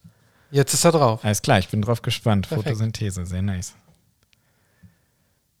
Jetzt 0.50 0.74
ist 0.74 0.84
er 0.84 0.90
drauf. 0.90 1.24
Alles 1.24 1.40
klar, 1.42 1.60
ich 1.60 1.68
bin 1.68 1.82
drauf 1.82 2.02
gespannt. 2.02 2.48
Perfekt. 2.48 2.66
Photosynthese, 2.66 3.26
sehr 3.26 3.42
nice. 3.42 3.76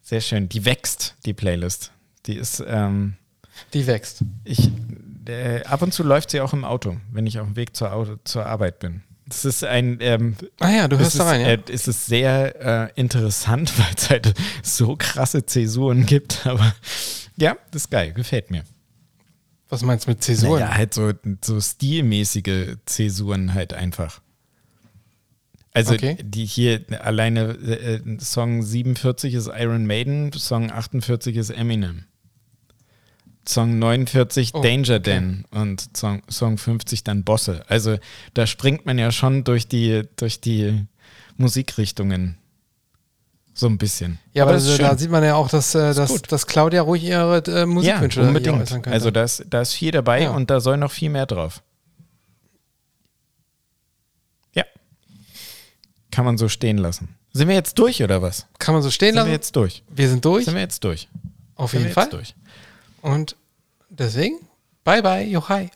Sehr 0.02 0.20
schön. 0.20 0.48
Die 0.48 0.64
wächst, 0.64 1.14
die 1.24 1.34
Playlist. 1.34 1.92
Die 2.26 2.34
ist. 2.34 2.64
Ähm, 2.66 3.16
die 3.74 3.86
wächst. 3.86 4.22
Ich, 4.44 4.70
äh, 5.26 5.62
ab 5.64 5.82
und 5.82 5.92
zu 5.92 6.02
läuft 6.02 6.30
sie 6.30 6.40
auch 6.40 6.52
im 6.52 6.64
Auto, 6.64 6.96
wenn 7.12 7.26
ich 7.26 7.38
auf 7.38 7.46
dem 7.46 7.56
Weg 7.56 7.76
zur, 7.76 7.92
Auto, 7.92 8.16
zur 8.24 8.46
Arbeit 8.46 8.78
bin. 8.78 9.02
Das 9.28 9.44
ist 9.44 9.64
ein. 9.64 9.98
Ähm, 10.00 10.36
ah 10.60 10.70
ja, 10.70 10.88
du 10.88 10.98
hörst 10.98 11.18
da 11.18 11.24
rein, 11.24 11.40
ja. 11.40 11.48
Äh, 11.48 11.58
es 11.68 11.88
ist 11.88 12.06
sehr 12.06 12.92
äh, 12.94 13.00
interessant, 13.00 13.72
weil 13.78 13.92
es 13.96 14.08
halt 14.08 14.34
so 14.62 14.94
krasse 14.96 15.44
Zäsuren 15.44 16.06
gibt. 16.06 16.46
Aber 16.46 16.74
ja, 17.36 17.56
das 17.72 17.82
ist 17.82 17.90
geil, 17.90 18.12
gefällt 18.12 18.50
mir. 18.50 18.62
Was 19.68 19.82
meinst 19.82 20.06
du 20.06 20.10
mit 20.10 20.22
Zäsuren? 20.22 20.60
Ja, 20.60 20.74
halt 20.74 20.94
so, 20.94 21.12
so 21.44 21.60
stilmäßige 21.60 22.76
Zäsuren 22.86 23.52
halt 23.52 23.74
einfach. 23.74 24.20
Also 25.72 25.94
okay. 25.94 26.16
die 26.22 26.46
hier 26.46 26.84
alleine 27.02 27.50
äh, 27.50 28.00
Song 28.20 28.62
47 28.62 29.34
ist 29.34 29.48
Iron 29.48 29.86
Maiden, 29.86 30.32
Song 30.32 30.70
48 30.70 31.36
ist 31.36 31.50
Eminem. 31.50 32.04
Song 33.48 33.78
49 33.78 34.54
oh, 34.54 34.62
Danger 34.62 34.96
okay. 34.96 35.00
Dan 35.00 35.44
und 35.50 35.96
Song, 35.96 36.22
Song 36.28 36.58
50 36.58 37.04
dann 37.04 37.24
Bosse. 37.24 37.64
Also 37.68 37.96
da 38.34 38.46
springt 38.46 38.86
man 38.86 38.98
ja 38.98 39.12
schon 39.12 39.44
durch 39.44 39.68
die, 39.68 40.02
durch 40.16 40.40
die 40.40 40.86
Musikrichtungen 41.36 42.38
so 43.54 43.66
ein 43.66 43.78
bisschen. 43.78 44.18
Ja, 44.34 44.42
aber, 44.42 44.52
aber 44.52 44.60
also, 44.60 44.76
da 44.76 44.96
sieht 44.96 45.10
man 45.10 45.24
ja 45.24 45.34
auch, 45.34 45.48
dass, 45.48 45.74
äh, 45.74 45.94
dass, 45.94 46.22
dass 46.22 46.46
Claudia 46.46 46.82
ruhig 46.82 47.04
ihre 47.04 47.38
äh, 47.46 47.66
Musikwünsche 47.66 48.20
ja, 48.20 48.28
unbedingt. 48.28 48.86
Also 48.86 49.10
da 49.10 49.24
ist, 49.24 49.44
da 49.48 49.62
ist 49.62 49.72
viel 49.72 49.90
dabei 49.90 50.22
ja. 50.22 50.30
und 50.30 50.50
da 50.50 50.60
soll 50.60 50.76
noch 50.76 50.92
viel 50.92 51.08
mehr 51.08 51.26
drauf. 51.26 51.62
Ja. 54.54 54.64
Kann 56.10 56.24
man 56.24 56.36
so 56.36 56.48
stehen 56.48 56.78
lassen. 56.78 57.16
Sind 57.32 57.48
wir 57.48 57.54
jetzt 57.54 57.78
durch 57.78 58.02
oder 58.02 58.22
was? 58.22 58.46
Kann 58.58 58.74
man 58.74 58.82
so 58.82 58.90
stehen 58.90 59.08
sind 59.08 59.16
lassen? 59.16 59.26
Sind 59.26 59.30
wir 59.30 59.36
jetzt 59.36 59.56
durch? 59.56 59.82
Wir 59.88 60.08
sind 60.08 60.24
durch? 60.24 60.44
Sind 60.44 60.54
wir 60.54 60.60
jetzt 60.60 60.84
durch? 60.84 61.08
Auf 61.54 61.70
sind 61.70 61.80
jeden 61.80 61.92
Fall. 61.92 62.08
durch? 62.10 62.34
Und 63.06 63.36
deswegen, 63.88 64.48
bye 64.82 65.00
bye, 65.00 65.22
Johai. 65.22 65.70